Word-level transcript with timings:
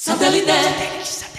Satellite. 0.00 1.37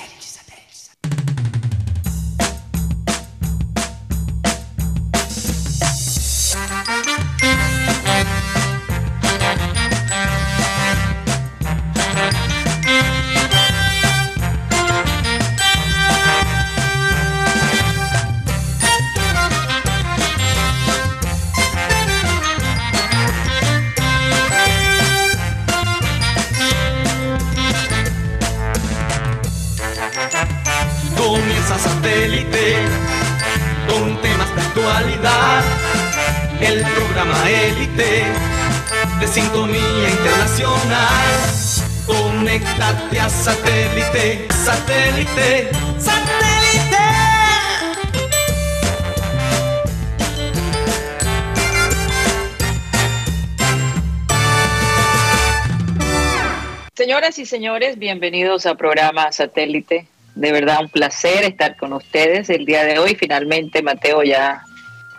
Señores, 57.50 57.98
bienvenidos 57.98 58.68
a 58.68 58.76
programa 58.76 59.32
Satélite. 59.32 60.06
De 60.36 60.52
verdad 60.52 60.82
un 60.82 60.90
placer 60.90 61.44
estar 61.44 61.76
con 61.78 61.94
ustedes 61.94 62.48
el 62.52 62.64
día 62.64 62.84
de 62.84 63.00
hoy. 63.00 63.16
Finalmente, 63.16 63.82
Mateo, 63.82 64.22
ya, 64.22 64.62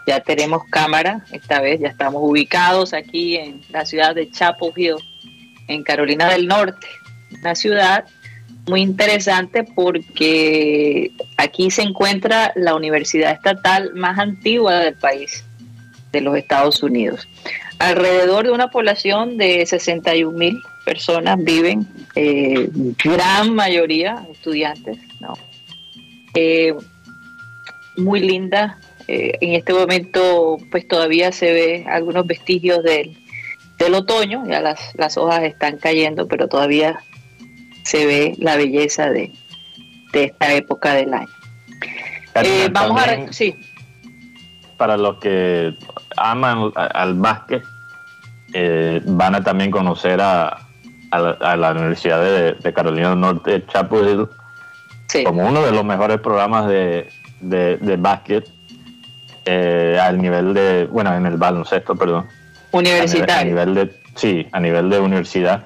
ya 0.07 0.21
tenemos 0.21 0.63
cámara. 0.71 1.25
Esta 1.33 1.61
vez 1.61 1.81
ya 1.81 1.89
estamos 1.89 2.23
ubicados 2.25 2.95
aquí 2.95 3.37
en 3.37 3.61
la 3.71 3.85
ciudad 3.85 4.15
de 4.15 4.31
Chapel 4.31 4.73
Hill, 4.77 4.95
en 5.67 5.83
Carolina 5.83 6.31
del 6.31 6.47
Norte. 6.47 6.87
Una 7.41 7.57
ciudad 7.57 8.05
muy 8.69 8.83
interesante 8.83 9.65
porque 9.65 11.11
aquí 11.37 11.73
se 11.73 11.83
encuentra 11.83 12.53
la 12.55 12.77
universidad 12.77 13.33
estatal 13.33 13.93
más 13.95 14.21
antigua 14.21 14.79
del 14.79 14.95
país, 14.95 15.45
de 16.13 16.21
los 16.21 16.37
Estados 16.37 16.81
Unidos. 16.85 17.27
Alrededor 17.81 18.45
de 18.45 18.53
una 18.53 18.71
población 18.71 19.37
de 19.37 19.67
61 19.67 20.39
mil 20.39 20.63
personas 20.95 21.39
viven, 21.45 21.87
eh, 22.17 22.69
gran 23.05 23.55
mayoría 23.55 24.27
estudiantes, 24.33 24.99
¿no? 25.21 25.35
Eh, 26.35 26.75
muy 27.97 28.19
linda. 28.21 28.77
eh, 29.07 29.33
en 29.41 29.55
este 29.55 29.73
momento, 29.73 30.57
pues 30.71 30.87
todavía 30.89 31.31
se 31.33 31.53
ve 31.53 31.85
algunos 31.89 32.27
vestigios 32.27 32.83
del, 32.83 33.17
del 33.79 33.95
otoño, 33.95 34.45
ya 34.49 34.61
las, 34.61 34.81
las 34.97 35.17
hojas 35.17 35.43
están 35.45 35.79
cayendo, 35.79 36.27
pero 36.29 36.49
todavía 36.49 36.99
se 37.85 38.07
ve 38.07 38.35
la 38.39 38.57
belleza 38.57 39.11
de, 39.11 39.33
de 40.13 40.25
esta 40.25 40.55
época 40.55 40.95
del 40.95 41.15
año. 41.15 41.29
Karina, 42.33 42.55
Eh, 42.65 42.69
vamos 42.73 43.01
a... 43.03 43.33
Sí, 43.33 43.55
Para 44.77 44.97
los 44.97 45.19
que 45.19 45.75
aman 46.17 46.73
a- 46.77 46.87
al 47.03 47.15
básquet, 47.15 47.63
eh, 48.53 49.01
van 49.07 49.35
a 49.37 49.43
también 49.43 49.71
conocer 49.73 50.21
a, 50.21 50.69
a 51.11 51.19
la, 51.19 51.31
a 51.41 51.57
la 51.57 51.73
Universidad 51.73 52.23
de, 52.23 52.53
de 52.55 52.73
Carolina 52.73 53.11
del 53.11 53.21
Norte, 53.21 53.65
Chapel 53.67 54.09
Hill, 54.09 54.29
sí. 55.09 55.25
como 55.25 55.47
uno 55.47 55.63
de 55.63 55.73
los 55.73 55.85
mejores 55.85 56.19
programas 56.21 56.69
de, 56.69 57.09
de, 57.41 57.77
de 57.79 57.97
básquet 57.97 58.49
eh, 59.47 59.99
al 60.01 60.19
nivel 60.21 60.55
de, 60.55 60.87
bueno, 60.87 61.15
en 61.15 61.27
el 61.27 61.37
baloncesto, 61.37 61.97
perdón. 61.97 62.27
A 62.73 62.77
Universitario. 62.77 63.51
nivel, 63.51 63.69
a 63.69 63.73
nivel 63.73 63.89
de, 63.89 64.01
sí, 64.15 64.47
a 64.53 64.61
nivel 64.61 64.91
de 64.91 65.01
universidad. 65.01 65.65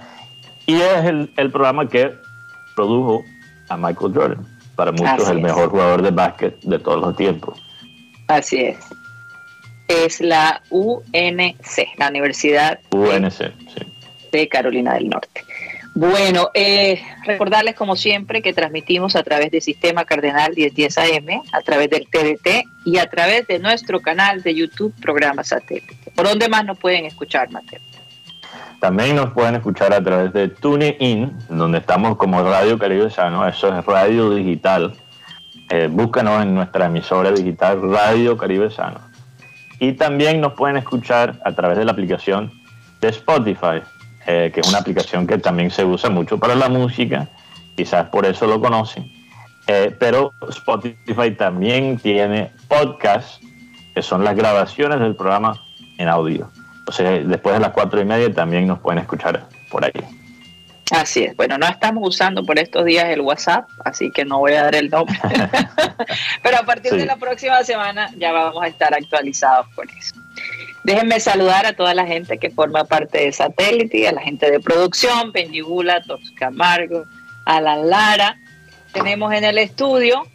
Y 0.67 0.77
es 0.77 1.05
el, 1.05 1.31
el 1.37 1.51
programa 1.51 1.89
que 1.89 2.15
produjo 2.75 3.23
a 3.69 3.77
Michael 3.77 4.13
Jordan. 4.15 4.47
Para 4.77 4.91
muchos 4.93 5.23
Así 5.23 5.31
el 5.33 5.39
es. 5.39 5.45
mejor 5.45 5.69
jugador 5.69 6.03
de 6.03 6.11
básquet 6.11 6.59
de 6.63 6.79
todos 6.79 7.01
los 7.01 7.17
tiempos. 7.17 7.63
Así 8.29 8.61
es. 8.61 8.79
Es 9.89 10.21
la 10.21 10.63
UNC, 10.71 11.89
la 11.99 12.09
Universidad 12.09 12.81
UNC, 12.91 13.31
sí. 13.31 13.94
De 14.39 14.49
Carolina 14.49 14.95
del 14.95 15.09
Norte. 15.09 15.45
Bueno, 15.97 16.51
eh, 16.55 17.01
recordarles 17.25 17.77
como 17.77 17.95
siempre 17.95 18.43
que 18.43 18.53
transmitimos 18.53 19.15
a 19.15 19.23
través 19.23 19.53
del 19.53 19.63
Sistema 19.63 20.05
Cardenal 20.05 20.53
1010 20.57 20.99
AM, 20.99 21.43
a 21.53 21.63
través 21.63 21.89
del 21.89 22.09
TDT 22.09 22.65
y 22.85 22.99
a 22.99 23.09
través 23.09 23.47
de 23.47 23.61
nuestro 23.61 24.01
canal 24.01 24.43
de 24.43 24.57
YouTube 24.57 24.93
Programa 25.01 25.45
Satélite. 25.45 25.97
¿Por 26.17 26.27
dónde 26.27 26.49
más 26.49 26.65
nos 26.65 26.79
pueden 26.79 27.05
escuchar, 27.05 27.49
Mateo? 27.51 27.81
También 28.81 29.15
nos 29.15 29.33
pueden 29.33 29.55
escuchar 29.55 29.95
a 29.95 30.03
través 30.03 30.33
de 30.33 30.49
TuneIn, 30.49 31.33
donde 31.49 31.79
estamos 31.79 32.17
como 32.17 32.43
Radio 32.43 32.77
Caribe 32.77 33.09
Sano, 33.09 33.47
eso 33.47 33.77
es 33.79 33.85
radio 33.87 34.35
digital. 34.35 34.95
Eh, 35.71 35.89
búscanos 35.91 36.43
en 36.43 36.57
nuestra 36.57 36.87
emisora 36.87 37.31
digital 37.31 37.81
Radio 37.81 38.37
Caribe 38.37 38.69
Sano. 38.69 39.01
Y 39.79 39.93
también 39.93 40.41
nos 40.41 40.55
pueden 40.55 40.77
escuchar 40.77 41.41
a 41.45 41.53
través 41.53 41.79
de 41.79 41.85
la 41.85 41.93
aplicación 41.93 42.53
de 43.01 43.09
Spotify, 43.09 43.81
eh, 44.27 44.51
que 44.53 44.61
es 44.61 44.69
una 44.69 44.79
aplicación 44.79 45.27
que 45.27 45.39
también 45.39 45.71
se 45.71 45.85
usa 45.85 46.11
mucho 46.11 46.39
para 46.39 46.55
la 46.55 46.69
música, 46.69 47.29
quizás 47.77 48.09
por 48.09 48.27
eso 48.27 48.47
lo 48.47 48.61
conocen. 48.61 49.11
Eh, 49.67 49.95
pero 49.99 50.33
Spotify 50.51 51.31
también 51.37 51.99
tiene 51.99 52.51
podcasts, 52.69 53.41
que 53.95 54.03
son 54.03 54.25
las 54.25 54.37
grabaciones 54.37 55.01
del 55.01 55.17
programa 55.17 55.61
en 55.99 56.09
audio. 56.09 56.51
Sea, 56.91 57.13
después 57.13 57.55
de 57.55 57.61
las 57.61 57.71
cuatro 57.71 58.01
y 58.01 58.05
media 58.05 58.33
también 58.33 58.67
nos 58.67 58.79
pueden 58.81 58.99
escuchar 58.99 59.47
por 59.71 59.85
ahí. 59.85 59.93
Así 60.91 61.25
es. 61.25 61.35
Bueno, 61.35 61.57
no 61.57 61.67
estamos 61.67 62.07
usando 62.07 62.45
por 62.45 62.59
estos 62.59 62.85
días 62.85 63.07
el 63.07 63.23
WhatsApp, 63.23 63.67
así 63.87 64.11
que 64.11 64.27
no 64.27 64.39
voy 64.41 64.53
a 64.53 64.65
dar 64.65 64.75
el 64.75 64.91
nombre. 64.91 65.17
Pero 66.43 66.59
a 66.59 66.63
partir 66.65 66.93
Sí. 66.93 66.99
de 66.99 67.07
la 67.07 67.17
próxima 67.17 67.63
semana 67.65 68.11
ya 68.19 68.33
vamos 68.33 68.63
a 68.63 68.67
estar 68.67 68.93
actualizados 68.93 69.67
con 69.75 69.89
eso. 69.89 70.15
Déjenme 70.85 71.19
saludar 71.19 71.65
a 71.65 71.73
toda 71.73 71.95
la 71.95 72.07
gente 72.07 72.37
que 72.37 72.51
forma 72.51 72.85
parte 72.85 73.25
de 73.25 73.33
Satélite, 73.33 74.07
a 74.07 74.13
la 74.13 74.21
gente 74.21 74.51
de 74.51 74.61
producción, 74.61 75.33
Peñigula, 75.33 76.03
Tox 76.03 76.31
Camargo, 76.33 77.07
Alan 77.47 77.89
Lara. 77.89 78.39
Tenemos 78.93 79.33
en 79.33 79.45
el 79.45 79.57
estudio 79.57 80.27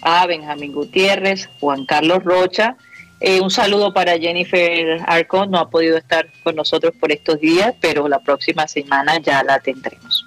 a 0.00 0.26
Benjamín 0.26 0.72
Gutiérrez, 0.72 1.50
Juan 1.60 1.84
Carlos 1.84 2.24
Rocha. 2.24 2.76
Eh, 3.20 3.42
un 3.42 3.50
saludo 3.50 3.92
para 3.92 4.18
Jennifer 4.18 5.02
Arcon, 5.06 5.50
no 5.50 5.58
ha 5.58 5.68
podido 5.68 5.98
estar 5.98 6.26
con 6.42 6.56
nosotros 6.56 6.94
por 6.98 7.12
estos 7.12 7.38
días, 7.38 7.74
pero 7.78 8.08
la 8.08 8.20
próxima 8.20 8.66
semana 8.66 9.18
ya 9.18 9.42
la 9.42 9.60
tendremos. 9.60 10.26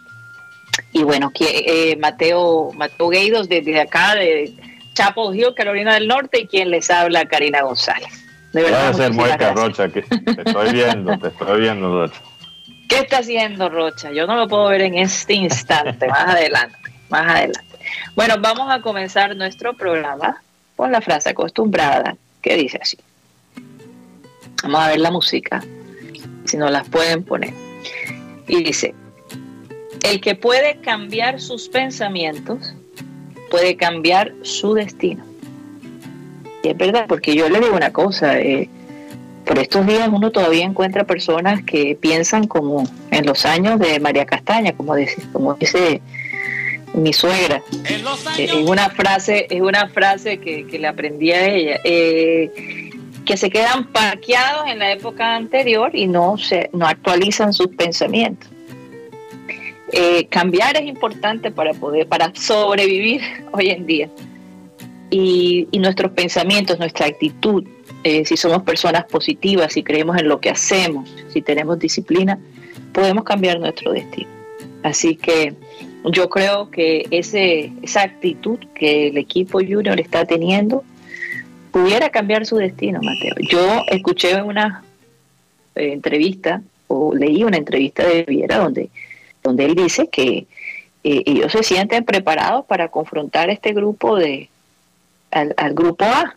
Y 0.91 1.01
bueno, 1.01 1.31
eh, 1.39 1.97
Mateo, 1.97 2.71
Mateo 2.73 3.09
Gueidos 3.09 3.49
desde 3.49 3.81
acá 3.81 4.13
de 4.13 4.53
Chapel 4.93 5.35
Hill, 5.35 5.55
Carolina 5.55 5.95
del 5.95 6.07
Norte, 6.07 6.41
y 6.41 6.47
quien 6.47 6.69
les 6.69 6.91
habla, 6.91 7.25
Karina 7.25 7.63
González. 7.63 8.22
De 8.53 8.61
Voy 8.61 8.71
verdad, 8.71 8.85
a 8.85 8.89
hacer 8.89 9.13
mueca, 9.13 9.37
gracias. 9.37 9.55
Rocha, 9.55 9.89
que 9.89 10.01
te 10.03 10.41
estoy 10.45 10.73
viendo, 10.73 11.17
te 11.17 11.27
estoy 11.29 11.61
viendo, 11.61 12.01
Rocha. 12.01 12.21
¿Qué 12.87 12.99
está 12.99 13.17
haciendo 13.17 13.69
Rocha? 13.69 14.11
Yo 14.11 14.27
no 14.27 14.35
lo 14.35 14.47
puedo 14.47 14.67
ver 14.67 14.81
en 14.81 14.95
este 14.95 15.33
instante, 15.33 16.07
más 16.07 16.35
adelante, 16.35 16.77
más 17.09 17.27
adelante. 17.27 17.79
Bueno, 18.15 18.35
vamos 18.39 18.71
a 18.71 18.81
comenzar 18.81 19.35
nuestro 19.35 19.73
programa 19.73 20.41
con 20.75 20.91
la 20.91 21.01
frase 21.01 21.31
acostumbrada 21.31 22.15
que 22.41 22.55
dice 22.55 22.79
así. 22.79 22.97
Vamos 24.61 24.81
a 24.81 24.89
ver 24.89 24.99
la 24.99 25.09
música, 25.09 25.63
si 26.45 26.57
nos 26.57 26.69
las 26.69 26.87
pueden 26.87 27.23
poner. 27.23 27.53
Y 28.47 28.63
dice, 28.63 28.93
el 30.03 30.21
que 30.21 30.35
puede 30.35 30.79
cambiar 30.81 31.41
sus 31.41 31.69
pensamientos 31.69 32.73
puede 33.49 33.75
cambiar 33.77 34.33
su 34.43 34.73
destino. 34.75 35.32
Y 36.63 36.69
es 36.69 36.77
verdad, 36.77 37.05
porque 37.09 37.35
yo 37.35 37.49
le 37.49 37.59
digo 37.59 37.75
una 37.75 37.91
cosa, 37.91 38.39
eh, 38.39 38.69
por 39.45 39.59
estos 39.59 39.85
días 39.85 40.09
uno 40.09 40.31
todavía 40.31 40.63
encuentra 40.63 41.03
personas 41.03 41.61
que 41.63 41.97
piensan 41.99 42.47
como 42.47 42.87
en 43.11 43.25
los 43.25 43.45
años 43.45 43.79
de 43.79 43.99
María 43.99 44.25
Castaña, 44.25 44.71
como 44.71 44.95
dice, 44.95 45.21
como 45.33 45.55
dice 45.55 46.01
mi 46.93 47.11
suegra. 47.11 47.61
Eh, 47.89 48.01
Es 48.37 48.53
una 48.53 48.89
frase, 48.89 49.47
es 49.49 49.61
una 49.61 49.89
frase 49.89 50.37
que, 50.37 50.65
que 50.65 50.79
le 50.79 50.87
aprendí 50.87 51.31
a 51.31 51.45
ella, 51.45 51.81
eh, 51.83 52.89
que 53.25 53.35
se 53.35 53.49
quedan 53.49 53.87
parqueados 53.91 54.69
en 54.69 54.79
la 54.79 54.93
época 54.93 55.35
anterior 55.35 55.93
y 55.93 56.07
no 56.07 56.37
se 56.37 56.69
no 56.71 56.87
actualizan 56.87 57.51
sus 57.51 57.67
pensamientos. 57.67 58.49
Eh, 59.91 60.27
cambiar 60.27 60.77
es 60.77 60.87
importante 60.87 61.51
para 61.51 61.73
poder, 61.73 62.07
para 62.07 62.33
sobrevivir 62.33 63.21
hoy 63.51 63.69
en 63.69 63.85
día. 63.85 64.09
Y, 65.15 65.67
y 65.71 65.77
nuestros 65.77 66.11
pensamientos, 66.13 66.79
nuestra 66.79 67.05
actitud, 67.05 67.63
eh, 68.03 68.25
si 68.25 68.35
somos 68.35 68.63
personas 68.63 69.05
positivas, 69.05 69.73
si 69.73 69.83
creemos 69.83 70.17
en 70.17 70.27
lo 70.27 70.39
que 70.39 70.49
hacemos, 70.49 71.07
si 71.29 71.41
tenemos 71.41 71.77
disciplina, 71.77 72.39
podemos 72.91 73.23
cambiar 73.23 73.59
nuestro 73.59 73.91
destino. 73.91 74.29
Así 74.81 75.15
que 75.15 75.53
yo 76.11 76.29
creo 76.29 76.69
que 76.69 77.07
ese, 77.11 77.71
esa 77.81 78.01
actitud 78.01 78.59
que 78.75 79.07
el 79.07 79.17
equipo 79.17 79.59
junior 79.59 79.99
está 79.99 80.25
teniendo 80.25 80.83
pudiera 81.71 82.09
cambiar 82.09 82.45
su 82.45 82.57
destino, 82.57 82.99
Mateo. 83.01 83.35
Yo 83.49 83.83
escuché 83.87 84.41
una 84.41 84.83
eh, 85.75 85.93
entrevista 85.93 86.61
o 86.87 87.15
leí 87.15 87.43
una 87.43 87.57
entrevista 87.57 88.05
de 88.05 88.23
Viera 88.23 88.57
donde, 88.57 88.89
donde 89.41 89.65
él 89.65 89.75
dice 89.75 90.09
que 90.09 90.45
eh, 91.03 91.23
ellos 91.25 91.51
se 91.51 91.63
sienten 91.63 92.03
preparados 92.03 92.65
para 92.65 92.89
confrontar 92.89 93.49
este 93.49 93.73
grupo 93.73 94.17
de 94.17 94.49
al, 95.33 95.73
grupo 95.73 96.05
A. 96.05 96.35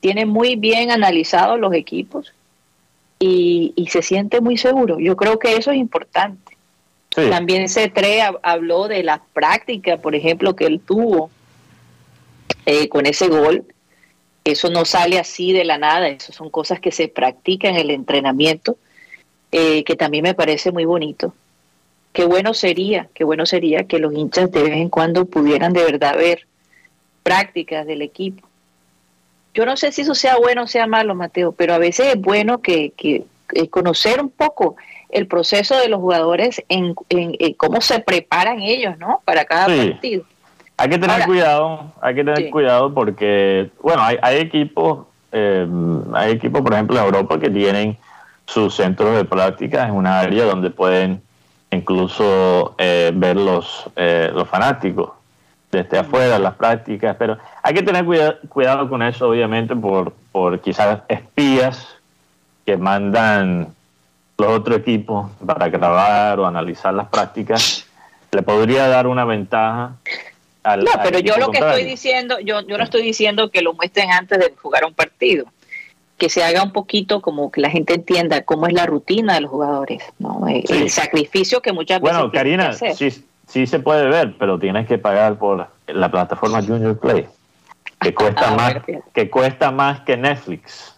Tienen 0.00 0.28
muy 0.28 0.56
bien 0.56 0.90
analizados 0.90 1.58
los 1.58 1.74
equipos 1.74 2.32
y, 3.18 3.72
y 3.76 3.88
se 3.88 4.02
siente 4.02 4.40
muy 4.40 4.56
seguro. 4.56 4.98
Yo 4.98 5.16
creo 5.16 5.38
que 5.38 5.56
eso 5.56 5.70
es 5.70 5.78
importante 5.78 6.56
también 7.24 7.64
C3 7.64 8.38
habló 8.42 8.88
de 8.88 9.02
la 9.02 9.22
práctica, 9.32 9.96
por 9.96 10.14
ejemplo, 10.14 10.54
que 10.54 10.66
él 10.66 10.80
tuvo 10.80 11.30
eh, 12.66 12.88
con 12.88 13.06
ese 13.06 13.28
gol. 13.28 13.64
Eso 14.44 14.70
no 14.70 14.84
sale 14.84 15.18
así 15.18 15.52
de 15.52 15.64
la 15.64 15.78
nada, 15.78 16.08
eso 16.08 16.32
son 16.32 16.50
cosas 16.50 16.78
que 16.78 16.92
se 16.92 17.08
practican 17.08 17.74
en 17.74 17.80
el 17.80 17.90
entrenamiento, 17.90 18.76
eh, 19.50 19.82
que 19.84 19.96
también 19.96 20.22
me 20.22 20.34
parece 20.34 20.70
muy 20.70 20.84
bonito. 20.84 21.34
Qué 22.12 22.24
bueno 22.24 22.54
sería, 22.54 23.08
qué 23.14 23.24
bueno 23.24 23.44
sería 23.46 23.84
que 23.84 23.98
los 23.98 24.14
hinchas 24.14 24.50
de 24.52 24.62
vez 24.62 24.74
en 24.74 24.88
cuando 24.88 25.24
pudieran 25.24 25.72
de 25.72 25.84
verdad 25.84 26.16
ver 26.16 26.46
prácticas 27.26 27.84
del 27.84 28.02
equipo. 28.02 28.46
Yo 29.52 29.66
no 29.66 29.76
sé 29.76 29.90
si 29.90 30.02
eso 30.02 30.14
sea 30.14 30.36
bueno 30.36 30.62
o 30.62 30.66
sea 30.68 30.86
malo, 30.86 31.16
Mateo, 31.16 31.50
pero 31.50 31.74
a 31.74 31.78
veces 31.78 32.14
es 32.14 32.20
bueno 32.20 32.58
que, 32.58 32.92
que 32.96 33.24
conocer 33.68 34.20
un 34.20 34.30
poco 34.30 34.76
el 35.08 35.26
proceso 35.26 35.76
de 35.76 35.88
los 35.88 35.98
jugadores 35.98 36.62
en, 36.68 36.94
cómo 37.56 37.80
se 37.80 37.98
preparan 37.98 38.60
ellos, 38.60 38.96
¿no? 38.98 39.22
Para 39.24 39.44
cada 39.44 39.66
partido. 39.66 40.24
Hay 40.76 40.88
que 40.88 40.98
tener 40.98 41.24
cuidado, 41.24 41.92
hay 42.00 42.14
que 42.14 42.22
tener 42.22 42.50
cuidado 42.50 42.94
porque, 42.94 43.70
bueno, 43.82 44.02
hay, 44.02 44.18
hay 44.22 44.36
equipos, 44.38 45.06
eh, 45.32 45.66
hay 46.14 46.32
equipos, 46.32 46.60
por 46.60 46.74
ejemplo, 46.74 46.96
en 46.96 47.04
Europa 47.04 47.40
que 47.40 47.50
tienen 47.50 47.96
sus 48.44 48.76
centros 48.76 49.16
de 49.16 49.24
práctica 49.24 49.88
en 49.88 49.94
una 49.94 50.20
área 50.20 50.44
donde 50.44 50.70
pueden 50.70 51.22
incluso 51.72 52.76
eh, 52.78 53.10
ver 53.12 53.36
los, 53.36 53.90
eh, 53.96 54.30
los 54.32 54.48
fanáticos 54.48 55.10
desde 55.76 55.98
afuera, 55.98 56.38
las 56.38 56.54
prácticas, 56.54 57.16
pero 57.18 57.38
hay 57.62 57.74
que 57.74 57.82
tener 57.82 58.04
cuidado, 58.04 58.36
cuidado 58.48 58.88
con 58.88 59.02
eso, 59.02 59.28
obviamente, 59.28 59.76
por, 59.76 60.12
por 60.32 60.60
quizás 60.60 61.00
espías 61.08 61.96
que 62.64 62.76
mandan 62.76 63.68
los 64.38 64.48
otros 64.48 64.78
equipos 64.78 65.30
para 65.44 65.68
grabar 65.68 66.40
o 66.40 66.46
analizar 66.46 66.92
las 66.92 67.08
prácticas, 67.08 67.86
le 68.32 68.42
podría 68.42 68.88
dar 68.88 69.06
una 69.06 69.24
ventaja 69.24 69.96
al. 70.62 70.84
No, 70.84 70.90
pero 71.02 71.18
yo 71.20 71.36
lo 71.38 71.50
que 71.50 71.58
estoy 71.58 71.84
diciendo, 71.84 72.38
yo, 72.40 72.60
yo 72.66 72.76
no 72.76 72.84
estoy 72.84 73.02
diciendo 73.02 73.50
que 73.50 73.62
lo 73.62 73.72
muestren 73.74 74.10
antes 74.10 74.38
de 74.38 74.52
jugar 74.60 74.84
un 74.84 74.94
partido, 74.94 75.46
que 76.18 76.28
se 76.28 76.44
haga 76.44 76.62
un 76.62 76.72
poquito 76.72 77.20
como 77.20 77.50
que 77.50 77.60
la 77.60 77.70
gente 77.70 77.94
entienda 77.94 78.42
cómo 78.42 78.66
es 78.66 78.74
la 78.74 78.86
rutina 78.86 79.34
de 79.34 79.42
los 79.42 79.50
jugadores, 79.50 80.02
¿no? 80.18 80.46
Eh, 80.48 80.64
el, 80.68 80.90
sacrificio 80.90 81.60
que 81.62 81.72
muchas 81.72 82.00
veces. 82.00 82.16
Bueno, 82.16 82.32
Karina, 82.32 82.72
sí, 82.72 83.24
sí 83.46 83.66
se 83.66 83.78
puede 83.78 84.08
ver, 84.08 84.34
pero 84.38 84.58
tienes 84.58 84.86
que 84.86 84.98
pagar 84.98 85.36
por 85.36 85.68
la 85.86 86.10
plataforma 86.10 86.62
Junior 86.62 86.98
Play, 86.98 87.26
que 88.00 88.14
cuesta 88.14 88.48
ah, 88.48 88.56
más, 88.56 88.74
que 89.12 89.30
cuesta 89.30 89.70
más 89.70 90.00
que 90.00 90.16
Netflix. 90.16 90.96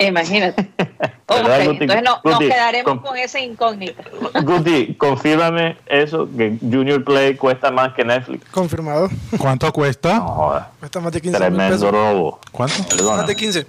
Imagínate. 0.00 0.66
entonces 1.28 2.02
nos 2.02 2.38
quedaremos 2.38 3.00
con, 3.02 3.16
esa 3.18 3.38
incógnita. 3.38 4.02
Guti, 4.42 4.94
confírmame 4.94 5.76
eso, 5.86 6.26
que 6.36 6.56
Junior 6.60 7.04
Play 7.04 7.36
cuesta 7.36 7.70
más 7.70 7.92
que 7.92 8.04
Netflix. 8.04 8.48
Confirmado. 8.50 9.10
¿Cuánto 9.38 9.70
cuesta? 9.72 10.20
Cuesta 10.80 11.00
más 11.00 11.12
de 11.12 11.20
15 11.20 11.38
Tremendo 11.38 11.90
robo. 11.90 12.40
¿Cuánto? 12.50 12.74
Más 13.04 13.26
de 13.26 13.36
15. 13.36 13.66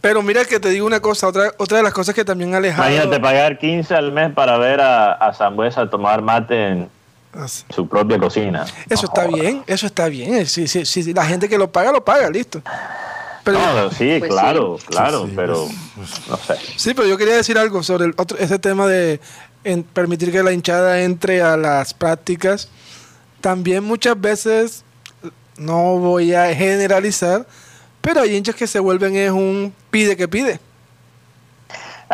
Pero 0.00 0.20
mira 0.20 0.44
que 0.44 0.58
te 0.58 0.70
digo 0.70 0.84
una 0.84 0.98
cosa, 0.98 1.28
otra, 1.28 1.52
otra 1.58 1.76
de 1.76 1.84
las 1.84 1.92
cosas 1.92 2.12
que 2.12 2.24
también 2.24 2.54
ha 2.54 2.56
alejado... 2.56 2.90
Imagínate 2.90 3.20
pagar 3.20 3.58
15 3.58 3.94
al 3.94 4.10
mes 4.10 4.32
para 4.32 4.58
ver 4.58 4.80
a, 4.80 5.12
a 5.12 5.32
Zambuesa 5.32 5.88
tomar 5.88 6.22
mate 6.22 6.66
en 6.66 6.90
su 7.68 7.88
propia 7.88 8.18
cocina. 8.18 8.66
Eso 8.88 9.06
está 9.06 9.26
bien, 9.26 9.64
eso 9.66 9.86
está 9.86 10.08
bien. 10.08 10.46
Si, 10.46 10.68
si, 10.68 10.84
si, 10.84 11.14
la 11.14 11.24
gente 11.24 11.48
que 11.48 11.58
lo 11.58 11.70
paga, 11.70 11.92
lo 11.92 12.04
paga, 12.04 12.28
listo 12.30 12.62
sí, 13.96 14.16
pues 14.18 14.30
claro, 14.30 14.78
claro, 14.86 15.28
pero 15.34 15.68
no 16.28 16.36
sé. 16.36 16.54
Sí, 16.76 16.94
pero 16.94 17.08
yo 17.08 17.18
quería 17.18 17.36
decir 17.36 17.58
algo 17.58 17.82
sobre 17.82 18.06
el 18.06 18.14
otro, 18.16 18.38
ese 18.38 18.58
tema 18.58 18.86
de 18.86 19.20
permitir 19.92 20.30
que 20.30 20.42
la 20.42 20.52
hinchada 20.52 21.02
entre 21.02 21.42
a 21.42 21.56
las 21.56 21.94
prácticas. 21.94 22.68
También 23.40 23.82
muchas 23.82 24.20
veces, 24.20 24.84
no 25.56 25.98
voy 25.98 26.34
a 26.34 26.54
generalizar, 26.54 27.46
pero 28.00 28.20
hay 28.20 28.36
hinchas 28.36 28.54
que 28.54 28.66
se 28.66 28.78
vuelven 28.78 29.16
es 29.16 29.32
un 29.32 29.74
pide 29.90 30.16
que 30.16 30.28
pide. 30.28 30.60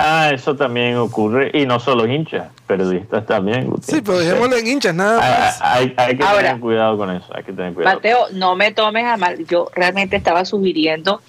Ah, 0.01 0.31
eso 0.33 0.55
también 0.55 0.97
ocurre, 0.97 1.51
y 1.53 1.67
no 1.67 1.81
solo 1.81 2.07
hinchas, 2.07 2.49
periodistas 2.67 3.27
también. 3.27 3.73
Sí, 3.83 4.01
pero 4.01 4.19
dejémoslo 4.19 4.57
en 4.57 4.67
hinchas, 4.67 4.95
nada 4.95 5.19
más. 5.19 5.59
Hay, 5.61 5.91
que 5.91 6.25
tener 6.25 6.61
cuidado 6.61 6.97
con 6.97 7.11
eso, 7.11 7.27
hay 7.35 7.43
que 7.43 7.53
tener 7.53 7.75
cuidado. 7.75 7.97
Mateo, 7.97 8.27
no 8.33 8.55
me 8.55 8.71
tomes 8.73 9.05
a 9.05 9.17
mal, 9.17 9.45
yo 9.47 9.69
realmente 9.75 10.17
estaba 10.17 10.45
sugiriendo 10.45 11.21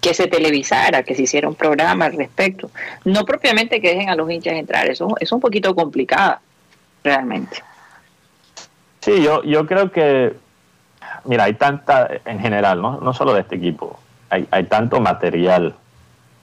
que 0.00 0.14
se 0.14 0.28
televisara, 0.28 1.02
que 1.02 1.14
se 1.14 1.22
hiciera 1.22 1.46
un 1.46 1.56
programa 1.56 2.06
al 2.06 2.16
respecto. 2.16 2.70
No 3.04 3.24
propiamente 3.26 3.80
que 3.82 3.88
dejen 3.88 4.08
a 4.08 4.16
los 4.16 4.30
hinchas 4.30 4.54
entrar, 4.54 4.88
eso, 4.88 5.14
es 5.20 5.30
un 5.30 5.40
poquito 5.40 5.74
complicado, 5.74 6.38
realmente. 7.04 7.62
Sí, 9.00 9.22
yo, 9.22 9.42
yo 9.42 9.66
creo 9.66 9.92
que, 9.92 10.34
mira, 11.24 11.44
hay 11.44 11.54
tanta, 11.54 12.08
en 12.24 12.40
general, 12.40 12.80
no, 12.80 12.98
no 13.00 13.12
solo 13.12 13.34
de 13.34 13.42
este 13.42 13.56
equipo, 13.56 14.00
hay, 14.30 14.48
hay 14.50 14.64
tanto 14.64 15.00
material 15.00 15.76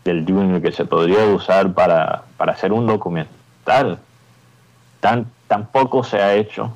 del 0.04 0.26
Junior 0.26 0.62
que 0.62 0.72
se 0.72 0.86
podría 0.86 1.26
usar 1.26 1.74
para, 1.74 2.24
hacer 2.38 2.72
un 2.72 2.88
documental. 2.88 4.00
Tan, 5.00 5.28
tampoco 5.48 6.04
se 6.04 6.18
ha 6.18 6.34
hecho. 6.34 6.72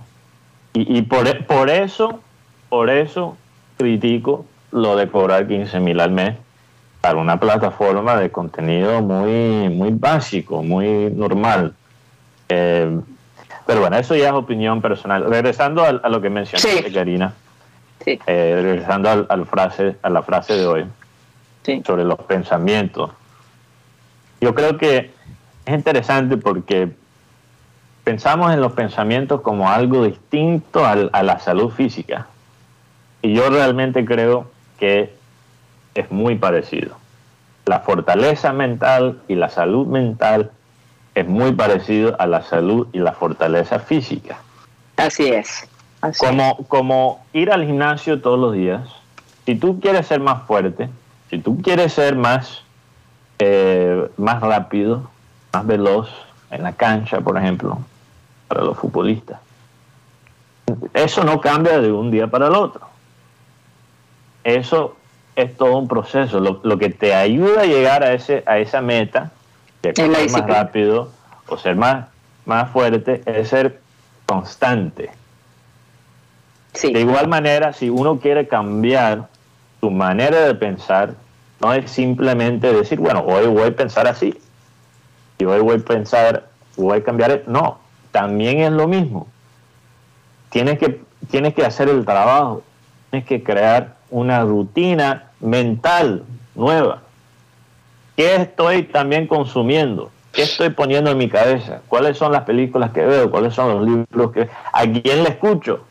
Y, 0.74 0.98
y 0.98 1.02
por, 1.04 1.46
por 1.46 1.70
eso, 1.70 2.20
por 2.70 2.90
eso 2.90 3.38
critico 3.78 4.46
lo 4.72 4.96
de 4.96 5.08
cobrar 5.08 5.48
15 5.48 5.80
mil 5.80 6.00
al 6.00 6.12
mes 6.12 6.36
para 7.02 7.20
una 7.20 7.40
plataforma 7.40 8.18
de 8.18 8.32
contenido 8.32 9.02
muy, 9.02 9.70
muy 9.70 9.92
básico, 9.92 10.64
muy 10.64 11.10
normal. 11.12 11.74
Eh, 12.50 13.00
pero 13.66 13.82
bueno, 13.82 13.98
eso 13.98 14.16
ya 14.16 14.28
es 14.28 14.34
opinión 14.34 14.82
personal. 14.82 15.26
Regresando 15.30 15.84
a, 15.84 15.92
lo 15.92 16.22
que 16.22 16.30
mencionaste, 16.30 16.92
Karina, 16.92 17.34
eh, 18.06 18.60
regresando 18.62 19.28
al, 19.30 19.46
frase, 19.46 19.98
a 20.02 20.10
la 20.10 20.22
frase 20.22 20.54
de 20.54 20.66
hoy, 20.66 20.86
sobre 21.86 22.04
los 22.04 22.20
pensamientos. 22.20 23.12
Yo 24.42 24.54
creo 24.56 24.78
que 24.78 25.12
es 25.66 25.74
interesante 25.74 26.38
porque 26.38 26.90
pensamos 28.04 28.54
en 28.54 28.62
los 28.62 28.74
pensamientos 28.74 29.42
como 29.42 29.70
algo 29.70 30.06
distinto 30.06 30.86
a 30.86 31.24
la 31.24 31.40
salud 31.40 31.72
física. 31.72 32.28
Y 33.22 33.34
yo 33.34 33.50
realmente 33.50 34.06
creo 34.06 34.50
que 34.80 35.14
es 35.96 36.12
muy 36.12 36.36
parecido. 36.36 36.96
La 37.66 37.80
fortaleza 37.82 38.54
mental 38.54 39.20
y 39.28 39.36
la 39.36 39.50
salud 39.50 39.88
mental 39.88 40.52
es 41.16 41.28
muy 41.28 41.52
parecido 41.54 42.16
a 42.20 42.28
la 42.28 42.44
salud 42.44 42.88
y 42.94 43.00
la 43.00 43.12
fortaleza 43.14 43.80
física. 43.80 44.38
Así 44.98 45.28
es. 45.28 45.68
como, 46.20 46.58
como 46.68 47.26
ir 47.34 47.52
al 47.52 47.66
gimnasio 47.66 48.22
todos 48.22 48.40
los 48.40 48.54
días, 48.54 48.88
si 49.46 49.56
tú 49.56 49.80
quieres 49.80 50.08
ser 50.08 50.20
más 50.20 50.44
fuerte, 50.44 50.90
si 51.30 51.40
tú 51.40 51.62
quieres 51.62 51.94
ser 51.94 52.16
más, 52.16 52.62
eh, 53.40 54.10
más 54.18 54.42
rápido, 54.42 55.10
más 55.54 55.66
veloz 55.66 56.10
en 56.50 56.64
la 56.64 56.74
cancha, 56.74 57.22
por 57.22 57.38
ejemplo, 57.38 57.80
para 58.48 58.64
los 58.64 58.78
futbolistas, 58.78 59.40
eso 60.94 61.24
no 61.24 61.40
cambia 61.40 61.80
de 61.80 61.92
un 61.92 62.12
día 62.12 62.28
para 62.28 62.48
el 62.48 62.56
otro. 62.56 62.82
Eso 64.44 64.96
es 65.36 65.56
todo 65.56 65.78
un 65.78 65.88
proceso. 65.88 66.40
Lo, 66.40 66.78
que 66.78 66.90
te 66.90 67.14
ayuda 67.14 67.62
a 67.62 67.66
llegar 67.66 68.04
a, 68.04 68.14
ese, 68.14 68.44
a 68.46 68.58
esa 68.58 68.82
meta, 68.82 69.32
de 69.82 69.94
ser 69.94 70.10
más 70.32 70.48
rápido 70.48 71.12
o 71.48 71.58
ser 71.58 71.76
más, 71.76 72.08
más 72.46 72.70
fuerte, 72.72 73.22
es 73.26 73.50
ser 73.50 73.80
constante. 74.26 75.12
De 76.82 77.00
igual 77.00 77.28
manera, 77.28 77.74
si 77.74 77.90
uno 77.90 78.20
quiere 78.20 78.48
cambiar 78.48 79.28
su 79.80 79.90
manera 79.90 80.42
de 80.42 80.56
pensar, 80.56 81.16
no 81.60 81.74
es 81.74 81.90
simplemente 81.90 82.72
decir, 82.74 83.00
bueno, 83.00 83.24
hoy 83.26 83.48
voy 83.48 83.64
a 83.64 83.76
pensar 83.76 84.08
así, 84.08 84.38
y 85.40 85.46
hoy 85.46 85.60
voy 85.62 85.76
a 85.76 85.80
pensar, 85.80 86.48
voy 86.76 86.98
a 86.98 87.04
cambiar. 87.04 87.44
No, 87.48 87.78
también 88.12 88.60
es 88.60 88.72
lo 88.72 88.88
mismo. 88.88 89.28
Tienes 90.50 90.80
que, 90.80 91.02
tienes 91.30 91.54
que 91.54 91.66
hacer 91.66 91.90
el 91.90 92.06
trabajo, 92.06 92.64
tienes 93.10 93.28
que 93.28 93.44
crear 93.44 93.98
una 94.10 94.42
rutina 94.42 95.32
mental 95.40 96.24
nueva. 96.56 97.04
¿Qué 98.16 98.36
estoy 98.36 98.84
también 98.84 99.28
consumiendo? 99.28 100.12
¿Qué 100.32 100.44
estoy 100.44 100.70
poniendo 100.70 101.12
en 101.12 101.18
mi 101.18 101.30
cabeza? 101.30 101.82
¿Cuáles 101.88 102.18
son 102.18 102.32
las 102.32 102.44
películas 102.44 102.92
que 102.92 103.06
veo? 103.06 103.30
¿Cuáles 103.30 103.54
son 103.54 103.70
los 103.70 103.88
libros 103.88 104.32
que... 104.32 104.50
¿A 104.74 104.82
quién 104.84 105.24
le 105.24 105.30
escucho? 105.30 105.82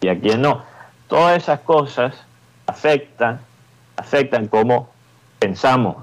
Y 0.00 0.08
a 0.08 0.18
quién 0.18 0.40
no. 0.40 0.62
Todas 1.08 1.36
esas 1.36 1.60
cosas 1.60 2.14
afectan, 2.66 3.40
afectan 3.96 4.48
cómo 4.48 4.88
pensamos 5.46 5.96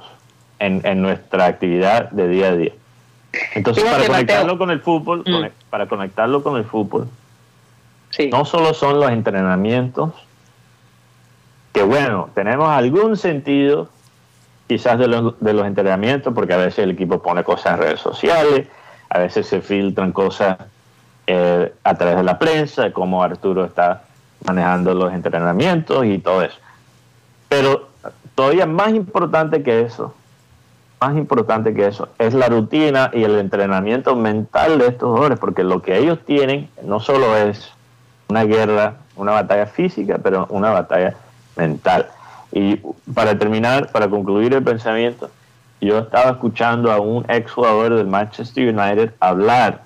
en, 0.59 0.79
en 0.85 1.01
nuestra 1.01 1.47
actividad 1.47 2.09
de 2.11 2.27
día 2.29 2.47
a 2.47 2.55
día. 2.55 2.71
Entonces, 3.55 3.83
Fíjate, 3.83 4.03
para 4.03 4.13
conectarlo 4.13 4.43
Mateo. 4.45 4.57
con 4.57 4.69
el 4.71 4.79
fútbol, 4.79 5.23
Mm. 5.25 5.45
para 5.69 5.87
conectarlo 5.87 6.43
con 6.43 6.55
el 6.55 6.63
fútbol, 6.63 7.07
Sí. 8.11 8.29
no 8.31 8.45
solo 8.45 8.73
son 8.73 9.01
los 9.01 9.09
entrenamientos, 9.11 10.11
que 11.73 11.83
bueno, 11.83 12.29
tenemos 12.35 12.69
algún 12.69 13.17
sentido 13.17 13.89
quizás 14.67 14.97
de 14.97 15.07
los, 15.09 15.37
de 15.41 15.51
los 15.53 15.65
entrenamientos, 15.67 16.33
porque 16.33 16.53
a 16.53 16.57
veces 16.57 16.79
el 16.79 16.91
equipo 16.91 17.21
pone 17.21 17.43
cosas 17.43 17.73
en 17.73 17.79
redes 17.79 17.99
sociales, 17.99 18.67
a 19.09 19.19
veces 19.19 19.45
se 19.45 19.59
filtran 19.61 20.13
cosas 20.13 20.57
eh, 21.27 21.73
a 21.83 21.95
través 21.95 22.15
de 22.15 22.23
la 22.23 22.39
prensa, 22.39 22.83
de 22.83 22.93
cómo 22.93 23.21
Arturo 23.23 23.65
está 23.65 24.03
manejando 24.45 24.93
los 24.93 25.11
entrenamientos 25.11 26.05
y 26.05 26.19
todo 26.19 26.43
eso. 26.43 26.57
Pero 27.49 27.92
todavía 28.35 28.65
más 28.65 28.93
importante 28.93 29.63
que 29.63 29.81
eso, 29.81 30.13
más 31.01 31.15
importante 31.17 31.73
que 31.73 31.87
eso, 31.87 32.09
es 32.17 32.33
la 32.33 32.47
rutina 32.47 33.11
y 33.13 33.23
el 33.23 33.37
entrenamiento 33.37 34.15
mental 34.15 34.79
de 34.79 34.87
estos 34.87 35.09
jugadores, 35.09 35.39
porque 35.39 35.63
lo 35.63 35.81
que 35.81 35.97
ellos 35.97 36.19
tienen 36.25 36.69
no 36.83 36.99
solo 36.99 37.35
es 37.37 37.71
una 38.29 38.43
guerra, 38.45 38.95
una 39.15 39.33
batalla 39.33 39.65
física, 39.65 40.19
pero 40.21 40.47
una 40.49 40.71
batalla 40.71 41.15
mental. 41.55 42.07
Y 42.51 42.77
para 43.13 43.37
terminar, 43.37 43.91
para 43.91 44.07
concluir 44.07 44.53
el 44.53 44.63
pensamiento, 44.63 45.29
yo 45.81 45.99
estaba 45.99 46.31
escuchando 46.31 46.91
a 46.91 46.99
un 46.99 47.25
exjugador 47.29 47.95
del 47.95 48.07
Manchester 48.07 48.73
United 48.73 49.11
hablar 49.19 49.83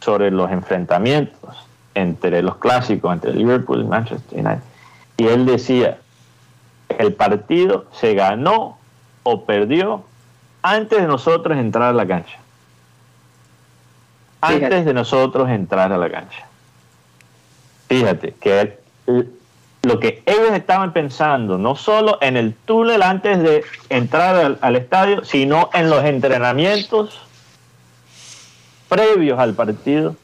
sobre 0.00 0.30
los 0.30 0.50
enfrentamientos 0.50 1.56
entre 1.94 2.42
los 2.42 2.56
clásicos, 2.56 3.12
entre 3.12 3.32
Liverpool 3.32 3.80
y 3.80 3.84
Manchester 3.84 4.38
United. 4.38 4.62
Y 5.16 5.26
él 5.26 5.46
decía, 5.46 5.98
el 6.98 7.14
partido 7.14 7.86
se 7.92 8.14
ganó 8.14 8.78
o 9.22 9.44
perdió 9.44 10.04
antes 10.62 11.00
de 11.00 11.06
nosotros 11.06 11.58
entrar 11.58 11.90
a 11.90 11.92
la 11.92 12.06
cancha. 12.06 12.38
Antes 14.40 14.68
Fíjate. 14.68 14.84
de 14.84 14.94
nosotros 14.94 15.48
entrar 15.50 15.92
a 15.92 15.98
la 15.98 16.10
cancha. 16.10 16.46
Fíjate 17.88 18.34
que 18.40 18.78
lo 19.82 19.98
que 19.98 20.22
ellos 20.26 20.52
estaban 20.52 20.92
pensando, 20.92 21.58
no 21.58 21.76
solo 21.76 22.18
en 22.20 22.36
el 22.36 22.54
túnel 22.54 23.02
antes 23.02 23.42
de 23.42 23.64
entrar 23.88 24.36
al, 24.36 24.58
al 24.60 24.76
estadio, 24.76 25.24
sino 25.24 25.70
en 25.72 25.90
los 25.90 26.04
entrenamientos 26.04 27.20
previos 28.88 29.38
al 29.38 29.54
partido, 29.54 30.16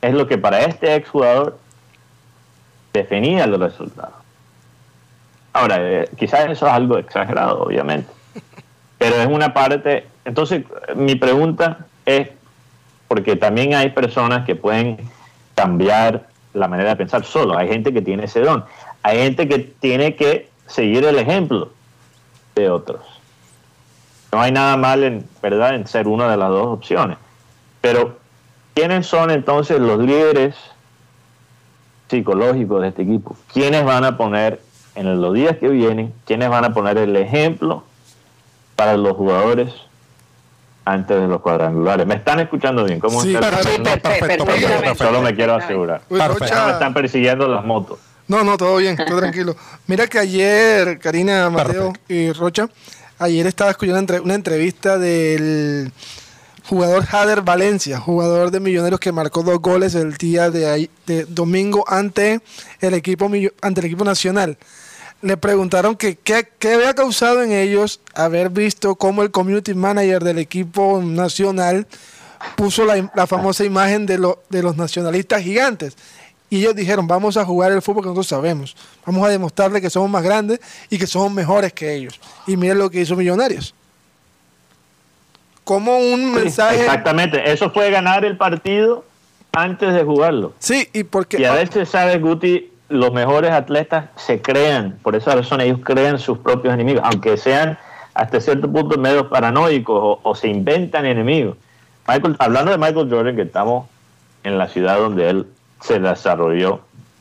es 0.00 0.14
lo 0.14 0.26
que 0.26 0.38
para 0.38 0.60
este 0.62 0.94
exjugador 0.94 1.58
definía 2.92 3.46
los 3.46 3.60
resultados. 3.60 4.21
Ahora, 5.52 5.76
eh, 5.78 6.08
quizás 6.16 6.48
eso 6.50 6.66
es 6.66 6.72
algo 6.72 6.98
exagerado, 6.98 7.62
obviamente, 7.64 8.10
pero 8.98 9.16
es 9.16 9.26
una 9.26 9.52
parte. 9.52 10.06
Entonces, 10.24 10.64
mi 10.94 11.14
pregunta 11.14 11.86
es, 12.06 12.28
porque 13.08 13.36
también 13.36 13.74
hay 13.74 13.90
personas 13.90 14.46
que 14.46 14.54
pueden 14.54 14.98
cambiar 15.54 16.26
la 16.54 16.68
manera 16.68 16.90
de 16.90 16.96
pensar 16.96 17.24
solo, 17.24 17.56
hay 17.56 17.68
gente 17.68 17.92
que 17.92 18.02
tiene 18.02 18.24
ese 18.24 18.40
don, 18.40 18.64
hay 19.02 19.18
gente 19.18 19.48
que 19.48 19.58
tiene 19.58 20.16
que 20.16 20.48
seguir 20.66 21.04
el 21.04 21.18
ejemplo 21.18 21.70
de 22.54 22.70
otros. 22.70 23.00
No 24.32 24.40
hay 24.40 24.52
nada 24.52 24.76
mal 24.78 25.04
en, 25.04 25.28
¿verdad?, 25.42 25.74
en 25.74 25.86
ser 25.86 26.08
una 26.08 26.30
de 26.30 26.36
las 26.38 26.48
dos 26.48 26.68
opciones. 26.68 27.18
Pero, 27.82 28.18
¿quiénes 28.74 29.06
son 29.06 29.30
entonces 29.30 29.78
los 29.78 29.98
líderes 29.98 30.54
psicológicos 32.08 32.80
de 32.80 32.88
este 32.88 33.02
equipo? 33.02 33.36
¿Quiénes 33.52 33.84
van 33.84 34.04
a 34.04 34.16
poner 34.16 34.60
en 34.94 35.20
los 35.20 35.34
días 35.34 35.56
que 35.58 35.68
vienen, 35.68 36.12
quiénes 36.26 36.48
van 36.50 36.64
a 36.64 36.74
poner 36.74 36.98
el 36.98 37.16
ejemplo 37.16 37.84
para 38.76 38.96
los 38.96 39.16
jugadores 39.16 39.72
antes 40.84 41.20
de 41.20 41.28
los 41.28 41.40
cuadrangulares? 41.40 42.06
¿Me 42.06 42.14
están 42.16 42.40
escuchando 42.40 42.84
bien? 42.84 43.00
¿Cómo 43.00 43.22
Sí, 43.22 43.34
está 43.34 43.48
el 43.48 43.54
perfecto, 43.54 43.82
perfecto, 43.84 44.44
perfecto. 44.44 45.04
Solo 45.04 45.22
me 45.22 45.34
quiero 45.34 45.54
asegurar. 45.54 46.02
Uy, 46.10 46.18
No 46.18 46.66
me 46.66 46.72
están 46.72 46.92
persiguiendo 46.94 47.48
las 47.48 47.64
motos. 47.64 47.98
No, 48.28 48.44
no, 48.44 48.56
todo 48.56 48.76
bien, 48.76 48.96
todo 48.96 49.18
tranquilo. 49.18 49.56
Mira 49.86 50.06
que 50.06 50.18
ayer, 50.18 50.98
Karina, 50.98 51.50
Mateo 51.50 51.92
y 52.08 52.32
Rocha, 52.32 52.68
ayer 53.18 53.46
estaba 53.46 53.70
escuchando 53.70 53.98
entre- 53.98 54.20
una 54.20 54.34
entrevista 54.34 54.96
del 54.98 55.92
jugador 56.64 57.04
Jader 57.04 57.42
Valencia, 57.42 57.98
jugador 57.98 58.50
de 58.50 58.60
Millonarios 58.60 59.00
que 59.00 59.12
marcó 59.12 59.42
dos 59.42 59.58
goles 59.60 59.94
el 59.96 60.14
día 60.16 60.50
de, 60.50 60.88
de 61.06 61.24
domingo 61.26 61.84
ante 61.88 62.40
el 62.80 62.94
equipo 62.94 63.30
ante 63.60 63.80
el 63.80 63.86
equipo 63.86 64.04
nacional. 64.04 64.56
Le 65.22 65.36
preguntaron 65.36 65.96
que 65.96 66.16
qué 66.16 66.46
había 66.74 66.94
causado 66.94 67.42
en 67.42 67.52
ellos 67.52 68.00
haber 68.14 68.50
visto 68.50 68.96
cómo 68.96 69.22
el 69.22 69.30
community 69.30 69.72
manager 69.72 70.22
del 70.24 70.38
equipo 70.38 71.00
nacional 71.02 71.86
puso 72.56 72.84
la, 72.84 73.08
la 73.14 73.26
famosa 73.28 73.64
imagen 73.64 74.04
de, 74.04 74.18
lo- 74.18 74.42
de 74.50 74.62
los 74.64 74.76
nacionalistas 74.76 75.42
gigantes. 75.42 75.96
Y 76.50 76.58
ellos 76.58 76.74
dijeron, 76.74 77.06
vamos 77.06 77.36
a 77.36 77.44
jugar 77.44 77.70
el 77.72 77.80
fútbol 77.80 78.02
que 78.02 78.08
nosotros 78.08 78.26
sabemos. 78.26 78.76
Vamos 79.06 79.24
a 79.24 79.30
demostrarle 79.30 79.80
que 79.80 79.88
somos 79.88 80.10
más 80.10 80.22
grandes 80.24 80.60
y 80.90 80.98
que 80.98 81.06
somos 81.06 81.32
mejores 81.32 81.72
que 81.72 81.94
ellos. 81.94 82.20
Y 82.48 82.56
miren 82.56 82.78
lo 82.78 82.90
que 82.90 83.00
hizo 83.00 83.14
Millonarios. 83.16 83.74
Como 85.64 85.98
un 85.98 86.34
Sí, 86.34 86.40
mensaje... 86.42 86.80
Exactamente, 86.80 87.50
eso 87.52 87.70
fue 87.70 87.90
ganar 87.92 88.24
el 88.24 88.36
partido 88.36 89.04
antes 89.52 89.94
de 89.94 90.02
jugarlo. 90.02 90.52
Sí, 90.58 90.88
y 90.92 91.04
porque... 91.04 91.40
Y 91.40 91.44
a 91.44 91.52
veces, 91.54 91.88
¿sabes, 91.88 92.20
Guti? 92.20 92.71
Los 92.92 93.12
mejores 93.12 93.50
atletas 93.50 94.06
se 94.16 94.42
crean, 94.42 94.98
por 95.02 95.16
esa 95.16 95.34
razón 95.34 95.60
ellos 95.60 95.80
crean 95.82 96.18
sus 96.18 96.38
propios 96.38 96.74
enemigos, 96.74 97.02
aunque 97.04 97.36
sean 97.36 97.78
hasta 98.14 98.40
cierto 98.40 98.70
punto 98.70 98.98
medio 98.98 99.28
paranoicos 99.30 99.98
o, 99.98 100.20
o 100.22 100.34
se 100.34 100.48
inventan 100.48 101.06
enemigos. 101.06 101.56
Michael, 102.06 102.36
hablando 102.38 102.70
de 102.70 102.78
Michael 102.78 103.08
Jordan, 103.10 103.36
que 103.36 103.42
estamos 103.42 103.86
en 104.44 104.58
la 104.58 104.68
ciudad 104.68 104.98
donde 104.98 105.30
él 105.30 105.46
se 105.80 105.98
desarrolló 105.98 106.80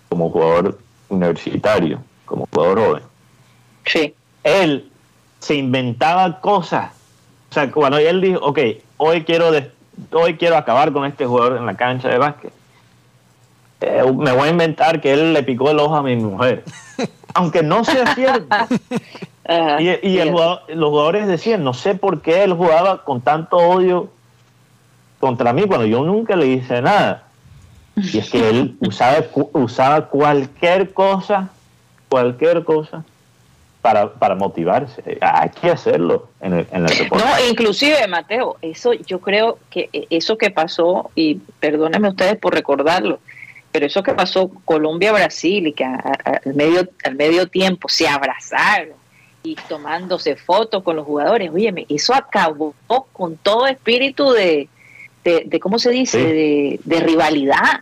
como 0.10 0.30
jugador 0.30 0.78
universitario, 1.10 2.00
como 2.25 2.48
jugador 2.54 2.80
joven, 2.80 3.04
Sí. 3.86 4.13
él 4.44 4.90
se 5.40 5.56
inventaba 5.56 6.42
cosas. 6.42 6.92
O 7.50 7.54
sea, 7.54 7.72
cuando 7.72 7.98
él 7.98 8.22
dijo, 8.22 8.40
ok, 8.42 8.60
hoy 8.98 9.24
quiero, 9.24 9.51
hoy 10.12 10.36
quiero 10.36 10.58
acabar 10.58 10.92
con 10.92 11.06
este 11.06 11.25
jugador 11.25 11.58
en 11.58 11.66
la 11.66 11.75
cancha 11.75 12.10
de 12.10 12.18
básquet, 12.18 12.51
eh, 13.81 14.03
me 14.15 14.31
voy 14.31 14.47
a 14.47 14.51
inventar 14.51 15.01
que 15.01 15.11
él 15.13 15.33
le 15.33 15.43
picó 15.43 15.71
el 15.71 15.79
ojo 15.79 15.95
a 15.95 16.03
mi 16.03 16.15
mujer. 16.15 16.63
Aunque 17.33 17.63
no 17.63 17.83
sea 17.83 18.13
cierto. 18.15 18.45
Ajá, 19.45 19.81
Y, 19.81 20.00
y 20.03 20.17
el 20.19 20.31
jugador- 20.31 20.61
los 20.69 20.89
jugadores 20.89 21.27
decían, 21.27 21.63
no 21.63 21.73
sé 21.73 21.95
por 21.95 22.21
qué 22.21 22.43
él 22.43 22.53
jugaba 22.53 23.03
con 23.03 23.21
tanto 23.21 23.57
odio 23.57 24.09
contra 25.19 25.53
mí 25.53 25.63
cuando 25.63 25.85
yo 25.85 26.03
nunca 26.03 26.35
le 26.35 26.47
hice 26.47 26.81
nada. 26.81 27.23
Y 27.95 28.17
es 28.19 28.29
que 28.29 28.50
él 28.50 28.75
usaba, 28.81 29.17
usaba 29.53 30.07
cualquier 30.07 30.93
cosa, 30.93 31.50
cualquier 32.09 32.63
cosa 32.63 33.03
para, 33.81 34.13
para 34.13 34.35
motivarse. 34.35 35.17
Hay 35.21 35.50
que 35.50 35.69
hacerlo 35.71 36.27
en 36.39 36.53
el, 36.53 36.67
en 36.71 36.85
el 36.88 36.97
deporte. 36.97 37.23
No, 37.25 37.50
inclusive, 37.50 38.07
Mateo, 38.07 38.57
eso 38.61 38.93
yo 38.93 39.19
creo 39.19 39.57
que 39.69 39.89
eh, 39.93 40.07
eso 40.09 40.38
que 40.38 40.51
pasó, 40.51 41.11
y 41.15 41.35
perdónenme 41.59 42.09
ustedes 42.09 42.38
por 42.38 42.53
recordarlo, 42.53 43.19
pero 43.72 43.86
eso 43.86 44.04
que 44.04 44.13
pasó 44.13 44.50
Colombia-Brasil 44.66 45.68
y 45.68 45.74
que 45.74 45.84
a- 45.84 45.96
a- 45.96 46.42
al, 46.46 46.54
medio, 46.56 46.88
al 47.04 47.16
medio 47.16 47.48
tiempo 47.48 47.88
se 47.90 48.08
abrazaron 48.08 48.96
y 49.44 49.56
tomándose 49.68 50.36
fotos 50.36 50.84
con 50.84 50.96
los 50.96 51.06
jugadores, 51.06 51.50
óyeme, 51.51 51.86
eso 51.90 52.13
acabó 52.13 52.75
con 53.13 53.38
todo 53.38 53.66
espíritu 53.68 54.32
de, 54.32 54.68
de, 55.24 55.44
de 55.46 55.60
¿cómo 55.60 55.80
se 55.80 55.90
dice?, 55.92 56.20
Sí. 56.20 56.25
de, 56.25 56.80
de 56.84 57.00
rivalidad, 57.00 57.82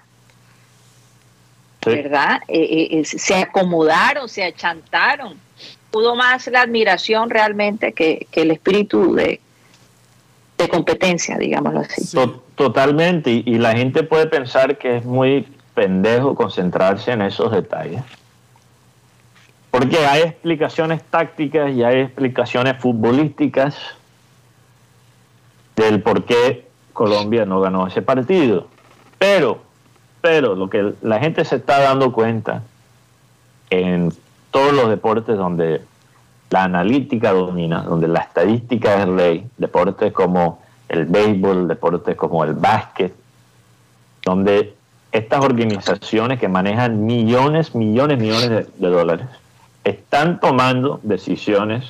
Sí. 1.83 1.91
¿verdad? 1.91 2.41
Eh, 2.47 2.59
eh, 2.61 2.99
eh, 2.99 3.05
se 3.05 3.35
acomodaron, 3.35 4.27
se 4.27 4.43
achantaron. 4.43 5.35
Pudo 5.91 6.13
más 6.15 6.45
la 6.47 6.61
admiración 6.61 7.29
realmente 7.29 7.93
que, 7.93 8.27
que 8.31 8.41
el 8.41 8.51
espíritu 8.51 9.15
de, 9.15 9.39
de 10.57 10.67
competencia, 10.69 11.37
digámoslo 11.37 11.79
así. 11.81 12.15
To- 12.15 12.43
Totalmente, 12.55 13.31
y, 13.31 13.43
y 13.45 13.57
la 13.57 13.71
gente 13.71 14.03
puede 14.03 14.27
pensar 14.27 14.77
que 14.77 14.97
es 14.97 15.05
muy 15.05 15.47
pendejo 15.79 16.35
concentrarse 16.35 17.13
en 17.13 17.21
esos 17.21 17.53
detalles. 17.53 18.03
Porque 19.71 20.05
hay 20.05 20.23
explicaciones 20.23 21.01
tácticas 21.03 21.71
y 21.71 21.85
hay 21.85 22.01
explicaciones 22.01 22.75
futbolísticas 22.81 23.77
del 25.77 26.01
por 26.01 26.25
qué 26.25 26.67
Colombia 26.91 27.45
no 27.45 27.61
ganó 27.61 27.87
ese 27.87 28.01
partido. 28.01 28.67
Pero, 29.19 29.59
pero 30.19 30.53
lo 30.53 30.69
que 30.69 30.95
la 31.01 31.19
gente 31.19 31.45
se 31.45 31.55
está 31.55 31.79
dando 31.79 32.11
cuenta 32.11 32.63
en 33.69 34.11
todos 34.51 34.73
los 34.73 34.89
deportes 34.89 35.37
donde 35.37 35.81
la 36.49 36.65
analítica 36.65 37.31
domina, 37.31 37.83
donde 37.83 38.09
la 38.09 38.19
estadística 38.19 39.01
es 39.01 39.07
rey, 39.07 39.47
deportes 39.57 40.11
como 40.11 40.61
el 40.89 41.05
béisbol, 41.05 41.69
deportes 41.69 42.17
como 42.17 42.43
el 42.43 42.53
básquet, 42.53 43.13
donde 44.25 44.77
estas 45.11 45.43
organizaciones 45.43 46.39
que 46.39 46.47
manejan 46.47 47.05
millones, 47.05 47.73
millones, 47.73 48.19
millones 48.19 48.67
de, 48.77 48.87
dólares, 48.87 49.27
están 49.83 50.39
tomando 50.39 50.99
decisiones 51.03 51.85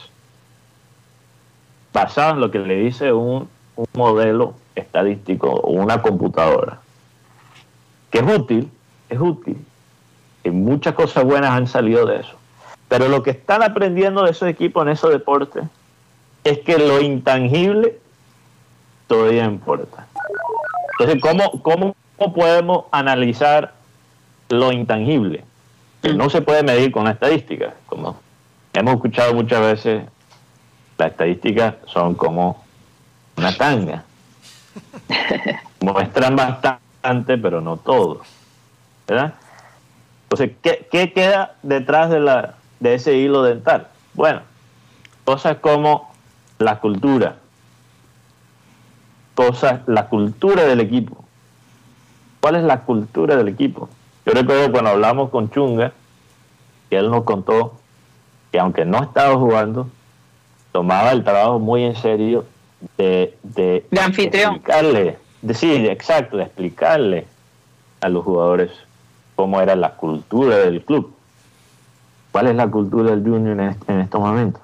basadas 1.92 2.36
en 2.36 2.42
lo 2.42 2.52
que 2.52 2.60
le 2.60 2.76
dice 2.76 3.12
un, 3.12 3.50
un 3.76 3.88
modelo 3.94 4.54
estadístico 4.76 5.50
o 5.50 5.72
una 5.72 6.02
computadora, 6.02 6.80
que 8.10 8.20
es 8.20 8.38
útil, 8.38 8.70
es 9.10 9.20
útil, 9.20 9.58
y 10.44 10.50
muchas 10.52 10.94
cosas 10.94 11.24
buenas 11.26 11.52
han 11.52 11.68
salido 11.68 12.06
de 12.06 12.22
eso. 12.22 12.36
Pero 12.88 13.08
lo 13.08 13.22
que 13.22 13.32
están 13.32 13.62
aprendiendo 13.64 14.24
de 14.24 14.32
esos 14.32 14.48
equipos 14.48 14.84
en 14.84 14.90
esos 14.90 15.12
deportes 15.12 15.64
es 16.44 16.60
que 16.60 16.78
lo 16.78 17.02
intangible 17.02 18.00
todavía 19.08 19.46
importa. 19.46 20.08
Entonces, 20.94 21.22
¿cómo, 21.22 21.62
cómo 21.62 21.96
podemos 22.34 22.86
analizar 22.92 23.74
lo 24.50 24.72
intangible? 24.72 25.44
Que 26.02 26.14
no 26.14 26.30
se 26.30 26.42
puede 26.42 26.64
medir 26.64 26.92
con 26.92 27.06
la 27.06 27.12
estadística. 27.12 27.74
Como 27.88 28.20
hemos 28.74 28.96
escuchado 28.96 29.34
muchas 29.34 29.62
veces, 29.62 30.04
las 30.98 31.12
estadísticas 31.12 31.76
son 31.88 32.16
como 32.16 32.64
una 33.38 33.56
tanga. 33.56 34.04
Muestran 35.82 36.36
bastante, 36.36 37.38
pero 37.38 37.62
no 37.62 37.78
todo. 37.78 38.22
¿Verdad? 39.08 39.34
Entonces, 40.24 40.52
¿qué, 40.62 40.88
qué 40.92 41.12
queda 41.12 41.56
detrás 41.64 42.10
de, 42.12 42.20
la, 42.20 42.56
de 42.80 42.94
ese 42.94 43.16
hilo 43.16 43.44
dental? 43.44 43.88
Bueno, 44.14 44.42
cosas 45.26 45.58
como 45.58 46.14
la 46.60 46.80
cultura, 46.80 47.38
cosas, 49.34 49.82
la 49.88 50.08
cultura 50.08 50.64
del 50.66 50.82
equipo. 50.82 51.26
¿Cuál 52.42 52.56
es 52.56 52.64
la 52.64 52.82
cultura 52.82 53.36
del 53.36 53.48
equipo? 53.48 53.90
Yo 54.26 54.34
recuerdo 54.34 54.72
cuando 54.72 54.92
hablamos 54.92 55.30
con 55.30 55.50
Chunga, 55.50 55.92
que 56.90 56.98
él 56.98 57.10
nos 57.10 57.24
contó 57.24 57.74
que 58.52 58.60
aunque 58.60 58.86
no 58.86 59.04
estaba 59.04 59.36
jugando, 59.36 59.90
tomaba 60.72 61.12
el 61.12 61.24
trabajo 61.24 61.60
muy 61.60 61.84
en 61.84 61.96
serio 61.96 62.46
de, 62.98 63.38
de, 63.44 63.86
De 63.92 64.00
anfitrión. 64.00 64.56
explicarle, 64.56 65.18
de, 65.42 65.54
sí, 65.54 65.86
exacto, 65.88 66.38
de 66.38 66.44
explicarle 66.44 67.28
a 68.02 68.10
los 68.10 68.24
jugadores 68.24 68.72
cómo 69.36 69.60
era 69.62 69.76
la 69.76 69.96
cultura 69.96 70.58
del 70.58 70.84
club. 70.84 71.14
¿Cuál 72.32 72.48
es 72.48 72.56
la 72.56 72.68
cultura 72.70 73.12
del 73.12 73.24
Junior 73.24 73.76
en 73.88 74.00
estos 74.00 74.22
momentos? 74.22 74.62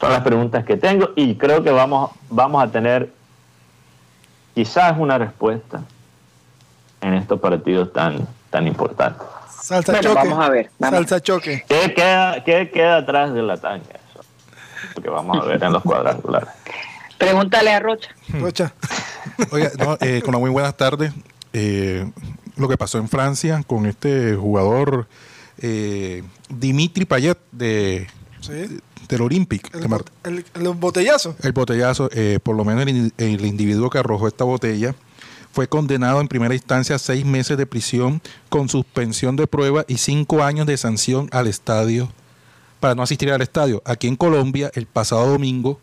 Son 0.00 0.10
las 0.10 0.22
preguntas 0.22 0.64
que 0.64 0.76
tengo 0.76 1.10
y 1.16 1.36
creo 1.36 1.62
que 1.62 1.70
vamos, 1.70 2.10
vamos 2.28 2.62
a 2.62 2.68
tener 2.70 3.10
quizás 4.54 4.98
una 4.98 5.18
respuesta 5.18 5.82
en 7.04 7.14
estos 7.14 7.38
partidos 7.40 7.92
tan, 7.92 8.26
tan 8.50 8.66
importantes. 8.66 9.26
Salsa 9.62 9.92
Bueno, 9.92 10.08
choque. 10.14 10.28
vamos 10.28 10.44
a 10.44 10.48
ver, 10.50 10.70
vamos. 10.78 10.96
Salsa 10.98 11.20
choque. 11.22 11.64
¿Qué 11.68 11.94
queda, 11.94 12.42
qué 12.44 12.70
queda 12.70 12.96
atrás 12.98 13.32
de 13.32 13.42
la 13.42 13.56
tanga? 13.56 13.84
Eso, 13.84 14.24
lo 14.96 15.02
que 15.02 15.08
vamos 15.10 15.38
a 15.40 15.44
ver 15.46 15.62
en 15.62 15.72
los 15.72 15.82
cuadrangulares. 15.84 16.48
Pregúntale 17.18 17.70
a 17.72 17.80
Rocha. 17.80 18.10
Rocha. 18.28 18.72
Oiga, 19.52 19.70
no, 19.78 19.96
eh, 20.00 20.20
con 20.20 20.30
una 20.30 20.38
muy 20.38 20.50
buenas 20.50 20.76
tardes. 20.76 21.12
Eh, 21.52 22.10
lo 22.56 22.68
que 22.68 22.76
pasó 22.76 22.98
en 22.98 23.08
Francia 23.08 23.62
con 23.66 23.86
este 23.86 24.34
jugador 24.34 25.06
eh, 25.58 26.22
Dimitri 26.48 27.04
Payet 27.04 27.38
de, 27.52 28.06
Sí. 28.40 28.78
del 29.08 29.20
Olympique. 29.22 29.70
El, 29.72 29.84
el, 30.24 30.44
el 30.54 30.68
botellazo. 30.74 31.36
el 31.42 31.52
botellazo, 31.52 32.10
eh, 32.12 32.38
por 32.42 32.56
lo 32.56 32.64
menos 32.64 32.86
el, 32.86 33.12
el 33.16 33.44
individuo 33.46 33.88
que 33.88 33.98
arrojó 33.98 34.28
esta 34.28 34.44
botella, 34.44 34.94
fue 35.54 35.68
condenado 35.68 36.20
en 36.20 36.26
primera 36.26 36.52
instancia 36.52 36.96
a 36.96 36.98
seis 36.98 37.24
meses 37.24 37.56
de 37.56 37.64
prisión 37.64 38.20
con 38.48 38.68
suspensión 38.68 39.36
de 39.36 39.46
prueba 39.46 39.84
y 39.86 39.98
cinco 39.98 40.42
años 40.42 40.66
de 40.66 40.76
sanción 40.76 41.28
al 41.30 41.46
estadio 41.46 42.08
para 42.80 42.96
no 42.96 43.04
asistir 43.04 43.30
al 43.30 43.40
estadio. 43.40 43.80
Aquí 43.86 44.08
en 44.08 44.16
Colombia, 44.16 44.72
el 44.74 44.86
pasado 44.86 45.28
domingo, 45.28 45.78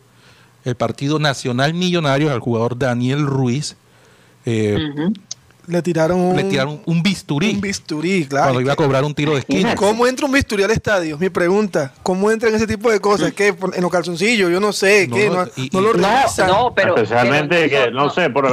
el 0.66 0.76
Partido 0.76 1.20
Nacional 1.20 1.74
Millonario 1.74 2.32
al 2.34 2.40
jugador 2.42 2.78
Daniel 2.78 3.26
Ruiz 3.26 3.78
eh. 4.46 4.78
Le 5.68 5.82
tiraron 5.84 6.20
un, 6.20 6.36
le 6.36 6.44
tiraron 6.44 6.82
un 6.86 7.04
bisturí 7.04 7.52
un 7.52 7.62
bisturí, 7.62 8.26
claro. 8.26 8.46
cuando 8.48 8.62
iba 8.62 8.74
a 8.74 8.76
cobrar 8.76 9.04
un 9.06 9.14
tiro 9.14 9.34
de 9.34 9.40
esquina. 9.40 9.76
¿Cómo 9.76 10.06
entra 10.08 10.26
un 10.26 10.32
bisturí 10.34 10.64
al 10.64 10.72
estadio? 10.72 11.18
Mi 11.20 11.30
pregunta. 11.30 11.94
¿Cómo 12.04 12.30
entran 12.32 12.54
ese 12.56 12.66
tipo 12.68 12.92
de 12.92 13.00
cosas? 13.00 13.32
¿Qué? 13.34 13.56
¿En 13.74 13.82
los 13.82 13.92
calzoncillos? 13.92 14.52
Yo 14.52 14.60
no 14.60 14.74
sé. 14.74 15.08
No, 15.08 15.16
¿Qué? 15.16 15.30
No, 15.30 15.46
y- 15.56 15.70
no 15.72 15.80
lo 15.82 15.96
y- 15.96 16.02
No, 16.02 16.08
revisan. 16.10 16.48
no, 16.48 16.74
pero. 16.76 16.96
Especialmente 16.98 17.70
pero- 17.70 17.86
que, 17.86 17.92
no, 17.92 18.10
sé, 18.10 18.30
por, 18.32 18.52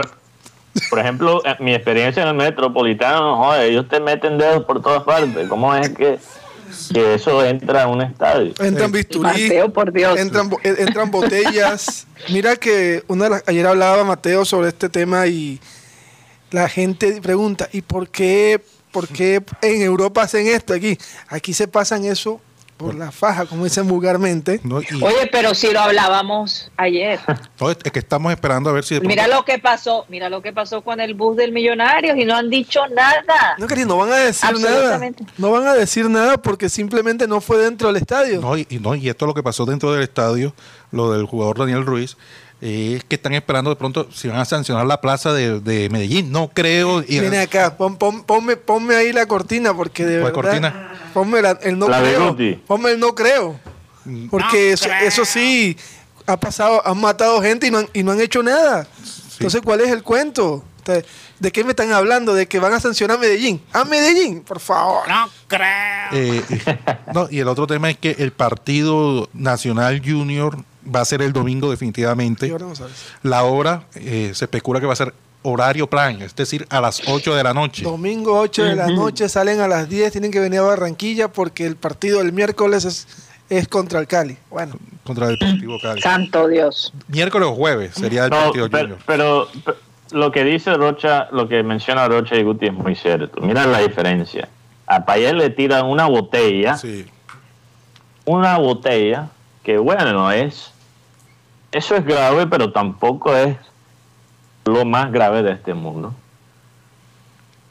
por 0.90 0.98
ejemplo, 0.98 1.42
en 1.44 1.56
mi 1.64 1.74
experiencia 1.74 2.22
en 2.22 2.28
el 2.28 2.34
metropolitano, 2.34 3.36
joder, 3.44 3.70
ellos 3.70 3.88
te 3.88 4.00
meten 4.00 4.38
dedos 4.38 4.64
por 4.64 4.82
todas 4.82 5.02
partes. 5.02 5.48
¿Cómo 5.48 5.74
es 5.74 5.88
que, 5.90 6.18
que 6.92 7.14
eso 7.14 7.44
entra 7.44 7.84
a 7.84 7.86
un 7.88 8.02
estadio? 8.02 8.52
Entran 8.60 8.92
bisturí. 8.92 9.22
Mateo, 9.28 9.72
por 9.72 9.92
Dios. 9.92 10.18
Entran, 10.18 10.50
eh, 10.62 10.74
entran 10.78 11.10
botellas. 11.10 12.06
Mira 12.30 12.56
que 12.56 13.02
una 13.08 13.24
de 13.24 13.30
las- 13.30 13.44
ayer 13.46 13.66
hablaba 13.66 14.04
Mateo 14.04 14.44
sobre 14.44 14.68
este 14.68 14.88
tema 14.88 15.26
y 15.26 15.60
la 16.50 16.68
gente 16.68 17.20
pregunta, 17.20 17.68
¿y 17.72 17.82
por 17.82 18.08
qué, 18.08 18.60
por 18.92 19.06
qué 19.08 19.42
en 19.62 19.82
Europa 19.82 20.22
hacen 20.22 20.46
esto 20.46 20.72
aquí? 20.74 20.98
Aquí 21.28 21.52
se 21.52 21.68
pasan 21.68 22.04
eso 22.04 22.40
por 22.78 22.94
la 22.94 23.12
faja, 23.12 23.44
como 23.44 23.64
dicen 23.64 23.86
vulgarmente. 23.86 24.60
¿no? 24.62 24.80
Y- 24.80 24.86
Oye, 25.02 25.28
pero 25.30 25.52
si 25.54 25.70
lo 25.72 25.80
hablábamos 25.80 26.70
ayer. 26.78 27.18
no, 27.60 27.70
es 27.70 27.76
que 27.76 27.98
estamos 27.98 28.32
esperando 28.32 28.70
a 28.70 28.72
ver 28.72 28.84
si 28.84 28.94
de 28.94 29.00
pronto- 29.00 29.10
Mira 29.10 29.26
lo 29.28 29.44
que 29.44 29.58
pasó, 29.58 30.06
mira 30.08 30.30
lo 30.30 30.40
que 30.40 30.52
pasó 30.52 30.80
con 30.82 31.00
el 31.00 31.12
bus 31.14 31.36
del 31.36 31.52
millonario 31.52 32.16
y 32.16 32.24
no 32.24 32.36
han 32.36 32.48
dicho 32.48 32.80
nada. 32.94 33.56
No, 33.58 33.66
Cari, 33.66 33.84
no 33.84 33.98
van 33.98 34.12
a 34.12 34.16
decir 34.16 34.50
nada. 34.52 34.68
Absolutamente. 34.76 35.24
No 35.36 35.50
van 35.50 35.66
a 35.66 35.74
decir 35.74 36.08
nada 36.08 36.38
porque 36.38 36.68
simplemente 36.68 37.26
no 37.28 37.40
fue 37.40 37.58
dentro 37.58 37.88
del 37.88 37.96
estadio. 37.96 38.40
No, 38.40 38.56
y, 38.56 38.66
y 38.70 38.78
no, 38.78 38.94
y 38.94 39.08
esto 39.08 39.24
es 39.24 39.26
lo 39.26 39.34
que 39.34 39.42
pasó 39.42 39.66
dentro 39.66 39.92
del 39.92 40.02
estadio, 40.02 40.54
lo 40.92 41.12
del 41.12 41.26
jugador 41.26 41.58
Daniel 41.58 41.84
Ruiz, 41.84 42.16
eh, 42.60 42.94
es 42.98 43.04
que 43.04 43.16
están 43.16 43.34
esperando 43.34 43.70
de 43.70 43.76
pronto 43.76 44.08
si 44.12 44.26
van 44.28 44.38
a 44.38 44.44
sancionar 44.44 44.84
la 44.86 45.00
plaza 45.00 45.32
de, 45.32 45.60
de 45.60 45.88
Medellín. 45.90 46.30
No 46.32 46.48
creo. 46.48 47.02
Y, 47.02 47.20
Viene 47.20 47.38
acá, 47.40 47.76
pon- 47.76 47.96
pon- 47.96 48.22
ponme, 48.24 48.56
ponme 48.56 48.94
ahí 48.96 49.12
la 49.12 49.26
cortina 49.26 49.74
porque 49.74 50.04
de 50.04 50.20
¿Cuál 50.20 50.32
verdad. 50.32 50.50
cortina? 50.50 50.92
Ponme 51.14 51.42
la- 51.42 51.58
el 51.62 51.78
no 51.78 51.88
La 51.88 52.00
de 52.00 52.14
creo. 52.14 52.28
Guti. 52.30 52.54
Ponme 52.66 52.90
el 52.92 53.00
no 53.00 53.14
creo. 53.14 53.58
Porque 54.30 54.72
eso, 54.72 54.88
eso 55.02 55.24
sí 55.24 55.76
ha 56.26 56.38
pasado, 56.38 56.80
han 56.86 56.98
matado 56.98 57.42
gente 57.42 57.66
y 57.66 57.70
no 57.70 57.78
han, 57.78 57.88
y 57.92 58.02
no 58.02 58.12
han 58.12 58.20
hecho 58.20 58.42
nada. 58.42 58.86
Entonces, 59.34 59.60
¿cuál 59.62 59.80
es 59.82 59.90
el 59.90 60.02
cuento? 60.02 60.64
¿De 61.38 61.52
qué 61.52 61.62
me 61.64 61.70
están 61.70 61.92
hablando? 61.92 62.32
¿De 62.34 62.48
que 62.48 62.58
van 62.58 62.72
a 62.72 62.80
sancionar 62.80 63.18
a 63.18 63.20
Medellín? 63.20 63.60
¡A 63.74 63.84
Medellín! 63.84 64.40
Por 64.40 64.58
favor. 64.58 65.02
eh, 66.12 66.42
no, 67.14 67.28
y 67.30 67.40
el 67.40 67.48
otro 67.48 67.66
tema 67.66 67.90
es 67.90 67.98
que 67.98 68.16
el 68.18 68.32
Partido 68.32 69.28
Nacional 69.34 70.00
Junior 70.02 70.56
va 70.94 71.02
a 71.02 71.04
ser 71.04 71.20
el 71.20 71.34
domingo 71.34 71.70
definitivamente. 71.70 72.48
No 72.48 72.74
sabes. 72.74 72.94
La 73.22 73.44
hora 73.44 73.82
eh, 73.96 74.32
se 74.34 74.46
especula 74.46 74.80
que 74.80 74.86
va 74.86 74.94
a 74.94 74.96
ser 74.96 75.12
horario 75.48 75.88
prime, 75.88 76.24
es 76.24 76.34
decir, 76.36 76.66
a 76.70 76.80
las 76.80 77.02
8 77.08 77.34
de 77.34 77.42
la 77.42 77.54
noche. 77.54 77.82
Domingo 77.82 78.38
8 78.40 78.64
de 78.64 78.76
la 78.76 78.86
noche, 78.88 79.28
salen 79.28 79.60
a 79.60 79.68
las 79.68 79.88
10, 79.88 80.12
tienen 80.12 80.30
que 80.30 80.40
venir 80.40 80.60
a 80.60 80.62
Barranquilla 80.62 81.28
porque 81.28 81.66
el 81.66 81.76
partido 81.76 82.18
del 82.18 82.32
miércoles 82.32 82.84
es, 82.84 83.06
es 83.48 83.68
contra 83.68 83.98
el 84.00 84.06
Cali. 84.06 84.36
Bueno, 84.50 84.74
Contra 85.04 85.28
el 85.28 85.38
Deportivo 85.38 85.78
Cali. 85.80 86.02
Santo 86.02 86.48
Dios. 86.48 86.92
Miércoles 87.08 87.48
o 87.48 87.54
jueves 87.54 87.94
sería 87.94 88.24
el 88.24 88.30
No, 88.30 88.36
partido 88.44 88.66
Junior. 88.68 88.98
pero, 89.06 89.48
pero 89.52 89.68
lo 90.12 90.32
que 90.32 90.44
dice 90.44 90.74
Rocha, 90.74 91.28
lo 91.32 91.48
que 91.48 91.62
menciona 91.62 92.06
Rocha 92.08 92.36
y 92.36 92.42
Guti 92.42 92.66
es 92.66 92.72
muy 92.74 92.94
cierto. 92.94 93.40
Mira 93.40 93.66
la 93.66 93.78
diferencia. 93.80 94.48
A 94.86 95.04
Payet 95.04 95.34
le 95.34 95.50
tiran 95.50 95.86
una 95.86 96.06
botella, 96.06 96.76
Sí. 96.76 97.06
una 98.24 98.58
botella 98.58 99.28
que 99.62 99.78
bueno 99.78 100.30
es, 100.32 100.70
eso 101.72 101.94
es 101.96 102.04
grave, 102.04 102.46
pero 102.46 102.72
tampoco 102.72 103.34
es 103.36 103.56
lo 104.72 104.84
más 104.84 105.10
grave 105.12 105.42
de 105.42 105.52
este 105.52 105.74
mundo. 105.74 106.14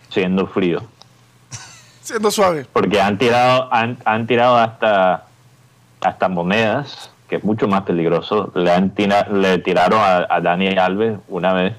Siendo 0.10 0.48
frío. 0.48 0.82
siendo 2.02 2.32
suave. 2.32 2.66
porque 2.72 3.00
han 3.02 3.18
tirado 3.18 3.72
han, 3.74 3.98
han 4.06 4.28
tirado 4.28 4.58
hasta 4.58 5.26
hasta 6.02 6.28
monedas 6.30 7.12
que 7.28 7.36
es 7.38 7.44
mucho 7.44 7.68
más 7.68 7.82
peligroso 7.84 8.52
le 8.56 8.72
han 8.72 8.92
tira- 8.96 9.28
le 9.28 9.58
tiraron 9.60 10.00
a, 10.00 10.26
a 10.30 10.40
Dani 10.40 10.70
Alves 10.78 11.18
una 11.28 11.52
vez 11.54 11.74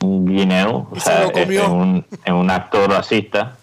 un 0.00 0.26
guineo 0.26 0.88
o 0.90 0.96
Y 0.96 1.00
se 1.00 1.32
comió. 1.32 1.64
en 1.64 1.70
un, 1.70 2.06
en 2.24 2.34
un 2.34 2.50
acto 2.50 2.86
racista 2.86 3.56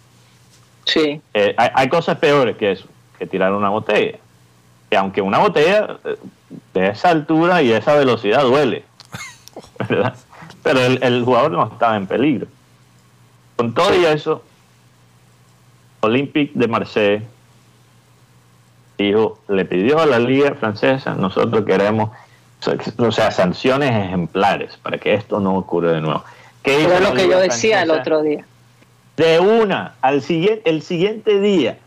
Sí. 0.84 1.20
Eh, 1.32 1.54
hay, 1.56 1.68
hay 1.74 1.88
cosas 1.88 2.18
peores 2.18 2.56
que 2.56 2.72
eso 2.72 2.86
que 3.16 3.26
tirar 3.26 3.52
una 3.52 3.68
botella 3.68 4.18
que 4.90 4.96
aunque 4.96 5.22
una 5.22 5.38
botella 5.38 5.98
eh, 6.04 6.16
de 6.74 6.88
esa 6.88 7.10
altura 7.10 7.62
y 7.62 7.70
esa 7.70 7.94
velocidad 7.94 8.42
duele 8.42 8.84
¿verdad? 9.88 10.16
Pero 10.62 10.80
el, 10.80 11.02
el 11.02 11.24
jugador 11.24 11.52
no 11.52 11.66
estaba 11.66 11.96
en 11.96 12.06
peligro 12.06 12.46
con 13.56 13.74
todo 13.74 13.94
y 13.94 14.04
eso 14.04 14.42
Olympique 16.00 16.52
de 16.54 16.66
Marseille 16.66 17.22
dijo, 18.98 19.38
le 19.48 19.64
pidió 19.64 20.00
a 20.00 20.06
la 20.06 20.18
liga 20.18 20.54
francesa, 20.54 21.14
nosotros 21.14 21.64
queremos, 21.64 22.10
o 22.98 23.12
sea, 23.12 23.30
sanciones 23.30 23.90
ejemplares 23.90 24.76
para 24.82 24.98
que 24.98 25.14
esto 25.14 25.40
no 25.40 25.56
ocurra 25.56 25.92
de 25.92 26.00
nuevo. 26.00 26.24
¿Qué 26.62 26.84
es 26.84 27.00
lo 27.00 27.14
que 27.14 27.28
yo 27.28 27.38
decía 27.38 27.82
el 27.82 27.90
otro 27.90 28.22
día. 28.22 28.44
De 29.16 29.38
una, 29.40 29.94
al 30.00 30.22
siguiente, 30.22 30.68
el 30.68 30.82
siguiente 30.82 31.40
día, 31.40 31.78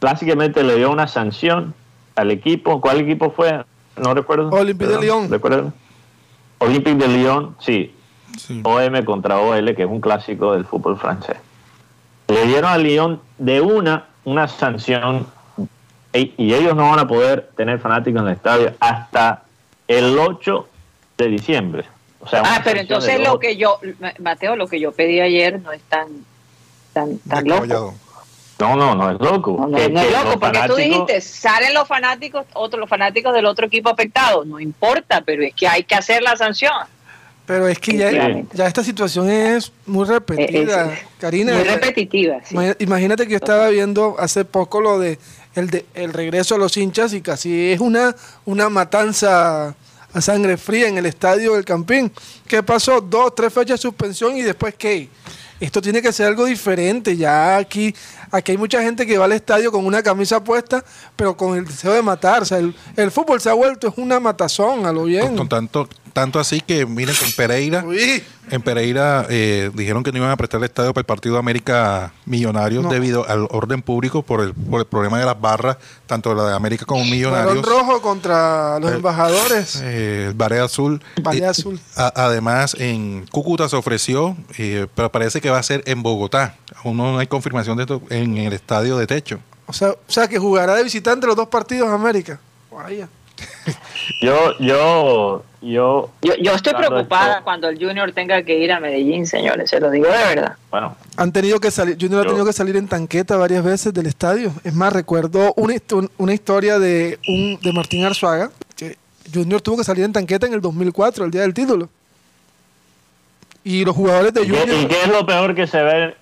básicamente 0.00 0.62
le 0.62 0.76
dio 0.76 0.90
una 0.90 1.06
sanción 1.06 1.74
al 2.16 2.30
equipo. 2.30 2.80
¿Cuál 2.80 3.00
equipo 3.00 3.30
fue? 3.30 3.64
No 3.96 4.12
recuerdo. 4.12 4.50
Olympique 4.50 4.90
de 4.90 5.00
Lyon. 5.00 5.30
¿Recuerdan? 5.30 5.72
Olympique 6.58 6.96
de 6.96 7.08
Lyon, 7.08 7.56
sí. 7.60 7.92
OM 8.62 9.04
contra 9.04 9.38
OL, 9.38 9.74
que 9.74 9.82
es 9.82 9.88
un 9.88 10.00
clásico 10.00 10.52
del 10.52 10.64
fútbol 10.64 10.98
francés. 10.98 11.36
Le 12.28 12.46
dieron 12.46 12.70
a 12.70 12.78
Lyon 12.78 13.20
de 13.38 13.60
una 13.60 14.06
una 14.26 14.48
sanción 14.48 15.26
y 16.12 16.54
ellos 16.54 16.74
no 16.74 16.90
van 16.90 16.98
a 16.98 17.08
poder 17.08 17.50
tener 17.56 17.78
fanáticos 17.78 18.20
en 18.22 18.28
el 18.28 18.34
estadio 18.34 18.74
hasta 18.80 19.44
el 19.86 20.18
8 20.18 20.68
de 21.18 21.28
diciembre. 21.28 21.84
O 22.20 22.26
sea, 22.26 22.42
ah, 22.44 22.60
pero 22.64 22.80
entonces 22.80 23.20
lo 23.20 23.38
que 23.38 23.56
yo, 23.56 23.78
Mateo, 24.18 24.56
lo 24.56 24.66
que 24.66 24.80
yo 24.80 24.92
pedí 24.92 25.20
ayer 25.20 25.60
no 25.60 25.72
es 25.72 25.82
tan, 25.82 26.08
tan, 26.92 27.18
tan 27.18 27.44
loco. 27.46 27.94
No, 28.58 28.74
no, 28.74 28.94
no 28.94 29.10
es 29.10 29.20
loco. 29.20 29.66
No, 29.68 29.76
es 29.76 29.90
loco, 29.90 30.40
porque 30.40 30.60
tú 30.66 30.76
dijiste, 30.76 31.20
salen 31.20 31.74
los 31.74 31.86
fanáticos, 31.86 32.46
otros 32.54 32.80
los 32.80 32.88
fanáticos 32.88 33.34
del 33.34 33.46
otro 33.46 33.66
equipo 33.66 33.90
afectado. 33.90 34.44
No 34.44 34.58
importa, 34.58 35.22
pero 35.24 35.42
es 35.42 35.54
que 35.54 35.68
hay 35.68 35.84
que 35.84 35.94
hacer 35.94 36.22
la 36.22 36.36
sanción. 36.36 36.72
Pero 37.46 37.68
es 37.68 37.78
que 37.78 37.96
ya, 37.96 38.66
esta 38.66 38.82
situación 38.82 39.30
es 39.30 39.70
muy 39.86 40.04
repetida, 40.04 40.98
Karina. 41.20 41.54
Muy 41.54 41.64
repetitiva. 41.64 42.38
Imagínate 42.80 43.24
que 43.24 43.32
yo 43.32 43.36
estaba 43.36 43.68
viendo 43.68 44.16
hace 44.18 44.44
poco 44.44 44.80
lo 44.80 44.98
de 44.98 45.18
el, 45.54 45.70
de, 45.70 45.86
el 45.94 46.12
regreso 46.12 46.56
a 46.56 46.58
los 46.58 46.76
hinchas 46.76 47.12
y 47.12 47.20
casi 47.20 47.72
es 47.72 47.80
una, 47.80 48.14
una 48.44 48.68
matanza 48.68 49.74
a 50.12 50.20
sangre 50.20 50.56
fría 50.56 50.88
en 50.88 50.98
el 50.98 51.06
estadio 51.06 51.54
del 51.54 51.64
Campín. 51.64 52.10
¿Qué 52.48 52.62
pasó? 52.62 53.00
Dos, 53.00 53.34
tres 53.34 53.52
fechas 53.52 53.78
de 53.78 53.82
suspensión 53.82 54.36
y 54.36 54.42
después 54.42 54.74
qué? 54.74 55.08
Esto 55.60 55.80
tiene 55.80 56.02
que 56.02 56.12
ser 56.12 56.26
algo 56.26 56.44
diferente. 56.44 57.16
Ya 57.16 57.56
aquí, 57.56 57.94
aquí 58.30 58.52
hay 58.52 58.58
mucha 58.58 58.82
gente 58.82 59.06
que 59.06 59.18
va 59.18 59.24
al 59.24 59.32
estadio 59.32 59.72
con 59.72 59.86
una 59.86 60.02
camisa 60.02 60.42
puesta, 60.42 60.84
pero 61.16 61.36
con 61.36 61.56
el 61.56 61.64
deseo 61.64 61.92
de 61.92 62.02
matarse. 62.02 62.58
El, 62.58 62.74
el 62.96 63.10
fútbol 63.10 63.40
se 63.40 63.50
ha 63.50 63.54
vuelto 63.54 63.88
es 63.88 63.94
una 63.96 64.20
matazón 64.20 64.86
a 64.86 64.92
lo 64.92 65.04
bien. 65.04 65.36
Con 65.36 65.48
tanto, 65.48 65.88
tanto 66.16 66.40
así 66.40 66.62
que, 66.62 66.86
miren, 66.86 67.14
en 67.22 67.32
Pereira, 67.32 67.84
en 68.50 68.62
Pereira 68.62 69.26
eh, 69.28 69.70
dijeron 69.74 70.02
que 70.02 70.12
no 70.12 70.16
iban 70.16 70.30
a 70.30 70.36
prestar 70.38 70.60
el 70.60 70.64
estadio 70.64 70.94
para 70.94 71.02
el 71.02 71.04
partido 71.04 71.34
de 71.34 71.40
América 71.40 72.14
Millonarios 72.24 72.88
debido 72.88 73.28
al 73.28 73.46
orden 73.50 73.82
público 73.82 74.22
por 74.22 74.40
el, 74.40 74.54
por 74.54 74.80
el 74.80 74.86
problema 74.86 75.18
de 75.18 75.26
las 75.26 75.38
barras, 75.38 75.76
tanto 76.06 76.34
la 76.34 76.46
de 76.46 76.54
América 76.54 76.86
como 76.86 77.04
Millonarios. 77.04 77.62
rojo 77.62 78.00
contra 78.00 78.78
los 78.80 78.92
eh, 78.92 78.94
embajadores. 78.94 79.82
Eh, 79.82 80.28
el 80.28 80.32
Baré 80.32 80.60
Azul. 80.60 81.02
Azul. 81.46 81.78
además, 81.94 82.74
en 82.78 83.26
Cúcuta 83.26 83.68
se 83.68 83.76
ofreció, 83.76 84.38
pero 84.94 85.12
parece 85.12 85.42
que 85.42 85.50
va 85.50 85.58
a 85.58 85.62
ser 85.62 85.82
en 85.84 86.02
Bogotá. 86.02 86.56
Aún 86.82 86.96
no 86.96 87.18
hay 87.18 87.26
confirmación 87.26 87.76
de 87.76 87.82
esto 87.82 88.00
en 88.08 88.38
el 88.38 88.54
estadio 88.54 88.96
de 88.96 89.06
techo. 89.06 89.38
O 89.66 89.74
sea, 89.74 89.90
o 89.90 89.98
sea 90.10 90.26
que 90.28 90.38
jugará 90.38 90.76
de 90.76 90.82
visitante 90.82 91.26
los 91.26 91.36
dos 91.36 91.48
partidos 91.48 91.90
América. 91.90 92.40
Vaya. 92.72 93.06
yo, 94.22 94.58
yo, 94.58 95.44
yo, 95.72 96.10
yo, 96.22 96.52
estoy 96.52 96.74
preocupada 96.74 97.42
cuando 97.42 97.68
el 97.68 97.78
Junior 97.78 98.12
tenga 98.12 98.42
que 98.42 98.58
ir 98.58 98.72
a 98.72 98.80
Medellín, 98.80 99.26
señores, 99.26 99.70
se 99.70 99.80
lo 99.80 99.90
digo 99.90 100.06
de 100.06 100.34
verdad. 100.34 100.56
Bueno, 100.70 100.96
han 101.16 101.32
tenido 101.32 101.58
que 101.60 101.70
salir, 101.70 101.96
Junior 102.00 102.24
ha 102.24 102.28
tenido 102.28 102.46
que 102.46 102.52
salir 102.52 102.76
en 102.76 102.88
tanqueta 102.88 103.36
varias 103.36 103.64
veces 103.64 103.92
del 103.92 104.06
estadio. 104.06 104.52
Es 104.64 104.74
más, 104.74 104.92
recuerdo 104.92 105.52
una, 105.56 105.74
una 106.18 106.34
historia 106.34 106.78
de 106.78 107.18
un 107.28 107.58
de 107.60 107.72
Martín 107.72 108.04
Arzuaga 108.04 108.50
que 108.76 108.96
Junior 109.32 109.60
tuvo 109.60 109.78
que 109.78 109.84
salir 109.84 110.04
en 110.04 110.12
tanqueta 110.12 110.46
en 110.46 110.54
el 110.54 110.60
2004, 110.60 111.24
el 111.24 111.30
día 111.30 111.42
del 111.42 111.54
título. 111.54 111.88
Y 113.64 113.84
los 113.84 113.96
jugadores 113.96 114.32
de 114.32 114.42
Junior. 114.42 114.68
¿Y 114.68 114.86
qué 114.86 115.02
es 115.02 115.08
lo 115.08 115.26
peor 115.26 115.54
que 115.54 115.66
se 115.66 115.82
ve 115.82 116.14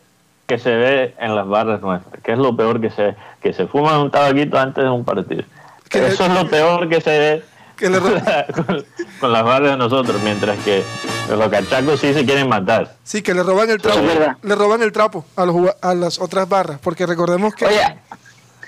que 0.46 0.58
se 0.58 0.74
ve 0.74 1.14
en 1.18 1.34
las 1.34 1.46
barras 1.46 1.80
nuestras? 1.80 2.22
¿Qué 2.22 2.32
es 2.32 2.38
lo 2.38 2.56
peor 2.56 2.80
que 2.80 2.90
se 2.90 3.02
ve? 3.02 3.16
Que 3.42 3.52
se 3.52 3.66
fuman 3.66 4.00
un 4.00 4.10
tabaquito 4.10 4.58
antes 4.58 4.84
de 4.84 4.90
un 4.90 5.04
partido. 5.04 5.44
Eso 5.90 6.26
es 6.26 6.32
lo 6.32 6.48
peor 6.48 6.88
que 6.88 7.00
se 7.00 7.18
ve 7.18 7.44
con, 9.20 9.32
las 9.32 9.44
barras 9.44 9.72
de 9.72 9.76
nosotros, 9.76 10.20
mientras 10.22 10.58
que 10.60 10.82
los 11.28 11.48
cachacos 11.48 12.00
sí 12.00 12.14
se 12.14 12.24
quieren 12.24 12.48
matar. 12.48 12.94
Sí, 13.02 13.22
que 13.22 13.34
le 13.34 13.42
roban 13.42 13.70
el 13.70 13.80
trapo, 13.80 14.00
le 14.42 14.54
roban 14.54 14.82
el 14.82 14.92
trapo 14.92 15.24
a, 15.36 15.44
los, 15.44 15.56
a 15.80 15.94
las 15.94 16.20
otras 16.20 16.48
barras, 16.48 16.78
porque 16.80 17.06
recordemos 17.06 17.54
que 17.54 17.66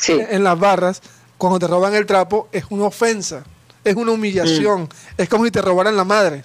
en 0.08 0.44
las 0.44 0.58
barras, 0.58 1.02
cuando 1.38 1.58
te 1.58 1.66
roban 1.66 1.94
el 1.94 2.06
trapo, 2.06 2.48
es 2.52 2.64
una 2.70 2.84
ofensa, 2.84 3.44
es 3.84 3.94
una 3.94 4.12
humillación, 4.12 4.82
mm. 4.82 4.88
es 5.18 5.28
como 5.28 5.44
si 5.44 5.50
te 5.50 5.62
robaran 5.62 5.96
la 5.96 6.04
madre. 6.04 6.44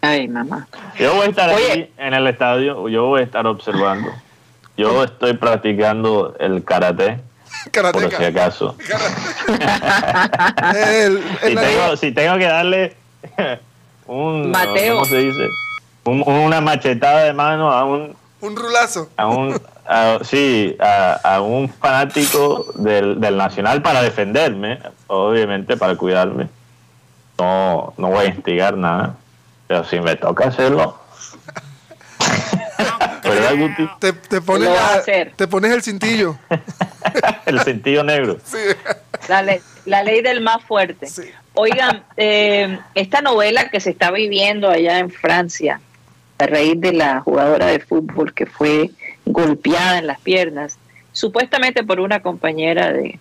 Ay, 0.00 0.28
mamá. 0.28 0.68
Yo 0.98 1.14
voy 1.14 1.26
a 1.26 1.30
estar 1.30 1.50
aquí 1.50 1.90
en 1.96 2.14
el 2.14 2.26
estadio, 2.26 2.88
yo 2.88 3.06
voy 3.06 3.22
a 3.22 3.24
estar 3.24 3.46
observando. 3.46 4.10
Yo 4.76 5.04
estoy 5.04 5.34
practicando 5.34 6.36
el 6.38 6.62
karate 6.62 7.20
por 7.70 8.10
si 8.10 8.24
acaso. 8.24 8.76
si, 11.96 12.12
tengo, 12.12 12.38
que 12.38 12.44
darle 12.44 12.96
un. 14.06 14.50
Mateo. 14.50 14.96
¿Cómo 14.96 15.06
se 15.06 15.18
dice? 15.18 15.48
una 16.04 16.60
machetada 16.60 17.24
de 17.24 17.32
mano 17.32 17.72
a 17.72 17.84
un. 17.84 18.14
Un 18.40 18.56
rulazo. 18.56 19.08
A 19.16 19.28
un. 19.28 19.60
sí, 20.22 20.76
a, 20.80 21.40
un 21.40 21.68
fanático 21.68 22.66
del, 22.74 23.20
del 23.20 23.36
Nacional 23.36 23.82
para 23.82 24.02
defenderme, 24.02 24.80
obviamente 25.06 25.76
para 25.76 25.94
cuidarme. 25.96 26.48
No, 27.38 27.94
no 27.96 28.08
voy 28.08 28.26
a 28.26 28.28
instigar 28.28 28.76
nada. 28.76 29.14
Pero 29.66 29.84
si 29.84 29.98
me 29.98 30.14
toca 30.16 30.48
hacerlo, 30.48 30.98
te, 34.00 34.12
te, 34.12 34.40
pones 34.40 34.68
te 35.36 35.48
pones 35.48 35.72
el 35.72 35.82
cintillo. 35.82 36.38
el 37.46 37.60
cintillo 37.60 38.04
negro. 38.04 38.38
La, 39.86 40.02
ley, 40.02 40.22
del 40.22 40.40
más 40.40 40.62
fuerte. 40.64 41.08
Oigan, 41.54 42.04
eh, 42.16 42.78
esta 42.94 43.20
novela 43.20 43.70
que 43.70 43.80
se 43.80 43.90
está 43.90 44.10
viviendo 44.10 44.68
allá 44.68 44.98
en 44.98 45.10
Francia, 45.10 45.80
a 46.38 46.46
raíz 46.46 46.80
de 46.80 46.92
la 46.92 47.20
jugadora 47.20 47.66
de 47.66 47.80
fútbol 47.80 48.34
que 48.34 48.46
fue 48.46 48.90
golpeada 49.24 49.98
en 49.98 50.06
las 50.06 50.20
piernas, 50.20 50.78
supuestamente 51.12 51.84
por 51.84 52.00
una 52.00 52.20
compañera 52.20 52.92
de, 52.92 53.18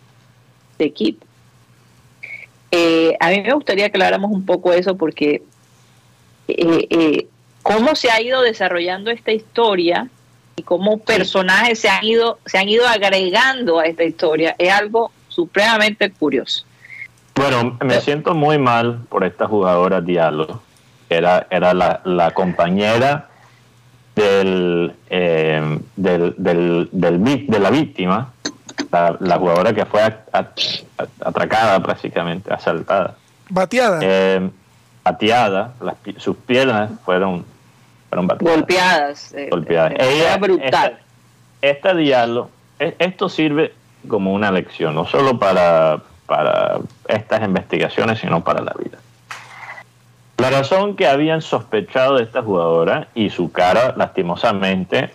equipo. 0.79 1.25
Eh, 2.71 3.15
a 3.21 3.29
mí 3.29 3.41
me 3.41 3.53
gustaría 3.53 3.89
que 3.89 3.97
habláramos 3.97 4.31
un 4.31 4.45
poco 4.45 4.73
eso 4.73 4.97
porque 4.97 5.43
eh, 6.49 7.27
cómo 7.63 7.95
se 7.95 8.11
ha 8.11 8.21
ido 8.21 8.41
desarrollando 8.41 9.09
esta 9.09 9.31
historia 9.31 10.07
y 10.55 10.61
cómo 10.61 10.99
personajes 10.99 11.79
se 11.79 11.89
han 11.89 12.03
ido 12.03 12.37
se 12.45 12.59
han 12.59 12.69
ido 12.69 12.87
agregando 12.87 13.79
a 13.79 13.85
esta 13.85 14.03
historia 14.03 14.55
es 14.59 14.71
algo 14.71 15.11
supremamente 15.29 16.11
curioso. 16.11 16.65
Bueno, 17.35 17.77
me 17.81 17.99
siento 18.01 18.35
muy 18.35 18.59
mal 18.59 18.99
por 19.09 19.23
esta 19.23 19.47
jugadora 19.47 20.01
Diallo. 20.01 20.61
Era, 21.09 21.47
era 21.49 21.73
la, 21.73 22.31
compañera 22.31 23.29
del, 24.15 24.93
eh, 25.09 25.79
del, 25.95 26.35
del, 26.37 26.89
de 26.91 27.59
la 27.59 27.69
víctima, 27.71 28.33
la, 28.91 29.37
jugadora 29.37 29.73
que 29.73 29.85
fue 29.85 30.01
atracada 31.19 31.79
prácticamente, 31.81 32.53
asaltada. 32.53 33.15
Bateada. 33.49 33.99
Eh, 34.01 34.49
bateada, 35.03 35.73
sus 36.17 36.35
piernas 36.37 36.91
fueron 37.03 37.45
golpeadas. 38.39 39.33
Eh, 39.33 39.49
golpeadas. 39.49 39.93
Ella, 39.99 40.37
brutal. 40.37 40.99
Esta, 41.61 41.93
diálogo, 41.93 42.49
e, 42.79 42.95
esto 42.99 43.29
sirve 43.29 43.73
como 44.07 44.33
una 44.33 44.51
lección, 44.51 44.95
no 44.95 45.05
solo 45.05 45.39
para, 45.39 46.01
para 46.25 46.79
estas 47.07 47.43
investigaciones, 47.43 48.19
sino 48.19 48.43
para 48.43 48.61
la 48.61 48.73
vida. 48.73 48.97
La 50.37 50.49
razón 50.49 50.95
que 50.95 51.07
habían 51.07 51.41
sospechado 51.41 52.17
de 52.17 52.23
esta 52.23 52.41
jugadora 52.41 53.07
y 53.15 53.29
su 53.29 53.51
cara, 53.51 53.93
lastimosamente, 53.95 55.11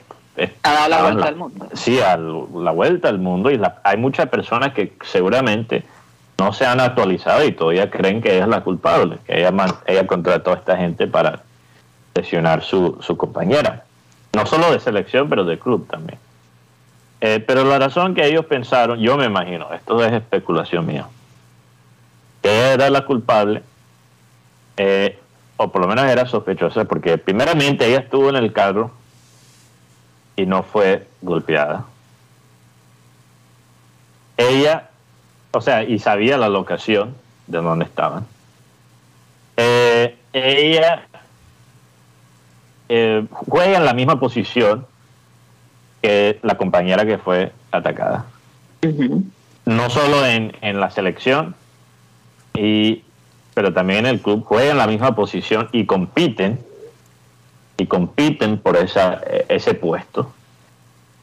ha 0.62 0.72
dado 0.72 0.88
la 0.88 1.02
vuelta 1.02 1.26
al 1.26 1.36
mundo. 1.36 1.68
Sí, 1.74 2.00
a 2.00 2.16
la 2.16 2.70
vuelta 2.70 3.08
al 3.08 3.18
mundo. 3.18 3.50
Y 3.50 3.60
hay 3.82 3.96
muchas 3.96 4.28
personas 4.28 4.72
que 4.72 4.92
seguramente 5.02 5.84
no 6.38 6.52
se 6.52 6.64
han 6.64 6.80
actualizado 6.80 7.44
y 7.44 7.52
todavía 7.52 7.90
creen 7.90 8.22
que 8.22 8.34
ella 8.34 8.44
es 8.44 8.48
la 8.48 8.62
culpable, 8.62 9.18
que 9.26 9.40
ella, 9.40 9.52
ella 9.86 10.06
contrató 10.06 10.52
a 10.52 10.54
esta 10.54 10.76
gente 10.76 11.08
para 11.08 11.42
lesionar 12.18 12.62
su, 12.62 12.98
su 13.00 13.16
compañera. 13.16 13.84
No 14.34 14.44
solo 14.44 14.72
de 14.72 14.80
selección, 14.80 15.28
pero 15.28 15.44
de 15.44 15.58
club 15.58 15.88
también. 15.88 16.18
Eh, 17.20 17.42
pero 17.44 17.64
la 17.64 17.78
razón 17.78 18.14
que 18.14 18.26
ellos 18.26 18.44
pensaron, 18.44 18.98
yo 19.00 19.16
me 19.16 19.24
imagino, 19.24 19.72
esto 19.72 20.04
es 20.04 20.12
especulación 20.12 20.86
mía, 20.86 21.06
que 22.42 22.48
ella 22.48 22.72
era 22.74 22.90
la 22.90 23.04
culpable, 23.04 23.62
eh, 24.76 25.18
o 25.56 25.72
por 25.72 25.80
lo 25.80 25.88
menos 25.88 26.04
era 26.04 26.26
sospechosa, 26.26 26.84
porque 26.84 27.18
primeramente 27.18 27.86
ella 27.86 27.98
estuvo 27.98 28.28
en 28.28 28.36
el 28.36 28.52
carro 28.52 28.92
y 30.36 30.46
no 30.46 30.62
fue 30.62 31.06
golpeada. 31.22 31.84
o 35.50 35.60
sea, 35.60 35.82
y 35.82 35.98
sabía 35.98 36.38
la 36.38 36.48
locación 36.48 37.16
de 37.48 37.58
donde 37.58 37.84
estaban. 37.84 38.26
Eh, 39.56 40.16
ella 40.32 41.07
eh, 42.88 43.26
juega 43.30 43.78
en 43.78 43.84
la 43.84 43.94
misma 43.94 44.18
posición 44.18 44.86
que 46.02 46.38
la 46.42 46.56
compañera 46.56 47.04
que 47.04 47.18
fue 47.18 47.52
atacada. 47.70 48.26
No 49.64 49.90
solo 49.90 50.24
en, 50.24 50.56
en 50.60 50.80
la 50.80 50.90
selección, 50.90 51.54
y, 52.54 53.02
pero 53.54 53.72
también 53.72 54.00
en 54.00 54.06
el 54.06 54.20
club, 54.20 54.44
juega 54.44 54.70
en 54.70 54.78
la 54.78 54.86
misma 54.86 55.14
posición 55.14 55.68
y 55.72 55.86
compiten, 55.86 56.60
y 57.76 57.86
compiten 57.86 58.58
por 58.58 58.76
esa, 58.76 59.20
ese 59.48 59.74
puesto. 59.74 60.32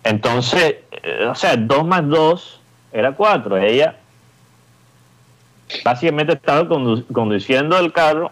Entonces, 0.04 0.76
eh, 0.92 1.26
o 1.30 1.36
sea, 1.36 1.58
dos 1.58 1.86
más 1.86 2.08
dos 2.08 2.60
era 2.94 3.14
cuatro. 3.14 3.58
Ella 3.58 3.98
básicamente 5.84 6.34
estaba 6.34 6.68
conduciendo 6.68 7.78
el 7.80 7.92
carro 7.92 8.32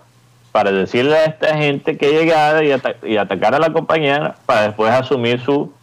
para 0.54 0.72
decirle 0.72 1.18
a 1.18 1.26
esta 1.26 1.58
gente 1.58 1.98
que 1.98 2.12
llegara 2.12 2.64
y, 2.64 2.72
y 3.12 3.18
atacara 3.18 3.58
a 3.58 3.60
la 3.60 3.74
compañera 3.74 4.36
para 4.46 4.68
después 4.68 4.94
asumir 4.94 5.42
su 5.42 5.74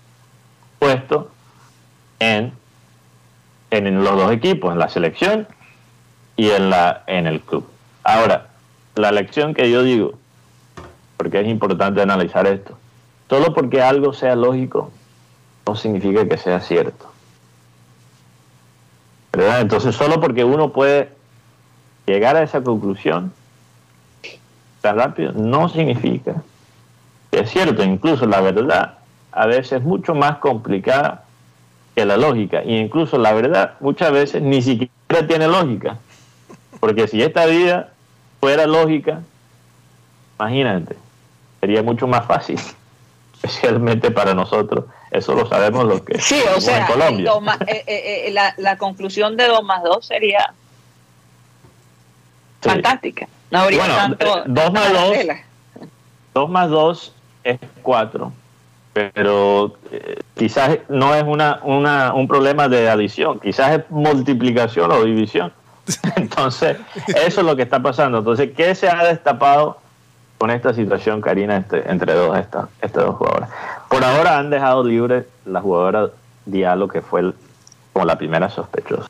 puesto 0.79 1.29
en, 2.21 2.53
en 3.73 4.05
los 4.05 4.17
dos 4.17 4.31
equipos, 4.31 4.73
en 4.73 4.79
la 4.79 4.89
selección 4.89 5.49
y 6.37 6.51
en, 6.51 6.71
la, 6.71 7.03
en 7.09 7.27
el 7.27 7.41
club. 7.41 7.69
Ahora, 8.05 8.47
la 8.95 9.11
lección 9.11 9.55
que 9.55 9.69
yo 9.69 9.83
digo, 9.83 10.13
porque 11.17 11.41
es 11.41 11.49
importante 11.49 12.01
analizar 12.01 12.47
esto, 12.47 12.79
solo 13.29 13.53
porque 13.53 13.83
algo 13.83 14.13
sea 14.13 14.37
lógico 14.37 14.93
no 15.67 15.75
significa 15.75 16.29
que 16.29 16.37
sea 16.37 16.61
cierto. 16.61 17.11
Entonces, 19.33 19.97
solo 19.97 20.21
porque 20.21 20.45
uno 20.45 20.73
puede 20.73 21.11
llegar 22.07 22.37
a 22.37 22.45
esa 22.45 22.63
conclusión 22.63 23.33
tan 24.81 24.97
rápido, 24.97 25.33
no 25.33 25.69
significa 25.69 26.43
que 27.31 27.41
es 27.41 27.51
cierto. 27.51 27.83
Incluso 27.83 28.27
la 28.27 28.41
verdad 28.41 28.99
a 29.33 29.47
veces 29.47 29.73
es 29.73 29.83
mucho 29.83 30.15
más 30.15 30.39
complicada 30.39 31.25
que 31.95 32.05
la 32.05 32.17
lógica. 32.17 32.63
Y 32.65 32.77
incluso 32.79 33.19
la 33.19 33.33
verdad 33.33 33.75
muchas 33.81 34.13
veces 34.13 34.43
ni 34.43 34.63
siquiera 34.63 35.27
tiene 35.27 35.47
lógica. 35.47 35.99
Porque 36.81 37.09
si 37.09 37.23
esta 37.23 37.47
vida 37.47 37.93
fuera 38.41 38.67
lógica, 38.67 39.21
imagínate, 40.39 40.97
sería 41.61 41.83
mucho 41.83 42.07
más 42.07 42.27
fácil, 42.27 42.59
especialmente 43.35 44.11
para 44.11 44.35
nosotros. 44.35 44.87
Eso 45.11 45.35
lo 45.35 45.47
sabemos 45.49 45.87
lo 45.87 46.05
que 46.05 46.21
sí, 46.21 46.41
o 46.57 46.61
sea, 46.61 46.79
en 46.79 46.87
Colombia. 46.87 47.33
Eh, 47.67 47.85
eh, 47.87 48.25
eh, 48.27 48.31
la, 48.31 48.55
la, 48.59 48.79
conclusión 48.79 49.37
de 49.37 49.49
2 49.49 49.65
más 49.65 49.83
2 49.83 50.07
sería 50.07 50.55
fantástica. 52.61 53.27
No 53.51 53.59
habría 53.59 53.81
bueno, 53.81 53.95
tanto. 53.95 54.43
2 54.47 54.73
más 54.73 54.93
2 54.93 55.17
2 56.35 56.51
más 56.51 56.71
2 56.71 57.15
es 57.45 57.59
4 57.83 58.33
pero 58.93 59.77
eh, 59.93 60.19
quizás 60.37 60.79
no 60.89 61.15
es 61.15 61.23
una, 61.23 61.61
una, 61.63 62.13
un 62.13 62.27
problema 62.27 62.69
de 62.69 62.89
adición, 62.89 63.39
quizás 63.39 63.79
es 63.79 63.91
multiplicación 63.91 64.91
o 64.91 65.05
división. 65.05 65.53
Entonces, 66.17 66.77
eso 67.07 67.41
es 67.41 67.47
lo 67.47 67.57
que 67.57 67.63
está 67.63 67.81
pasando. 67.81 68.19
Entonces, 68.19 68.51
¿qué 68.57 68.75
se 68.75 68.89
ha 68.89 69.05
destapado 69.05 69.79
con 70.39 70.51
esta 70.51 70.75
situación, 70.75 71.21
Karina, 71.21 71.57
entre, 71.57 71.89
entre 71.91 72.15
dos, 72.15 72.37
estas, 72.37 72.69
estas 72.81 73.05
dos 73.05 73.17
jugadoras? 73.17 73.51
Por 73.89 74.05
ahora 74.05 74.39
han 74.39 74.51
dejado 74.51 74.83
libre 74.83 75.27
la 75.45 75.61
jugadora 75.61 76.11
Diallo, 76.47 76.89
que 76.89 77.01
fue 77.01 77.33
como 77.93 78.05
la 78.05 78.19
primera 78.19 78.49
sospechosa. 78.51 79.09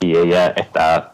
Y 0.00 0.16
ella 0.16 0.48
está, 0.48 1.13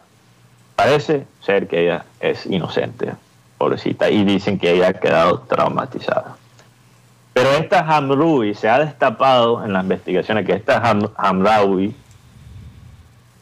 parece 0.81 1.27
ser 1.41 1.67
que 1.67 1.83
ella 1.83 2.05
es 2.19 2.45
inocente, 2.47 3.13
pobrecita, 3.59 4.09
y 4.09 4.23
dicen 4.25 4.57
que 4.57 4.71
ella 4.71 4.89
ha 4.89 4.93
quedado 4.93 5.41
traumatizada. 5.41 6.35
Pero 7.33 7.49
esta 7.51 7.79
Hamraoui 7.81 8.55
se 8.55 8.67
ha 8.67 8.79
destapado 8.79 9.63
en 9.63 9.73
las 9.73 9.83
investigaciones 9.83 10.45
que 10.45 10.53
esta 10.53 10.81
Hamraoui 11.17 11.95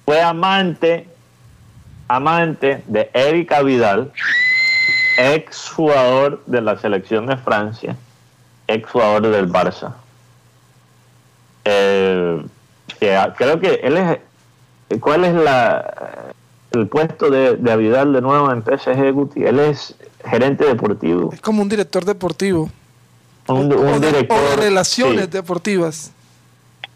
fue 0.05 0.21
amante, 0.21 1.07
amante 2.09 2.83
de 2.87 3.09
Erika 3.13 3.61
Vidal, 3.61 4.11
ex 5.17 5.69
jugador 5.69 6.43
de 6.45 6.61
la 6.61 6.77
selección 6.77 7.25
de 7.25 7.37
Francia, 7.37 7.95
ex 8.67 8.89
jugador 8.89 9.29
del 9.29 9.49
Barça. 9.49 9.93
Eh, 11.63 12.45
creo 13.37 13.59
que 13.61 13.79
él 13.81 13.95
es. 13.95 14.99
¿Cuál 14.99 15.23
es 15.23 15.35
la, 15.35 16.28
el 16.71 16.87
puesto 16.87 17.29
de, 17.29 17.57
de 17.57 17.77
Vidal 17.77 18.13
de 18.13 18.21
nuevo 18.21 18.51
en 18.51 18.63
PSG 18.63 19.11
Guti? 19.11 19.43
Él 19.43 19.59
es 19.59 19.95
gerente 20.25 20.65
deportivo. 20.65 21.31
Es 21.33 21.41
como 21.41 21.61
un 21.61 21.69
director 21.69 22.05
deportivo 22.05 22.69
un, 23.53 24.01
director. 24.01 24.49
de 24.49 24.55
relaciones 24.55 25.29
deportivas. 25.29 26.11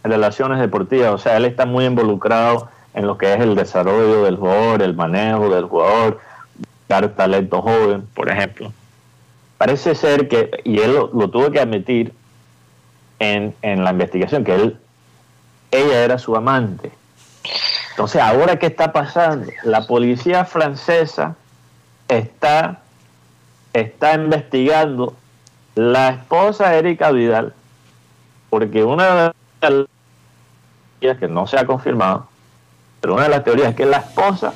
Relaciones 0.03 0.59
deportivas, 0.59 1.13
o 1.13 1.17
sea, 1.17 1.37
él 1.37 1.45
está 1.45 1.65
muy 1.65 1.85
involucrado 1.85 2.69
en 2.93 3.07
lo 3.07 3.17
que 3.17 3.33
es 3.33 3.39
el 3.39 3.55
desarrollo 3.55 4.23
del 4.23 4.35
jugador, 4.35 4.81
el 4.81 4.93
manejo 4.93 5.49
del 5.49 5.65
jugador, 5.65 6.19
dar 6.87 7.07
talento 7.09 7.61
joven, 7.61 8.05
por 8.13 8.29
ejemplo. 8.29 8.71
Parece 9.57 9.95
ser 9.95 10.27
que, 10.27 10.51
y 10.63 10.79
él 10.79 10.93
lo, 10.93 11.29
tuvo 11.29 11.49
que 11.51 11.59
admitir 11.59 12.13
en, 13.19 13.55
en 13.61 13.83
la 13.83 13.91
investigación, 13.91 14.43
que 14.43 14.53
él, 14.53 14.77
ella 15.71 16.03
era 16.03 16.17
su 16.19 16.35
amante. 16.35 16.91
Entonces, 17.93 18.19
ahora 18.23 18.57
qué 18.57 18.65
está 18.65 18.91
pasando? 18.91 19.51
La 19.61 19.85
policía 19.85 20.45
francesa 20.45 21.35
está, 22.07 22.81
está 23.71 24.15
investigando 24.15 25.13
la 25.75 26.09
esposa 26.09 26.73
Erika 26.75 27.11
Vidal, 27.11 27.53
porque 28.49 28.83
una 28.83 29.05
de 29.05 29.15
las 29.15 29.87
teorías 30.99 31.19
que 31.19 31.27
no 31.27 31.45
se 31.45 31.59
ha 31.59 31.67
confirmado, 31.67 32.25
pero 32.99 33.13
una 33.13 33.23
de 33.23 33.29
las 33.29 33.43
teorías 33.43 33.69
es 33.69 33.75
que 33.75 33.85
la 33.85 33.97
esposa 33.97 34.53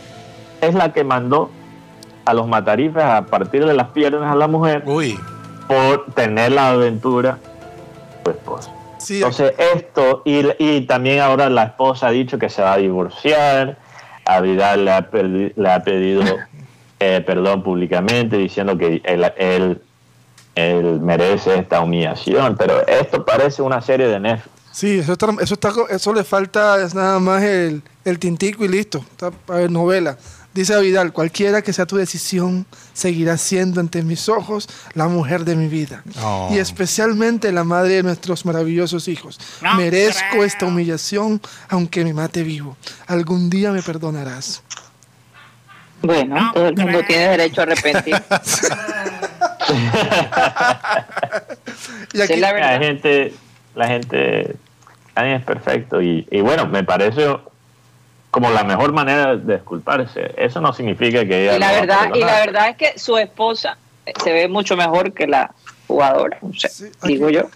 es 0.62 0.73
la 0.73 0.91
que 0.91 1.04
mandó 1.04 1.52
a 2.26 2.34
los 2.34 2.47
matarifes 2.47 3.04
a 3.04 3.21
partir 3.28 3.67
de 3.67 3.76
las 3.76 3.89
piernas 3.89 4.32
a 4.32 4.36
la 4.36 4.47
mujer 4.47 4.84
por 4.84 6.06
tener 6.15 6.54
la 6.54 6.69
aventura 6.69 7.38
de 7.38 8.32
su 8.32 8.32
esposa. 8.32 8.76
Entonces 9.10 9.53
esto, 9.75 10.21
y, 10.25 10.45
y, 10.57 10.81
también 10.81 11.19
ahora 11.19 11.49
la 11.49 11.63
esposa 11.63 12.07
ha 12.07 12.12
dicho 12.12 12.38
que 12.38 12.49
se 12.49 12.62
va 12.62 12.73
a 12.73 12.77
divorciar, 12.77 13.77
a 14.25 14.41
Vidal 14.41 14.86
le 14.86 14.91
ha, 14.91 15.10
le 15.12 15.69
ha 15.71 15.83
pedido 15.83 16.23
eh, 16.99 17.23
perdón 17.25 17.63
públicamente 17.63 18.38
diciendo 18.38 18.77
que 18.77 19.01
él, 19.05 19.31
él 19.38 19.81
él 20.57 20.99
merece 20.99 21.60
esta 21.60 21.81
humillación, 21.81 22.55
pero 22.57 22.86
esto 22.88 23.23
parece 23.23 23.62
una 23.62 23.81
serie 23.81 24.07
de 24.07 24.19
Netflix. 24.19 24.51
Sí, 24.71 24.99
eso 24.99 25.13
está, 25.13 25.27
eso 25.41 25.53
está, 25.53 25.71
eso 25.89 26.13
le 26.13 26.23
falta 26.23 26.83
es 26.83 26.93
nada 26.93 27.19
más 27.19 27.41
el, 27.43 27.81
el 28.05 28.19
tintico 28.19 28.63
y 28.65 28.67
listo, 28.67 28.99
está 29.12 29.31
para 29.31 29.67
novela. 29.67 30.17
Dice 30.58 30.80
Vidal, 30.82 31.13
cualquiera 31.13 31.62
que 31.62 31.72
sea 31.72 31.86
tu 31.86 31.98
decisión, 31.98 32.65
seguirá 32.91 33.38
siendo 33.38 33.80
ante 33.80 34.02
mis 34.02 34.28
ojos 34.28 34.67
la 34.96 35.08
mujer 35.08 35.46
de 35.46 35.56
mi 35.56 35.67
vida. 35.67 36.02
Oh. 36.24 36.50
Y 36.52 36.58
especialmente 36.58 37.52
la 37.52 37.63
madre 37.63 37.98
de 37.98 38.02
nuestros 38.02 38.43
maravillosos 38.43 39.08
hijos. 39.08 39.39
Merezco 39.76 40.43
esta 40.43 40.65
humillación, 40.65 41.39
aunque 41.70 42.04
me 42.04 42.12
mate 42.12 42.41
vivo. 42.41 42.76
Algún 43.06 43.52
día 43.52 43.72
me 43.72 43.84
perdonarás. 43.84 44.63
Bueno, 46.02 46.52
todo 46.56 46.70
el 46.70 46.76
mundo 46.76 47.04
tiene 47.08 47.28
derecho 47.28 47.62
a 47.62 47.65
arrepentir. 47.65 48.15
y 52.13 52.22
aquí, 52.22 52.36
la, 52.38 52.80
gente, 52.80 53.32
la 53.76 53.88
gente, 53.89 54.56
nadie 55.15 55.36
es 55.36 55.43
perfecto 55.43 56.02
y, 56.02 56.26
bueno, 56.41 56.65
me 56.65 56.84
parece 56.84 57.28
como 58.38 58.52
la 58.52 58.63
mejor 58.63 58.93
manera 58.93 59.36
de 59.36 59.56
disculparse. 59.56 60.32
Eso 60.38 60.62
no 60.62 60.71
significa 60.71 61.26
que 61.26 61.45
ella. 61.45 61.56
Y 61.56 61.60
la 61.60 61.71
verdad, 61.71 62.10
y 62.13 62.19
la 62.19 62.39
verdad 62.39 62.69
es 62.69 62.78
que 62.78 63.00
su 63.00 63.17
esposa 63.17 63.80
se 64.23 64.32
ve 64.32 64.47
mucho 64.47 64.78
mejor 64.78 65.12
que 65.12 65.26
la 65.26 65.56
jugadora, 65.88 66.38
digo 67.02 67.32
yo. 67.32 67.50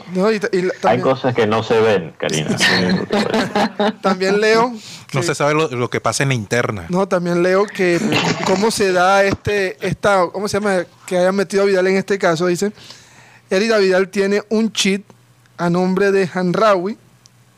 Hay 0.81 0.99
cosas 0.99 1.35
que 1.35 1.45
no 1.45 1.61
se 1.61 1.79
ven, 1.79 2.15
Karina. 2.17 2.57
también 4.01 4.41
leo. 4.41 4.73
no 5.13 5.21
se 5.21 5.35
sabe 5.35 5.53
lo, 5.53 5.89
que 5.91 6.01
pasa 6.01 6.23
en 6.23 6.29
la 6.29 6.35
interna. 6.35 6.87
No, 6.89 7.07
también 7.07 7.43
leo 7.43 7.67
que 7.67 7.99
cómo 8.47 8.71
se 8.71 8.91
da 8.91 9.23
este, 9.23 9.77
esta, 9.85 10.29
¿cómo 10.33 10.47
se 10.47 10.59
llama? 10.59 10.85
Que 11.05 11.19
hayan 11.19 11.35
metido 11.35 11.61
a 11.61 11.67
Vidal 11.67 11.85
en 11.85 11.97
este 11.97 12.17
caso, 12.17 12.47
dicen. 12.47 12.73
Erida 13.51 13.77
Vidal 13.77 14.09
tiene 14.09 14.41
un 14.49 14.73
cheat 14.73 15.03
a 15.57 15.69
nombre 15.69 16.11
de 16.11 16.27
Hanrawi 16.33 16.97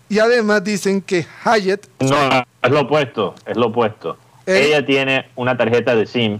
y 0.10 0.20
además 0.20 0.62
dicen 0.62 1.02
que 1.02 1.26
Hayet. 1.46 1.88
No, 2.02 2.44
es 2.64 2.72
lo 2.72 2.82
opuesto, 2.82 3.36
es 3.46 3.56
lo 3.58 3.68
opuesto. 3.68 4.18
Ella 4.46 4.86
tiene 4.86 5.30
una 5.36 5.56
tarjeta 5.58 5.96
de 5.96 6.06
SIM 6.06 6.40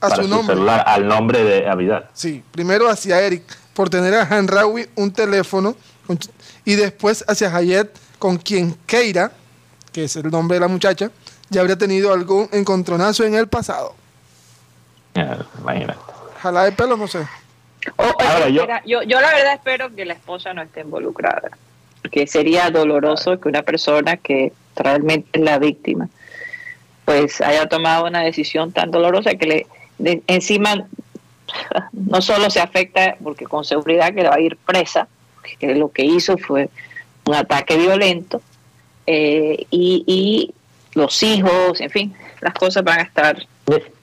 a 0.00 0.10
su, 0.10 0.28
nombre. 0.28 0.54
celular 0.54 0.84
al 0.86 1.06
nombre 1.08 1.42
de 1.42 1.68
Avidal. 1.68 2.08
Sí, 2.12 2.42
primero 2.52 2.88
hacia 2.88 3.20
Eric 3.20 3.42
por 3.74 3.90
tener 3.90 4.14
a 4.14 4.22
Hanrawi 4.22 4.86
un 4.96 5.12
teléfono 5.12 5.74
y 6.64 6.74
después 6.74 7.24
hacia 7.26 7.54
Hayet 7.54 7.90
con 8.18 8.36
quien 8.36 8.76
Keira, 8.86 9.32
que 9.92 10.04
es 10.04 10.16
el 10.16 10.30
nombre 10.30 10.56
de 10.56 10.60
la 10.60 10.68
muchacha, 10.68 11.10
ya 11.50 11.60
habría 11.60 11.76
tenido 11.76 12.12
algún 12.12 12.48
encontronazo 12.52 13.24
en 13.24 13.34
el 13.34 13.48
pasado. 13.48 13.94
imagínate. 15.60 15.98
Jala 16.40 16.64
de 16.64 16.72
pelo, 16.72 16.96
no 16.96 17.06
sé. 17.08 17.20
O- 17.96 18.02
o 18.04 18.22
Ahora, 18.22 18.48
yo- 18.48 18.66
yo, 18.86 19.02
yo 19.02 19.20
la 19.20 19.30
verdad 19.30 19.54
espero 19.54 19.94
que 19.94 20.04
la 20.04 20.14
esposa 20.14 20.52
no 20.54 20.62
esté 20.62 20.80
involucrada, 20.80 21.50
porque 22.04 22.26
sería 22.26 22.70
doloroso 22.70 23.40
que 23.40 23.48
una 23.48 23.62
persona 23.62 24.18
que 24.18 24.52
realmente 24.76 25.26
es 25.38 25.42
la 25.42 25.58
víctima, 25.58 26.10
pues 27.06 27.40
haya 27.40 27.66
tomado 27.66 28.04
una 28.06 28.20
decisión 28.20 28.72
tan 28.72 28.90
dolorosa 28.90 29.34
que 29.36 29.46
le 29.46 29.66
de- 29.96 30.22
encima 30.26 30.86
no 31.92 32.20
solo 32.20 32.50
se 32.50 32.60
afecta 32.60 33.16
porque 33.24 33.46
con 33.46 33.64
seguridad 33.64 34.08
que 34.12 34.22
le 34.22 34.28
va 34.28 34.34
a 34.34 34.40
ir 34.40 34.58
presa, 34.58 35.08
que 35.58 35.74
lo 35.74 35.90
que 35.90 36.04
hizo 36.04 36.36
fue 36.36 36.68
un 37.24 37.34
ataque 37.34 37.78
violento 37.78 38.42
eh, 39.06 39.64
y, 39.70 40.04
y 40.06 40.54
los 40.94 41.22
hijos, 41.22 41.80
en 41.80 41.88
fin, 41.90 42.14
las 42.42 42.52
cosas 42.52 42.84
van 42.84 42.98
a 42.98 43.02
estar 43.02 43.46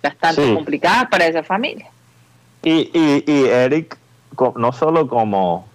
bastante 0.01 0.43
Sí. 0.43 0.53
complicadas 0.55 1.05
para 1.09 1.27
esa 1.27 1.43
familia. 1.43 1.85
Y, 2.63 2.89
y, 2.93 3.23
y 3.27 3.45
Eric, 3.45 3.95
no 4.55 4.71
solo 4.73 5.07
como, 5.07 5.67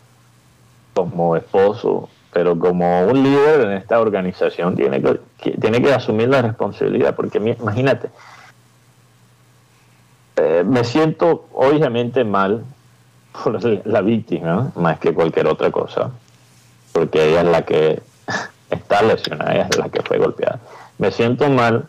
como 0.94 1.36
esposo, 1.36 2.08
pero 2.36 2.58
como 2.58 3.06
un 3.06 3.22
líder 3.22 3.62
en 3.62 3.72
esta 3.72 3.98
organización, 3.98 4.76
tiene 4.76 5.00
que, 5.00 5.52
tiene 5.52 5.80
que 5.80 5.94
asumir 5.94 6.28
la 6.28 6.42
responsabilidad, 6.42 7.16
porque 7.16 7.38
imagínate, 7.38 8.10
eh, 10.36 10.62
me 10.62 10.84
siento 10.84 11.46
obviamente 11.54 12.24
mal 12.24 12.62
por 13.42 13.64
la 13.86 14.02
víctima, 14.02 14.70
más 14.74 14.98
que 14.98 15.14
cualquier 15.14 15.46
otra 15.46 15.70
cosa, 15.70 16.10
porque 16.92 17.26
ella 17.26 17.40
es 17.40 17.46
la 17.46 17.62
que 17.62 18.02
está 18.70 19.00
lesionada, 19.00 19.54
ella 19.54 19.68
es 19.70 19.78
la 19.78 19.88
que 19.88 20.02
fue 20.02 20.18
golpeada. 20.18 20.60
Me 20.98 21.12
siento 21.12 21.48
mal 21.48 21.86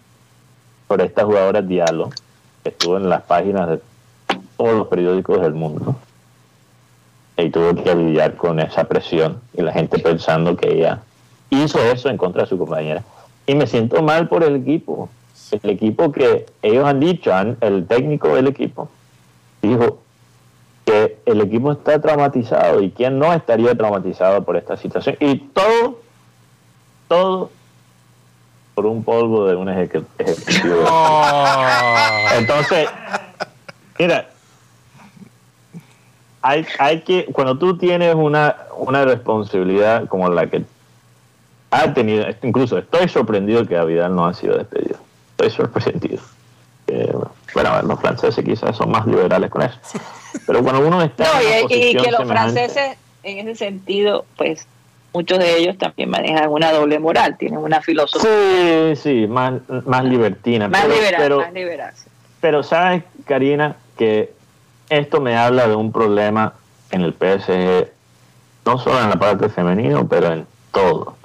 por 0.88 1.02
esta 1.02 1.26
jugadora 1.26 1.62
Diallo, 1.62 2.10
que 2.64 2.70
estuvo 2.70 2.96
en 2.96 3.10
las 3.10 3.24
páginas 3.24 3.68
de 3.68 3.82
todos 4.56 4.76
los 4.76 4.88
periódicos 4.88 5.42
del 5.42 5.56
mundo 5.56 5.98
y 7.38 7.50
tuvo 7.50 7.76
que 7.84 7.94
lidiar 7.96 8.36
con 8.36 8.60
esa 8.60 8.86
presión 8.86 9.40
y 9.54 9.62
la 9.62 9.72
gente 9.72 10.00
pensando 10.00 10.56
que 10.58 10.74
ella 10.74 11.00
hizo 11.50 11.80
eso 11.84 12.10
en 12.10 12.18
contra 12.18 12.44
de 12.44 12.50
su 12.50 12.58
compañera. 12.58 13.04
Y 13.46 13.56
me 13.56 13.68
siento 13.68 14.02
mal 14.02 14.28
por 14.28 14.44
el 14.44 14.56
equipo. 14.56 15.10
El 15.64 15.70
equipo 15.70 16.12
que 16.12 16.46
ellos 16.62 16.86
han 16.86 17.00
dicho, 17.00 17.32
el 17.62 17.86
técnico 17.88 18.36
del 18.36 18.48
equipo, 18.48 18.90
dijo 19.62 20.00
que 20.86 21.20
el 21.26 21.42
equipo 21.42 21.72
está 21.74 22.02
traumatizado 22.02 22.82
y 22.82 22.92
quién 22.92 23.20
no 23.20 23.32
estaría 23.34 23.76
traumatizado 23.76 24.44
por 24.44 24.58
esta 24.58 24.76
situación. 24.78 25.16
Y 25.20 25.36
todo, 25.38 26.00
todo 27.08 27.52
por 28.74 28.86
un 28.86 29.04
polvo 29.04 29.46
de 29.48 29.56
un 29.56 29.68
ejecu- 29.68 30.06
ejecutivo. 30.18 30.86
Entonces, 32.38 32.90
mira, 34.00 34.30
hay, 36.42 36.66
hay 36.80 37.02
que, 37.02 37.26
cuando 37.26 37.58
tú 37.58 37.78
tienes 37.78 38.14
una, 38.16 38.56
una 38.78 39.04
responsabilidad 39.06 40.08
como 40.08 40.30
la 40.30 40.48
que 40.48 40.64
ha 41.72 41.94
tenido, 41.94 42.26
incluso 42.44 42.78
estoy 42.78 43.10
sorprendido 43.10 43.66
que 43.68 43.80
Vidal 43.84 44.16
no 44.16 44.26
ha 44.28 44.34
sido 44.34 44.58
despedido. 44.58 44.98
Estoy 45.32 45.50
sorprendido. 45.52 46.22
Eh, 46.90 47.14
bueno, 47.54 47.70
a 47.70 47.76
ver, 47.76 47.84
los 47.84 48.00
franceses 48.00 48.46
quizás 48.46 48.78
son 48.78 48.90
más 48.92 49.06
liberales 49.06 49.50
con 49.50 49.62
eso. 49.62 49.78
Pero 50.46 50.64
cuando 50.64 50.88
uno 50.88 51.02
está 51.02 51.26
No, 51.26 51.42
en 51.42 51.66
una 51.66 51.76
y, 51.76 51.84
y 51.90 51.96
que 51.98 52.12
los 52.12 52.22
semejante- 52.22 52.28
franceses, 52.64 52.98
en 53.24 53.40
ese 53.50 53.56
sentido, 53.56 54.24
pues 54.38 54.66
muchos 55.12 55.38
de 55.38 55.58
ellos 55.58 55.78
también 55.78 56.10
manejan 56.10 56.48
una 56.48 56.72
doble 56.72 56.98
moral, 57.00 57.36
tienen 57.38 57.60
una 57.60 57.82
filosofía 57.82 58.32
Sí, 58.32 58.96
sí, 58.96 59.28
más, 59.28 59.56
más 59.86 60.06
libertina. 60.06 60.70
más 60.70 60.82
pero- 60.84 60.94
liberal, 60.96 61.22
pero- 61.22 61.38
más 61.42 61.52
liberal. 61.54 61.92
sí. 61.94 62.10
Pero 62.40 62.64
sabes, 62.64 63.04
Karina, 63.26 63.76
que 63.98 64.32
esto 64.90 65.22
me 65.22 65.38
habla 65.38 65.68
de 65.68 65.76
un 65.76 65.92
problema 65.92 66.54
en 66.92 67.02
el 67.02 67.14
PSG, 67.14 67.92
no 68.66 68.78
solo 68.78 69.02
en 69.02 69.10
la 69.10 69.20
parte 69.20 69.50
femenina, 69.50 70.04
pero 70.08 70.32
en 70.34 70.48
todo. 70.72 71.16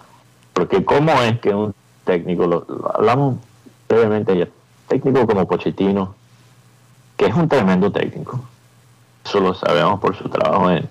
Porque 0.53 0.85
cómo 0.85 1.13
es 1.23 1.39
que 1.41 1.55
un 1.55 1.75
técnico, 2.05 2.47
lo, 2.47 2.67
hablamos 2.95 3.37
brevemente 3.89 4.51
técnico 4.89 5.27
como 5.27 5.47
Pochettino, 5.47 6.15
que 7.17 7.27
es 7.27 7.35
un 7.35 7.49
tremendo 7.49 7.91
técnico, 7.93 8.41
eso 9.25 9.41
lo 9.41 9.55
sabemos 9.55 10.01
por 10.01 10.17
su 10.17 10.29
trabajo 10.29 10.71
en, 10.71 10.89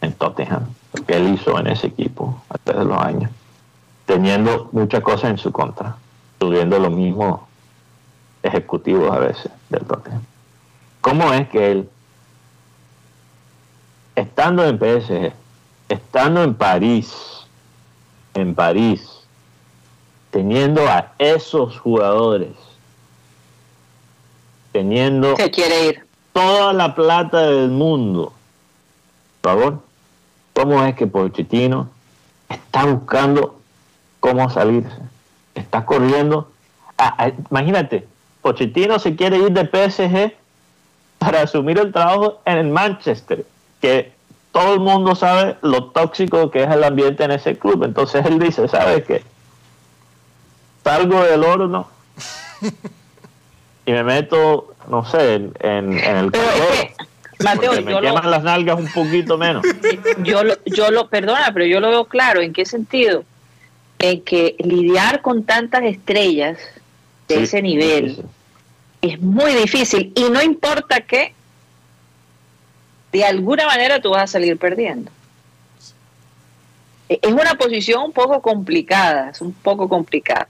en 0.00 0.12
Tottenham, 0.14 0.66
lo 0.94 1.04
que 1.04 1.16
él 1.16 1.34
hizo 1.34 1.58
en 1.58 1.66
ese 1.66 1.88
equipo 1.88 2.42
a 2.48 2.58
través 2.58 2.86
de 2.86 2.92
los 2.92 3.02
años, 3.02 3.30
teniendo 4.06 4.68
muchas 4.72 5.02
cosas 5.02 5.30
en 5.30 5.38
su 5.38 5.52
contra, 5.52 5.96
subiendo 6.40 6.78
lo 6.78 6.90
mismo 6.90 7.46
ejecutivos 8.42 9.10
a 9.12 9.18
veces 9.18 9.50
del 9.68 9.84
Tottenham. 9.84 10.22
¿Cómo 11.12 11.30
es 11.34 11.46
que 11.50 11.72
él, 11.72 11.90
estando 14.16 14.64
en 14.64 14.78
PSG, 14.78 15.30
estando 15.90 16.42
en 16.42 16.54
París, 16.54 17.12
en 18.32 18.54
París, 18.54 19.20
teniendo 20.30 20.88
a 20.88 21.12
esos 21.18 21.78
jugadores, 21.78 22.54
teniendo 24.72 25.36
Se 25.36 25.50
quiere 25.50 25.88
ir. 25.88 26.06
toda 26.32 26.72
la 26.72 26.94
plata 26.94 27.42
del 27.42 27.68
mundo, 27.68 28.32
por 29.42 29.52
favor, 29.52 29.82
¿cómo 30.54 30.82
es 30.82 30.94
que 30.94 31.06
Pochettino 31.06 31.90
está 32.48 32.86
buscando 32.86 33.60
cómo 34.18 34.48
salirse? 34.48 34.96
Está 35.54 35.84
corriendo. 35.84 36.50
Ah, 36.96 37.14
ah, 37.18 37.32
imagínate, 37.50 38.08
Pochettino 38.40 38.98
se 38.98 39.14
quiere 39.14 39.36
ir 39.36 39.52
de 39.52 39.66
PSG 39.66 40.41
para 41.24 41.42
asumir 41.42 41.78
el 41.78 41.92
trabajo 41.92 42.40
en 42.44 42.58
el 42.58 42.68
Manchester, 42.68 43.44
que 43.80 44.12
todo 44.52 44.74
el 44.74 44.80
mundo 44.80 45.14
sabe 45.14 45.56
lo 45.62 45.84
tóxico 45.90 46.50
que 46.50 46.62
es 46.64 46.70
el 46.70 46.84
ambiente 46.84 47.24
en 47.24 47.30
ese 47.32 47.56
club. 47.58 47.84
Entonces 47.84 48.24
él 48.26 48.38
dice, 48.38 48.66
¿sabes 48.68 49.04
qué? 49.04 49.22
Salgo 50.84 51.22
del 51.22 51.44
horno 51.44 51.88
y 53.86 53.92
me 53.92 54.04
meto, 54.04 54.74
no 54.88 55.04
sé, 55.04 55.34
en, 55.34 55.52
en- 55.60 55.92
en 55.98 56.16
el 56.16 56.30
Pero 56.30 56.44
es 56.44 56.50
calor, 56.52 56.68
que, 56.72 57.44
Mateo, 57.44 57.72
me 57.82 57.90
yo 57.92 58.00
lo, 58.00 58.08
queman 58.08 58.30
las 58.30 58.42
nalgas 58.42 58.78
un 58.78 58.88
poquito 58.92 59.38
menos. 59.38 59.64
yo 60.24 60.42
lo, 60.44 60.54
yo 60.66 60.90
lo, 60.90 61.08
perdona, 61.08 61.50
pero 61.52 61.66
yo 61.66 61.80
lo 61.80 61.88
veo 61.88 62.04
claro. 62.06 62.40
¿En 62.40 62.52
qué 62.52 62.64
sentido? 62.64 63.24
En 63.98 64.22
que 64.22 64.56
lidiar 64.58 65.22
con 65.22 65.44
tantas 65.44 65.82
estrellas 65.84 66.58
de 67.28 67.36
Sí, 67.38 67.42
ese 67.44 67.62
nivel 67.62 68.10
sí, 68.10 68.16
sí. 68.16 68.22
Es 69.02 69.20
muy 69.20 69.52
difícil 69.54 70.12
y 70.14 70.30
no 70.30 70.40
importa 70.42 71.00
que 71.00 71.34
de 73.12 73.24
alguna 73.24 73.66
manera 73.66 74.00
tú 74.00 74.10
vas 74.10 74.22
a 74.22 74.26
salir 74.26 74.56
perdiendo. 74.56 75.10
E- 77.08 77.18
Es 77.20 77.32
una 77.32 77.54
posición 77.56 78.04
un 78.04 78.12
poco 78.12 78.40
complicada, 78.40 79.30
es 79.30 79.40
un 79.40 79.52
poco 79.52 79.88
complicada. 79.88 80.48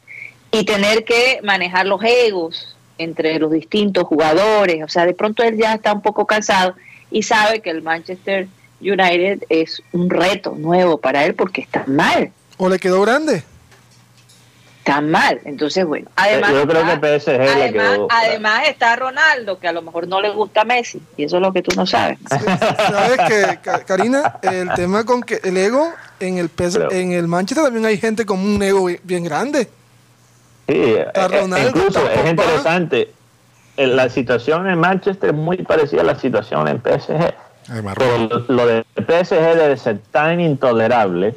Y 0.53 0.65
tener 0.65 1.05
que 1.05 1.41
manejar 1.43 1.87
los 1.87 2.03
egos 2.05 2.77
entre 2.99 3.39
los 3.39 3.51
distintos 3.51 4.05
jugadores, 4.05 4.85
o 4.85 4.89
sea, 4.89 5.07
de 5.07 5.15
pronto 5.15 5.43
él 5.43 5.57
ya 5.57 5.75
está 5.75 5.93
un 5.93 6.03
poco 6.03 6.27
cansado 6.27 6.75
y 7.11 7.23
sabe 7.23 7.61
que 7.61 7.71
el 7.71 7.83
Manchester 7.83 8.47
United 8.81 9.45
es 9.49 9.83
un 9.93 10.11
reto 10.11 10.55
nuevo 10.57 10.99
para 10.99 11.25
él 11.25 11.35
porque 11.35 11.63
está 11.63 11.85
mal, 11.87 12.31
¿O 12.59 12.69
le 12.69 12.79
quedó 12.79 13.01
grande? 13.01 13.43
Está 14.85 15.01
mal. 15.01 15.41
Entonces, 15.45 15.85
bueno, 15.87 16.09
además... 16.17 16.51
Yo 16.51 16.67
creo 16.67 16.81
está- 16.83 17.01
que 17.01 17.21
PSG 17.21 17.39
le 17.39 17.49
Además, 17.51 17.93
quedó. 17.95 18.09
además 18.11 18.63
está 18.69 18.97
Ronaldo, 18.97 19.59
que 19.61 19.69
a 19.69 19.73
lo 19.73 19.81
mejor 19.83 20.09
no 20.09 20.21
le 20.21 20.31
gusta 20.31 20.63
a 20.63 20.65
Messi, 20.65 21.01
y 21.17 21.25
eso 21.25 21.37
es 21.37 21.43
lo 21.43 21.53
que 21.53 21.63
tú 21.63 21.71
no 21.77 21.87
sabes. 21.87 22.19
¿Sabes 22.29 23.19
que, 23.29 23.59
Ka- 23.63 23.85
Karina? 23.85 24.39
El 24.43 24.71
tema 24.75 25.05
con 25.05 25.23
que 25.23 25.41
el 25.45 25.57
ego 25.57 25.93
en 26.19 26.39
el 26.39 26.49
PS 26.49 26.79
Pero- 26.79 26.91
en 26.93 27.13
el 27.13 27.29
Manchester 27.29 27.65
también 27.65 27.87
hay 27.87 27.97
gente 27.99 28.27
con 28.27 28.41
un 28.41 28.61
ego 28.63 28.87
bi- 28.87 28.99
bien 29.05 29.23
grande. 29.23 29.65
Sí, 30.67 30.75
eh, 30.75 31.05
Está 31.07 31.27
eh, 31.27 31.41
Ronaldo, 31.41 31.69
incluso 31.69 31.99
está 32.09 32.21
es 32.23 32.31
interesante. 32.31 33.13
eh, 33.77 33.87
La 33.87 34.09
situación 34.09 34.69
en 34.69 34.79
Manchester 34.81 35.31
es 35.31 35.37
muy 35.37 35.59
parecida 35.59 36.01
a 36.01 36.05
la 36.05 36.17
situación 36.19 36.67
en 36.67 36.79
PSG. 36.81 37.35
Pero 37.97 38.19
lo, 38.19 38.45
lo 38.49 38.67
de 38.67 38.85
PSG 38.97 39.37
debe 39.57 39.77
ser 39.77 39.99
tan 40.11 40.41
intolerable 40.41 41.37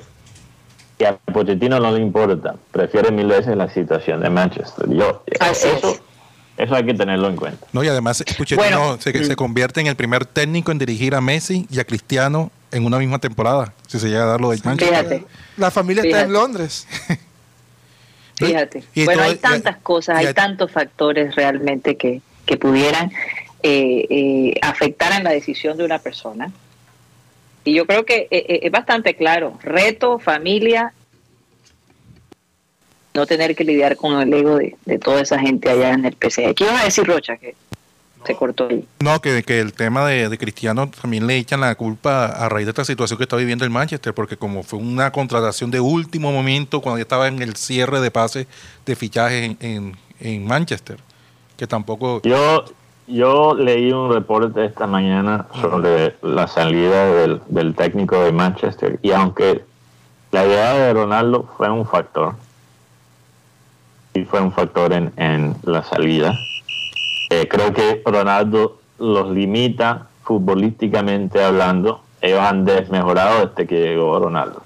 que 0.98 1.08
a 1.08 1.18
Pochettino 1.18 1.80
no 1.80 1.91
le 1.91 2.00
importa. 2.02 2.56
Prefiere 2.72 3.12
mil 3.12 3.28
veces 3.28 3.56
la 3.58 3.70
situación 3.70 4.22
de 4.22 4.30
Manchester. 4.30 4.88
Yo, 4.89 5.24
Así 5.39 5.68
eso, 5.68 5.89
es. 5.91 6.02
eso 6.58 6.76
hay 6.76 6.86
que 6.86 6.93
tenerlo 6.93 7.28
en 7.30 7.36
cuenta. 7.36 7.68
No, 7.74 7.84
y 7.84 7.88
además 7.88 8.24
Pochettino 8.38 8.80
Bueno. 8.80 8.98
se, 9.02 9.26
se 9.26 9.36
convierte 9.36 9.82
en 9.82 9.88
el 9.88 9.96
primer 9.96 10.26
técnico 10.26 10.72
en 10.72 10.78
dirigir 10.80 11.16
a 11.16 11.22
Messi 11.22 11.68
y 11.70 11.80
a 11.80 11.84
Cristiano 11.86 12.52
en 12.72 12.86
una 12.86 12.98
misma 12.98 13.20
temporada, 13.20 13.74
si 13.88 14.00
se 14.00 14.08
llega 14.10 14.24
a 14.24 14.28
dar 14.28 14.41
lo 14.41 14.50
del 14.52 14.62
Manchester. 14.64 14.98
Fíjate, 15.06 15.26
La 15.58 15.72
familia 15.72 16.04
está 16.04 16.22
en 16.22 16.28
Fíjate. 16.28 16.34
Londres. 16.34 16.88
fíjate. 18.36 18.84
Y 18.93 19.06
bueno, 19.06 19.22
todo- 19.22 19.32
hay 19.32 19.38
tantas 19.38 19.78
y- 19.78 19.82
cosas, 19.82 20.22
y- 20.24 20.26
hay 20.28 20.34
tantos 20.34 20.72
factores 20.72 21.36
realmente 21.36 21.96
que, 21.98 22.22
que 22.46 22.58
pudieran 22.58 23.12
eh, 23.64 24.06
eh, 24.10 24.54
afectar 24.62 25.12
en 25.14 25.24
la 25.24 25.32
decisión 25.32 25.78
de 25.78 25.86
una 25.86 26.00
persona. 26.00 26.52
Y 27.66 27.74
yo 27.74 27.86
creo 27.86 28.05
que 28.05 28.28
eh, 28.30 28.45
eh, 28.47 28.59
es 28.63 28.72
bastante 28.72 29.16
claro, 29.16 29.57
reto, 29.61 30.20
familia 30.20 30.93
no 33.16 33.26
tener 33.26 33.55
que 33.55 33.63
lidiar 33.63 33.95
con 33.95 34.22
el 34.22 34.32
ego 34.34 34.57
de, 34.57 34.76
de 34.86 34.99
toda 34.99 35.22
esa 35.22 35.39
gente 35.39 35.70
allá 35.70 35.93
en 35.93 36.05
el 36.05 36.13
PSG. 36.13 36.53
¿Qué 36.53 36.66
iba 36.66 36.80
a 36.80 36.84
decir 36.84 37.05
Rocha? 37.05 37.38
Que 37.38 37.55
se 38.26 38.36
cortó 38.36 38.68
ahí. 38.70 38.86
No, 38.99 39.22
que, 39.22 39.41
que 39.43 39.61
el 39.61 39.74
tema 39.74 40.05
de, 40.07 40.28
de 40.28 40.38
Cristiano 40.38 40.89
también 40.89 41.26
le 41.26 41.38
echan 41.38 41.61
la 41.61 41.74
culpa 41.76 42.26
a 42.26 42.49
raíz 42.49 42.66
de 42.66 42.72
esta 42.72 42.84
situación 42.84 43.18
que 43.18 43.24
está 43.24 43.38
viviendo 43.38 43.63
el 43.63 43.72
Manchester, 43.72 44.13
porque 44.13 44.36
como 44.36 44.63
fue 44.63 44.80
una 44.80 45.11
contratación 45.11 45.72
de 45.72 45.80
último 45.80 46.32
momento 46.32 46.82
cuando 46.82 46.97
ya 46.97 47.03
estaba 47.03 47.28
en 47.28 47.41
el 47.41 47.55
cierre 47.55 48.01
de 48.01 48.11
pases 48.11 48.47
de 48.86 48.95
fichaje 48.95 49.45
en, 49.45 49.57
en, 49.61 49.97
en 50.20 50.45
Manchester, 50.45 50.97
que 51.57 51.68
tampoco... 51.68 52.22
Yo, 52.24 52.66
yo 53.08 53.53
leí 53.53 53.91
un 53.91 54.12
reporte 54.12 54.66
esta 54.66 54.88
mañana 54.88 55.47
sobre 55.62 56.16
la 56.22 56.47
salida 56.47 57.06
del, 57.47 57.76
técnico 57.76 58.20
de 58.24 58.32
Manchester 58.32 58.99
y 59.01 59.12
aunque 59.12 59.64
la 60.32 60.45
idea 60.45 60.74
de 60.74 60.93
Ronaldo 60.93 61.47
fue 61.58 61.70
un 61.70 61.86
factor, 61.86 62.34
y 64.14 64.24
fue 64.24 64.41
un 64.41 64.51
factor 64.51 64.93
en, 64.93 65.12
en 65.18 65.56
la 65.64 65.84
salida, 65.84 66.38
eh, 67.30 67.47
creo 67.47 67.74
que 67.74 68.01
Ronaldo 68.06 68.80
los 68.99 69.30
limita 69.30 70.08
futbolísticamente 70.24 71.43
hablando. 71.43 72.01
Ellos 72.22 72.41
desmejorado 72.66 73.47
desde 73.47 73.68
que 73.68 73.82
llegó 73.82 74.20
Ronaldo. 74.20 74.64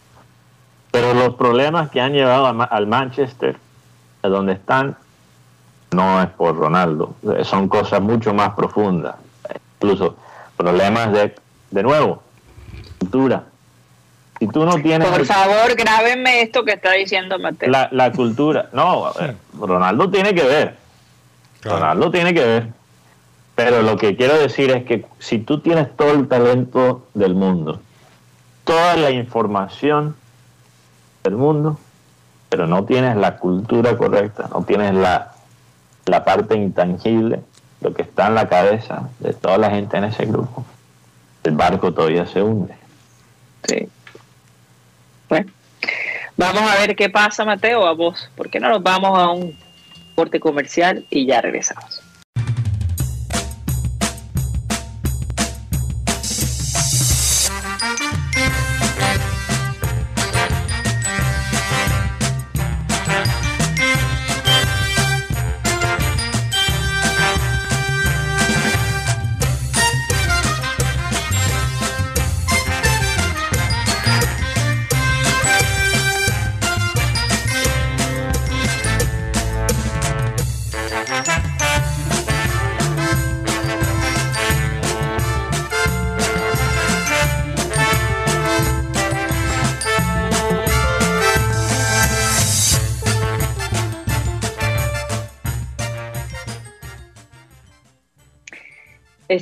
Pero 0.91 1.13
los 1.13 1.35
problemas 1.35 1.89
que 1.89 2.01
han 2.01 2.13
llevado 2.13 2.47
a 2.47 2.63
al 2.63 2.87
Manchester, 2.87 3.57
a 4.23 4.27
donde 4.27 4.53
están, 4.53 4.97
no 5.91 6.21
es 6.21 6.29
por 6.29 6.55
Ronaldo. 6.55 7.15
Eh, 7.35 7.43
Son 7.43 7.67
cosas 7.67 8.01
mucho 8.01 8.33
más 8.33 8.51
profundas. 8.53 9.15
Incluso 9.81 10.15
problemas 10.57 11.11
de, 11.13 11.35
de 11.71 11.83
nuevo, 11.83 12.21
cultura. 12.99 13.43
Si 14.39 14.47
tú 14.47 14.63
no 14.65 14.75
tienes 14.75 15.07
Por 15.07 15.25
favor, 15.25 15.75
grábenme 15.75 16.41
esto 16.41 16.63
que 16.63 16.73
está 16.73 16.91
diciendo 16.93 17.37
Mateo. 17.39 17.69
la, 17.69 17.89
la 17.91 18.11
cultura, 18.11 18.69
no, 18.71 19.05
a 19.07 19.13
ver, 19.13 19.35
Ronaldo 19.59 20.09
tiene 20.09 20.33
que 20.33 20.43
ver. 20.43 20.77
Ronaldo 21.63 22.09
tiene 22.11 22.33
que 22.33 22.45
ver. 22.45 22.67
Pero 23.55 23.81
lo 23.81 23.97
que 23.97 24.15
quiero 24.15 24.37
decir 24.39 24.71
es 24.71 24.85
que 24.85 25.05
si 25.19 25.39
tú 25.39 25.59
tienes 25.59 25.93
todo 25.97 26.11
el 26.11 26.29
talento 26.29 27.05
del 27.13 27.35
mundo, 27.35 27.81
toda 28.63 28.95
la 28.95 29.11
información 29.11 30.15
del 31.23 31.35
mundo, 31.35 31.77
pero 32.47 32.65
no 32.67 32.85
tienes 32.85 33.17
la 33.17 33.35
cultura 33.37 33.97
correcta, 33.97 34.47
no 34.53 34.63
tienes 34.63 34.93
la, 34.93 35.33
la 36.10 36.24
parte 36.24 36.55
intangible, 36.55 37.41
lo 37.82 37.93
que 37.93 38.01
está 38.01 38.28
en 38.28 38.36
la 38.36 38.49
cabeza 38.49 39.10
de 39.20 39.34
toda 39.34 39.57
la 39.57 39.70
gente 39.70 39.97
en 39.97 40.05
ese 40.05 40.26
grupo, 40.26 40.66
el 41.43 41.55
barco 41.55 41.93
todavía 41.93 42.26
se 42.26 42.41
hunde. 42.41 42.74
Sí. 43.68 43.88
Bueno, 45.28 45.51
vamos 46.38 46.64
a 46.64 46.76
ver 46.76 46.95
qué 46.95 47.10
pasa, 47.10 47.45
Mateo, 47.45 47.86
a 47.86 47.93
vos. 47.93 48.30
¿Por 48.36 48.49
qué 48.49 48.60
no 48.60 48.70
nos 48.70 48.84
vamos 48.84 49.18
a 49.18 49.30
un 49.30 49.57
corte 50.16 50.39
comercial 50.39 51.05
y 51.10 51.26
ya 51.26 51.41
regresamos? 51.41 52.01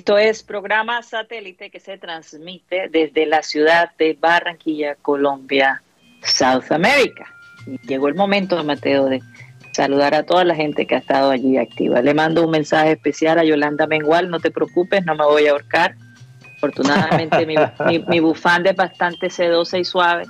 Esto 0.07 0.19
es 0.19 0.41
programa 0.41 1.03
satélite 1.03 1.69
que 1.69 1.81
se 1.81 1.97
transmite 1.97 2.87
desde 2.87 3.25
la 3.25 3.43
ciudad 3.43 3.91
de 3.99 4.17
Barranquilla, 4.17 4.95
Colombia, 4.95 5.83
South 6.23 6.71
America. 6.71 7.25
Llegó 7.89 8.07
el 8.07 8.15
momento, 8.15 8.63
Mateo, 8.63 9.07
de 9.07 9.21
saludar 9.73 10.15
a 10.15 10.23
toda 10.23 10.45
la 10.45 10.55
gente 10.55 10.87
que 10.87 10.95
ha 10.95 10.99
estado 10.99 11.29
allí 11.29 11.57
activa. 11.57 12.01
Le 12.01 12.13
mando 12.13 12.45
un 12.45 12.51
mensaje 12.51 12.93
especial 12.93 13.37
a 13.37 13.43
Yolanda 13.43 13.85
Mengual, 13.85 14.29
no 14.29 14.39
te 14.39 14.49
preocupes, 14.49 15.05
no 15.05 15.13
me 15.13 15.25
voy 15.25 15.47
a 15.47 15.51
ahorcar. 15.51 15.95
Afortunadamente 16.55 17.45
mi, 17.45 17.55
mi, 17.85 17.99
mi 18.07 18.21
bufanda 18.21 18.69
es 18.69 18.77
bastante 18.77 19.29
sedosa 19.29 19.77
y 19.77 19.83
suave, 19.83 20.23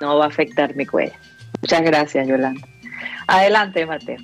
no 0.00 0.16
va 0.16 0.24
a 0.24 0.28
afectar 0.28 0.74
mi 0.74 0.86
cuello. 0.86 1.12
Muchas 1.60 1.82
gracias, 1.82 2.26
Yolanda. 2.26 2.66
Adelante, 3.26 3.84
Mateo. 3.84 4.16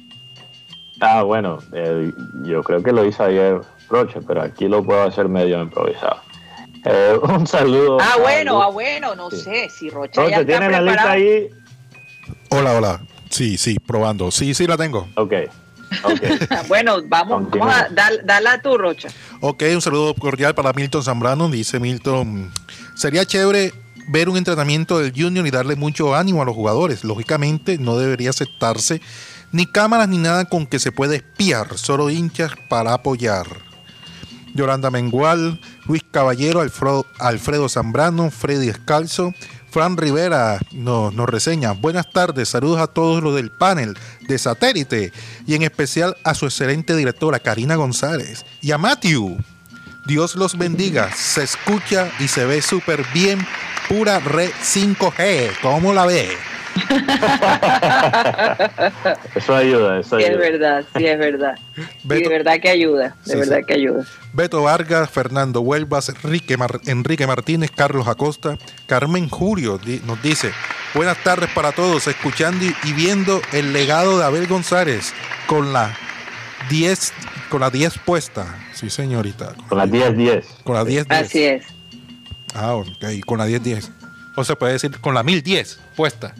Ah, 1.00 1.24
bueno, 1.24 1.58
eh, 1.74 2.10
yo 2.44 2.62
creo 2.62 2.82
que 2.82 2.92
lo 2.92 3.04
hice 3.04 3.22
ayer 3.22 3.60
Roche, 3.88 4.20
pero 4.26 4.42
aquí 4.42 4.68
lo 4.68 4.84
puedo 4.84 5.02
hacer 5.02 5.28
medio 5.28 5.60
improvisado. 5.62 6.20
Eh, 6.84 7.18
un 7.22 7.46
saludo. 7.46 7.98
Ah, 8.00 8.16
bueno, 8.20 8.62
ah, 8.62 8.70
bueno, 8.70 9.14
no 9.14 9.30
Sí. 9.30 9.38
sé 9.40 9.68
si 9.70 9.90
Rocha 9.90 10.22
ya 10.28 10.38
Roche, 10.38 10.40
está 10.40 10.46
¿tiene 10.46 10.70
la 10.70 10.80
lista 10.80 11.02
preparado. 11.02 11.10
ahí? 11.10 11.48
Hola, 12.50 12.72
hola. 12.76 13.00
Sí, 13.30 13.58
sí, 13.58 13.78
probando. 13.78 14.30
Sí, 14.30 14.54
sí 14.54 14.66
la 14.66 14.76
tengo. 14.76 15.08
Ok, 15.16 15.32
ok. 16.04 16.20
Bueno, 16.68 16.96
vamos, 17.06 17.50
vamos 17.50 17.74
a 17.74 17.88
dar, 17.90 18.24
darla 18.24 18.52
a 18.54 18.62
tu 18.62 18.76
Rocha. 18.78 19.08
Ok, 19.40 19.62
un 19.74 19.82
saludo 19.82 20.14
cordial 20.14 20.54
para 20.54 20.72
Milton 20.72 21.02
Zambrano. 21.02 21.48
Dice 21.48 21.78
Milton, 21.80 22.50
sería 22.94 23.24
chévere 23.26 23.72
ver 24.08 24.28
un 24.30 24.38
entrenamiento 24.38 24.98
del 24.98 25.12
Junior 25.14 25.46
y 25.46 25.50
darle 25.50 25.76
mucho 25.76 26.14
ánimo 26.14 26.40
a 26.40 26.44
los 26.46 26.54
jugadores. 26.54 27.04
Lógicamente 27.04 27.76
no 27.78 27.98
debería 27.98 28.30
aceptarse 28.30 29.00
ni 29.52 29.66
cámaras 29.66 30.08
ni 30.08 30.16
nada 30.18 30.46
con 30.46 30.66
que 30.66 30.78
se 30.78 30.92
pueda 30.92 31.14
espiar, 31.14 31.76
solo 31.76 32.08
hinchas 32.10 32.52
para 32.70 32.94
apoyar. 32.94 33.46
Yolanda 34.58 34.90
Mengual, 34.90 35.60
Luis 35.86 36.02
Caballero, 36.10 36.60
Alfredo, 36.60 37.06
Alfredo 37.20 37.68
Zambrano, 37.68 38.32
Freddy 38.32 38.68
Escalzo, 38.68 39.32
Fran 39.70 39.96
Rivera 39.96 40.58
nos, 40.72 41.14
reseña. 41.14 41.72
Buenas 41.72 42.10
tardes, 42.10 42.48
saludos 42.48 42.80
a 42.80 42.88
todos 42.88 43.22
los 43.22 43.36
del 43.36 43.52
panel 43.52 43.96
de 44.26 44.36
satélite 44.36 45.12
y 45.46 45.54
en 45.54 45.62
especial 45.62 46.16
a 46.24 46.34
su 46.34 46.46
excelente 46.46 46.96
directora 46.96 47.38
Karina 47.38 47.76
González 47.76 48.44
y 48.60 48.72
a 48.72 48.78
Matthew. 48.78 49.38
Dios 50.06 50.34
los 50.34 50.58
bendiga, 50.58 51.12
se 51.14 51.44
escucha 51.44 52.10
y 52.18 52.26
se 52.26 52.44
ve 52.44 52.60
súper 52.60 53.04
bien, 53.14 53.46
pura 53.88 54.18
red 54.18 54.50
5G, 54.60 55.52
¿cómo 55.62 55.92
la 55.92 56.04
ve? 56.04 56.36
Eso 59.34 59.54
ayuda, 59.54 60.00
eso 60.00 60.16
Sí, 60.18 60.24
es 60.24 60.30
ayuda. 60.30 60.40
verdad, 60.40 60.84
sí, 60.96 61.06
es 61.06 61.18
verdad. 61.18 61.54
Sí, 61.74 61.82
Beto- 62.04 62.28
de 62.28 62.30
verdad 62.38 62.54
que 62.60 62.68
ayuda, 62.68 63.16
de 63.24 63.32
Sí, 63.32 63.38
verdad 63.38 63.58
sí. 63.58 63.64
que 63.66 63.74
ayuda. 63.74 64.04
Beto 64.32 64.62
Vargas, 64.62 65.10
Fernando 65.10 65.60
Huelvas, 65.60 66.08
Enrique, 66.08 66.56
Mar- 66.56 66.80
Enrique 66.86 67.26
Martínez, 67.26 67.70
Carlos 67.74 68.06
Acosta, 68.08 68.58
Carmen 68.86 69.28
Julio 69.28 69.78
di- 69.78 70.00
nos 70.06 70.20
dice, 70.22 70.52
buenas 70.94 71.16
tardes 71.22 71.50
para 71.50 71.72
todos, 71.72 72.06
escuchando 72.06 72.64
y, 72.64 72.74
y 72.84 72.92
viendo 72.92 73.40
el 73.52 73.72
legado 73.72 74.18
de 74.18 74.24
Abel 74.24 74.46
González 74.46 75.12
con 75.46 75.72
la 75.72 75.96
10 76.70 77.12
con 77.50 77.60
la 77.60 77.70
10 77.70 77.98
puesta. 78.04 78.44
Sí, 78.74 78.90
señorita. 78.90 79.54
Con 79.70 79.78
las 79.78 79.88
10-10. 79.88 80.44
Con 80.64 80.74
la 80.74 80.84
10 80.84 81.08
10. 81.08 81.22
Así 81.22 81.44
es. 81.44 81.64
Ah, 82.54 82.74
ok, 82.74 82.86
con 83.24 83.38
la 83.38 83.46
10 83.46 83.62
10. 83.62 83.90
O 84.36 84.44
se 84.44 84.54
puede 84.54 84.74
decir 84.74 85.00
con 85.00 85.14
la 85.14 85.22
1010 85.22 85.80
puesta. 85.96 86.34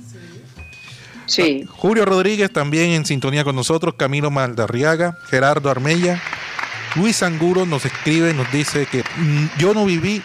Sí, 1.28 1.64
Julio 1.68 2.04
Rodríguez 2.04 2.52
también 2.52 2.90
en 2.90 3.06
sintonía 3.06 3.44
con 3.44 3.54
nosotros, 3.54 3.94
Camilo 3.96 4.30
Maldarriaga, 4.30 5.18
Gerardo 5.28 5.70
Armella, 5.70 6.20
Luis 6.96 7.22
Anguro 7.22 7.66
nos 7.66 7.84
escribe, 7.84 8.34
nos 8.34 8.50
dice 8.50 8.86
que 8.86 9.02
mm, 9.02 9.58
yo 9.58 9.74
no 9.74 9.84
viví, 9.84 10.22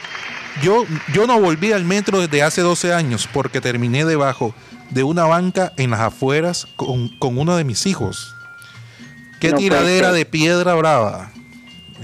yo, 0.62 0.86
yo 1.14 1.28
no 1.28 1.39
volví 1.39 1.72
al 1.72 1.84
metro 1.84 2.22
desde 2.22 2.41
hace 2.41 2.62
12 2.62 2.93
años 2.93 3.30
porque 3.32 3.62
terminé 3.62 4.06
debajo 4.06 4.56
de 4.89 5.04
una 5.04 5.26
banca 5.26 5.74
en 5.78 5.91
las 5.91 5.99
afueras 5.99 6.68
con, 6.76 7.10
con 7.20 7.38
uno 7.38 7.58
de 7.58 7.66
mis 7.66 7.86
hijos. 7.86 8.34
Qué 9.39 9.51
No 9.51 9.58
tiradera 9.58 10.14
de 10.14 10.26
piedra 10.26 10.74
brava 10.74 11.32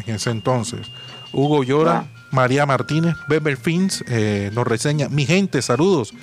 en 0.06 0.16
ese 0.16 0.30
entonces. 0.30 0.88
Hugo 1.32 1.64
Llora. 1.64 2.06
María 2.32 2.66
Martínez, 2.66 3.16
Beber 3.28 3.58
Fins 3.58 4.04
eh, 4.08 4.52
nos 4.54 4.68
reseña, 4.68 5.10
mi 5.10 5.26
gente, 5.26 5.62
saludos. 5.62 6.14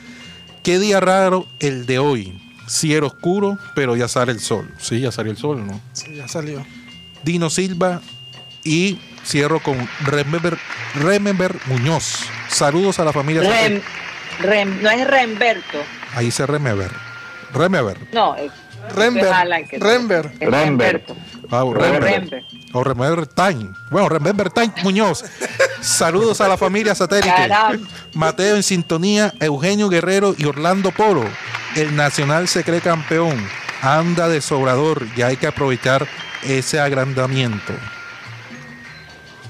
Qué 0.62 0.78
día 0.78 1.00
raro 1.00 1.46
el 1.58 1.86
de 1.86 1.98
hoy. 1.98 2.45
Cielo 2.66 3.06
oscuro, 3.08 3.58
pero 3.74 3.96
ya 3.96 4.08
sale 4.08 4.32
el 4.32 4.40
sol. 4.40 4.68
Sí, 4.78 5.00
ya 5.00 5.12
salió 5.12 5.32
el 5.32 5.38
sol, 5.38 5.66
¿no? 5.66 5.80
Sí, 5.92 6.14
ya 6.16 6.26
salió. 6.28 6.64
Dino 7.22 7.48
Silva 7.50 8.00
y 8.64 8.98
cierro 9.24 9.60
con 9.62 9.88
Remember, 10.04 10.56
Remember 10.94 11.56
Muñoz. 11.66 12.24
Saludos 12.48 12.98
a 12.98 13.04
la 13.04 13.12
familia. 13.12 13.42
Rem- 13.42 13.82
Rem- 14.40 14.80
no 14.80 14.90
es 14.90 15.06
Remberto, 15.06 15.78
Ahí 16.14 16.30
se 16.30 16.46
Remember. 16.46 16.90
Remember. 17.52 17.96
no, 18.12 18.34
es 18.36 18.50
Rember. 18.94 19.26
Es 19.70 19.80
Rember. 19.80 20.32
Remberto. 20.40 21.16
Ah, 21.50 21.64
O 21.64 21.72
Rember. 21.74 22.02
Rember. 22.02 22.44
O 22.72 22.84
Remember 22.84 23.26
Time. 23.26 23.70
Bueno, 23.90 24.08
Remember 24.08 24.50
Time 24.50 24.72
Muñoz. 24.82 25.24
Saludos 25.80 26.40
a 26.40 26.48
la 26.48 26.56
familia 26.56 26.94
satélite. 26.94 27.28
Caramba. 27.28 27.86
Mateo 28.14 28.56
en 28.56 28.62
sintonía, 28.62 29.32
Eugenio 29.40 29.88
Guerrero 29.88 30.34
y 30.36 30.44
Orlando 30.44 30.90
Polo. 30.92 31.24
El 31.74 31.94
Nacional 31.96 32.48
se 32.48 32.64
cree 32.64 32.80
campeón. 32.80 33.36
Anda 33.82 34.28
de 34.28 34.40
sobrador 34.40 35.06
y 35.16 35.22
hay 35.22 35.36
que 35.36 35.46
aprovechar 35.46 36.06
ese 36.42 36.80
agrandamiento. 36.80 37.72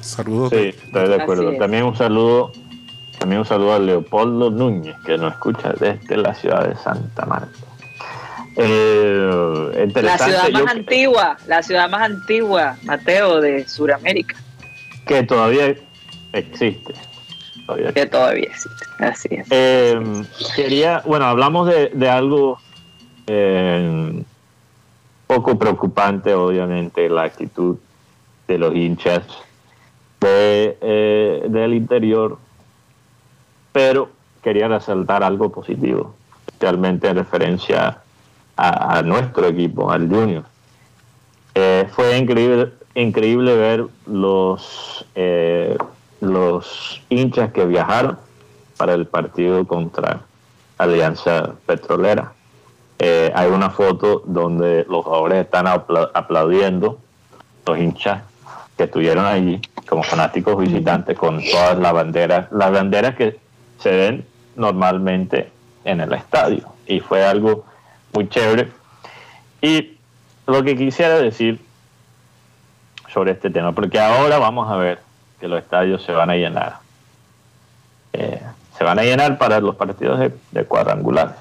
Saludos. 0.01 0.51
Sí, 0.51 0.75
estoy 0.85 1.09
de 1.09 1.23
acuerdo. 1.23 1.53
es. 1.53 1.59
También 1.59 1.85
un 1.85 1.97
saludo, 1.97 2.53
también 3.19 3.41
un 3.41 3.47
saludo 3.47 3.75
a 3.75 3.79
Leopoldo 3.79 4.51
Núñez, 4.51 4.97
que 5.05 5.17
nos 5.19 5.33
escucha 5.35 5.73
desde 5.79 6.17
la 6.17 6.35
ciudad 6.35 6.67
de 6.69 6.77
Santa 6.77 7.27
Marta. 7.27 7.49
Eh, 8.57 9.89
La 9.95 10.17
ciudad 10.19 10.49
más 10.51 10.63
yo- 10.63 10.69
antigua, 10.69 11.37
la 11.47 11.63
ciudad 11.63 11.91
más 11.91 12.03
antigua, 12.03 12.77
Mateo, 12.85 13.41
de 13.41 13.69
Sudamérica, 13.69 14.37
que 15.07 15.23
todavía 15.25 15.75
existe. 16.33 16.95
Todavía 17.67 17.93
que 17.93 18.07
todavía 18.07 18.45
existe. 18.45 18.85
Así 18.99 19.29
es. 19.31 19.47
Eh, 19.51 20.01
quería, 20.55 21.03
bueno, 21.05 21.27
hablamos 21.27 21.69
de, 21.69 21.91
de 21.93 22.09
algo 22.09 22.59
eh, 23.27 24.23
poco 25.27 25.59
preocupante, 25.59 26.33
obviamente, 26.35 27.09
la 27.09 27.25
actitud 27.25 27.77
de 28.47 28.59
los 28.59 28.75
hinchas 28.75 29.23
de, 30.21 30.79
eh, 30.81 31.45
del 31.49 31.75
interior, 31.75 32.39
pero 33.73 34.11
quería 34.43 34.69
resaltar 34.69 35.25
algo 35.25 35.51
positivo, 35.51 36.15
especialmente 36.47 37.09
en 37.09 37.17
referencia 37.17 37.99
a, 38.57 38.99
a 38.99 39.03
nuestro 39.03 39.49
equipo, 39.49 39.91
al 39.91 40.09
Junior. 40.09 40.45
Eh, 41.55 41.89
fue 41.91 42.17
increíble, 42.17 42.73
increíble 42.95 43.57
ver 43.57 43.87
los, 44.07 45.05
eh, 45.15 45.77
los 46.21 47.03
hinchas 47.09 47.53
que 47.53 47.65
viajaron 47.67 48.19
para 48.77 48.95
el 48.95 49.07
partido 49.07 49.67
contra 49.67 50.21
Alianza 50.79 51.53
Petrolera. 51.67 52.33
Eh, 52.99 53.31
hay 53.35 53.49
una 53.51 53.71
foto 53.71 54.23
donde 54.25 54.87
los 54.89 55.05
jugadores 55.05 55.45
están 55.45 55.67
apla- 55.67 56.11
aplaudiendo, 56.15 56.99
los 57.67 57.79
hinchas 57.79 58.23
que 58.77 58.85
estuvieron 58.85 59.25
allí 59.25 59.61
como 59.89 60.03
fanáticos 60.03 60.59
visitantes 60.59 61.17
con 61.19 61.43
todas 61.45 61.79
las 61.79 61.93
banderas, 61.93 62.51
las 62.53 62.73
banderas 62.73 63.15
que 63.15 63.39
se 63.79 63.91
ven 63.91 64.27
normalmente 64.57 65.51
en 65.85 66.01
el 66.01 66.13
estadio. 66.13 66.67
Y 66.87 67.01
fue 67.01 67.25
algo 67.25 67.65
muy 68.13 68.29
chévere. 68.29 68.71
Y 69.61 69.99
lo 70.47 70.63
que 70.63 70.77
quisiera 70.77 71.19
decir 71.19 71.61
sobre 73.13 73.33
este 73.33 73.51
tema, 73.51 73.73
porque 73.73 73.99
ahora 73.99 74.39
vamos 74.39 74.71
a 74.71 74.77
ver 74.77 75.01
que 75.47 75.51
los 75.51 75.63
estadios 75.63 76.03
se 76.03 76.11
van 76.11 76.29
a 76.29 76.35
llenar. 76.35 76.79
Eh, 78.13 78.43
se 78.77 78.83
van 78.83 78.99
a 78.99 79.03
llenar 79.03 79.39
para 79.39 79.61
los 79.61 79.77
partidos 79.77 80.19
de, 80.19 80.35
de 80.51 80.65
cuadrangulares. 80.65 81.37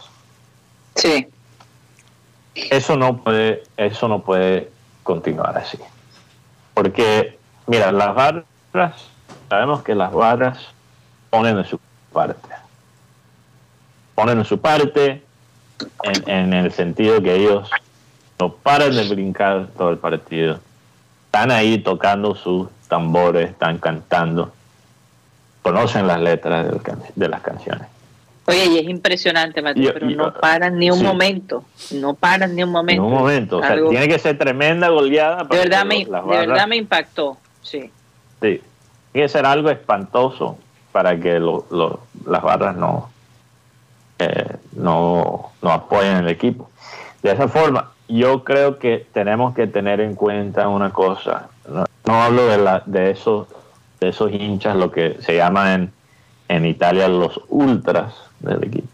Sí, 0.94 1.28
Eso 2.54 2.96
no 2.96 3.18
puede, 3.18 3.64
eso 3.78 4.08
no 4.08 4.20
puede 4.22 4.70
continuar 5.04 5.58
así. 5.58 5.80
Porque, 6.76 7.38
mira, 7.66 7.92
las 7.92 8.14
barras, 8.14 8.46
sabemos 9.50 9.82
que 9.82 9.96
las 9.96 10.14
barras 10.14 10.60
ponen 11.32 11.58
en 11.58 11.66
su 11.66 11.80
parte. 12.14 12.48
Ponen 14.14 14.38
en 14.38 14.46
su 14.46 14.60
parte 14.60 15.24
en, 16.04 16.30
en 16.30 16.54
el 16.54 16.72
sentido 16.72 17.22
que 17.24 17.36
ellos 17.36 17.70
no 18.40 18.54
paran 18.54 18.96
de 18.96 19.10
brincar 19.10 19.68
todo 19.76 19.90
el 19.90 19.98
partido. 19.98 20.60
Están 21.26 21.52
ahí 21.52 21.80
tocando 21.80 22.36
sus 22.36 22.70
tambores, 22.88 23.50
están 23.52 23.78
cantando, 23.80 24.52
conocen 25.62 26.08
las 26.08 26.20
letras 26.20 26.68
de 27.16 27.28
las 27.30 27.42
canciones. 27.42 27.88
Oye, 28.48 28.66
y 28.66 28.78
es 28.78 28.88
impresionante, 28.88 29.62
Mateo, 29.64 29.82
Yo- 29.84 29.94
pero 29.94 30.08
yo- 30.10 30.16
no 30.18 30.34
paran 30.34 30.78
ni 30.78 30.92
un 30.92 31.00
sí. 31.00 31.04
momento, 31.04 31.64
no 31.92 32.14
paran 32.14 32.56
ni 32.56 32.62
un 32.62 32.70
En 32.70 32.74
momento. 32.74 33.04
un 33.04 33.12
momento, 33.14 33.58
o 33.58 33.62
sea, 33.62 33.72
Algo- 33.72 33.90
tiene 33.90 34.08
que 34.08 34.20
ser 34.20 34.38
tremenda 34.38 34.90
goleada. 34.90 35.44
de 35.46 35.58
verdad 35.58 35.84
me, 35.86 36.06
de 36.06 36.12
verdad 36.38 36.68
me 36.68 36.76
impactó, 36.76 37.38
sí. 37.64 37.90
Sí, 38.42 38.62
tiene 39.12 39.26
que 39.26 39.30
ser 39.30 39.46
algo 39.48 39.72
espantoso 39.72 40.60
para 40.92 41.20
que 41.20 41.40
lo- 41.40 41.66
lo- 41.72 42.02
las 42.28 42.44
barras 42.44 42.76
no, 42.76 43.10
eh, 44.20 44.58
no, 44.74 45.52
no 45.64 45.72
apoyen 45.72 46.18
el 46.18 46.30
equipo. 46.30 46.70
De 47.24 47.32
esa 47.32 47.48
forma, 47.48 47.92
yo 48.08 48.44
creo 48.44 48.78
que 48.78 49.08
tenemos 49.12 49.56
que 49.56 49.66
tener 49.66 50.00
en 50.02 50.14
cuenta 50.14 50.68
una 50.68 50.92
cosa. 50.94 51.50
No, 52.06 52.22
hablo 52.22 52.46
de, 52.46 52.58
la, 52.58 52.84
de, 52.86 53.12
esos, 53.12 53.48
de 54.00 54.10
esos 54.10 54.32
hinchas, 54.32 54.76
lo 54.76 54.92
que 54.92 55.18
se 55.22 55.36
llama 55.36 55.74
en, 55.74 55.92
en 56.48 56.66
Italia 56.66 57.08
los 57.08 57.42
ultras 57.50 58.14
del 58.40 58.64
equipo, 58.64 58.88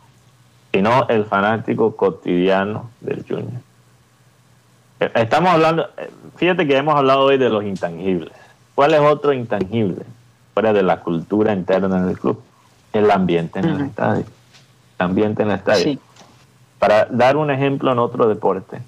sino 0.73 1.07
el 1.09 1.25
fanático 1.25 1.95
cotidiano 1.95 2.89
del 3.01 3.25
Junior. 3.27 3.61
Eh, 5.01 5.11
Estamos 5.15 5.51
hablando, 5.51 5.89
eh, 5.97 6.09
fíjate 6.37 6.65
que 6.65 6.77
hemos 6.77 6.95
hablado 6.95 7.23
hoy 7.23 7.37
de 7.37 7.49
los 7.49 7.63
intangibles. 7.63 8.31
¿Cuál 8.75 8.93
es 8.93 9.01
otro 9.01 9.33
intangible 9.33 10.05
fuera 10.53 10.71
de 10.71 10.83
la 10.83 11.01
cultura 11.01 11.53
interna 11.53 12.05
del 12.05 12.17
club? 12.17 12.41
El 12.93 13.11
ambiente 13.11 13.59
en 13.59 13.65
el 13.65 13.81
estadio. 13.81 14.25
El 14.99 15.05
ambiente 15.05 15.43
en 15.43 15.51
el 15.51 15.57
estadio. 15.57 15.83
Sí. 15.83 15.99
Para 16.79 17.05
dar 17.05 17.35
un 17.35 17.51
ejemplo 17.51 17.91
en 17.91 17.99
otro 17.99 18.27
deporte, 18.27 18.81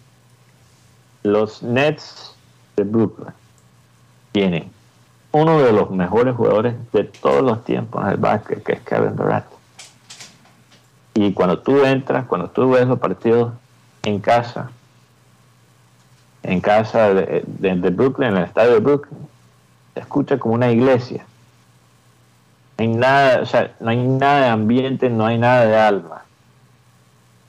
los 1.24 1.62
Nets 1.62 2.36
de 2.76 2.84
Brooklyn 2.84 3.34
tienen 4.34 4.70
uno 5.32 5.60
de 5.60 5.72
los 5.72 5.90
mejores 5.90 6.36
jugadores 6.36 6.76
de 6.92 7.06
todos 7.06 7.42
los 7.42 7.64
tiempos 7.64 8.04
en 8.04 8.12
el 8.12 8.18
básquet, 8.18 8.62
que 8.62 8.74
es 8.74 8.82
Kevin 8.82 9.16
Durant. 9.16 9.46
Y 11.14 11.32
cuando 11.34 11.60
tú 11.60 11.86
entras, 11.86 12.26
cuando 12.26 12.50
tú 12.50 12.72
ves 12.72 12.86
los 12.86 13.00
partidos 13.00 13.54
en 14.04 14.20
casa, 14.20 14.72
en 16.44 16.60
casa 16.60 17.14
de 17.14 17.90
Brooklyn, 17.92 18.30
en 18.30 18.38
el 18.38 18.44
estadio 18.44 18.74
de 18.74 18.80
Brooklyn, 18.80 19.18
se 19.94 20.02
escucha 20.02 20.38
como 20.38 20.56
una 20.56 20.72
iglesia. 20.72 21.26
No 22.78 22.84
hay 22.84 22.88
nada, 22.90 23.42
o 23.42 23.46
sea, 23.46 23.72
no 23.80 23.90
hay 23.92 23.98
nada 23.98 24.42
de 24.42 24.48
ambiente, 24.50 25.10
no 25.10 25.26
hay 25.26 25.38
nada 25.38 25.66
de 25.66 25.78
alma. 25.78 26.26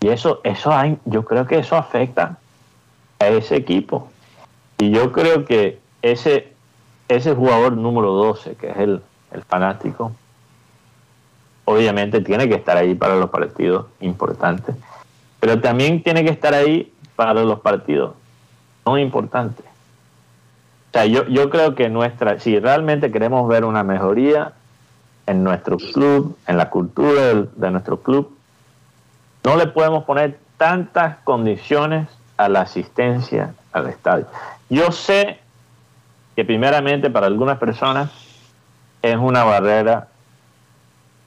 Y 0.00 0.08
eso, 0.08 0.40
eso 0.44 0.72
hay, 0.72 0.98
yo 1.06 1.24
creo 1.24 1.46
que 1.46 1.58
eso 1.58 1.76
afecta 1.76 2.38
a 3.18 3.28
ese 3.28 3.56
equipo. 3.56 4.10
Y 4.78 4.90
yo 4.90 5.12
creo 5.12 5.44
que 5.46 5.80
ese, 6.02 6.53
ese 7.16 7.34
jugador 7.34 7.72
número 7.76 8.12
12, 8.12 8.54
que 8.56 8.70
es 8.70 8.76
el, 8.78 9.00
el 9.32 9.42
fanático, 9.42 10.12
obviamente 11.64 12.20
tiene 12.20 12.48
que 12.48 12.54
estar 12.54 12.76
ahí 12.76 12.94
para 12.94 13.16
los 13.16 13.30
partidos 13.30 13.86
importantes, 14.00 14.74
pero 15.40 15.60
también 15.60 16.02
tiene 16.02 16.24
que 16.24 16.30
estar 16.30 16.54
ahí 16.54 16.92
para 17.16 17.34
los 17.34 17.60
partidos 17.60 18.14
no 18.86 18.98
importantes. 18.98 19.64
O 19.64 20.92
sea, 20.92 21.06
yo, 21.06 21.26
yo 21.26 21.50
creo 21.50 21.74
que 21.74 21.88
nuestra, 21.88 22.38
si 22.38 22.58
realmente 22.60 23.10
queremos 23.10 23.48
ver 23.48 23.64
una 23.64 23.82
mejoría 23.82 24.52
en 25.26 25.42
nuestro 25.42 25.78
club, 25.78 26.36
en 26.46 26.56
la 26.58 26.70
cultura 26.70 27.20
del- 27.22 27.48
de 27.56 27.70
nuestro 27.70 28.00
club, 28.00 28.36
no 29.42 29.56
le 29.56 29.66
podemos 29.66 30.04
poner 30.04 30.38
tantas 30.58 31.16
condiciones 31.24 32.08
a 32.36 32.48
la 32.48 32.60
asistencia 32.62 33.54
al 33.72 33.88
estadio. 33.88 34.26
Yo 34.68 34.92
sé 34.92 35.38
que 36.36 36.44
primeramente 36.44 37.10
para 37.10 37.26
algunas 37.26 37.58
personas 37.58 38.10
es 39.02 39.16
una 39.16 39.44
barrera 39.44 40.08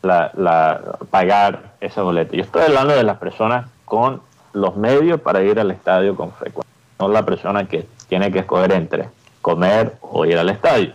la, 0.02 0.32
la- 0.36 0.98
pagar 1.10 1.74
esa 1.82 2.02
boleta. 2.02 2.36
Yo 2.36 2.42
estoy 2.44 2.64
hablando 2.64 2.94
de 2.96 3.04
las 3.04 3.18
personas 3.18 3.68
con 3.86 4.22
los 4.54 4.76
medios 4.76 5.22
para 5.22 5.42
ir 5.44 5.60
al 5.60 5.72
estadio 5.72 6.16
con 6.16 6.32
frecuencia, 6.34 6.72
no 7.00 7.08
la 7.10 7.26
persona 7.26 7.68
que 7.68 7.88
tiene 8.08 8.32
que 8.32 8.40
escoger 8.40 8.72
entre 8.74 9.10
comer 9.42 9.98
o 10.02 10.26
ir 10.26 10.38
al 10.38 10.50
estadio. 10.50 10.94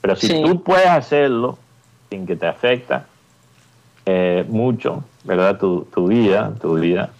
Pero 0.00 0.16
si 0.16 0.28
Sí. 0.28 0.42
tú 0.44 0.62
puedes 0.62 0.86
hacerlo 0.88 1.58
sin 2.10 2.26
que 2.26 2.36
te 2.36 2.46
afecta 2.46 3.06
eh, 4.04 4.44
mucho, 4.48 5.02
¿verdad? 5.24 5.58
Tu, 5.58 5.82
tu 5.92 6.06
vida, 6.06 6.52
tu 6.60 6.74
vida 6.74 7.10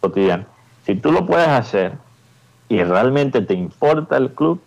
cotidiana. 0.00 0.46
Si 0.84 0.96
tú 0.96 1.12
lo 1.12 1.24
puedes 1.26 1.46
hacer 1.48 1.92
y 2.68 2.82
realmente 2.82 3.40
te 3.42 3.54
importa 3.54 4.16
el 4.16 4.30
club, 4.32 4.60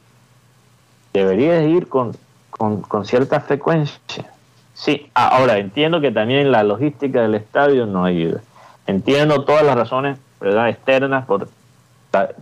deberías 1.18 1.63
ir 1.65 1.88
con, 1.88 2.15
con, 2.49 2.82
con 2.82 3.05
cierta 3.05 3.39
frecuencia. 3.39 4.32
Sí, 4.74 5.09
ahora 5.15 5.57
entiendo 5.57 6.01
que 6.01 6.11
también 6.11 6.51
la 6.51 6.63
logística 6.63 7.22
del 7.22 7.36
estadio 7.36 7.86
no 7.88 8.05
ayuda. 8.05 8.41
Entiendo 8.86 9.43
todas 9.43 9.63
las 9.63 9.76
razones 9.76 10.20
externas 10.41 11.26
por, 11.26 11.49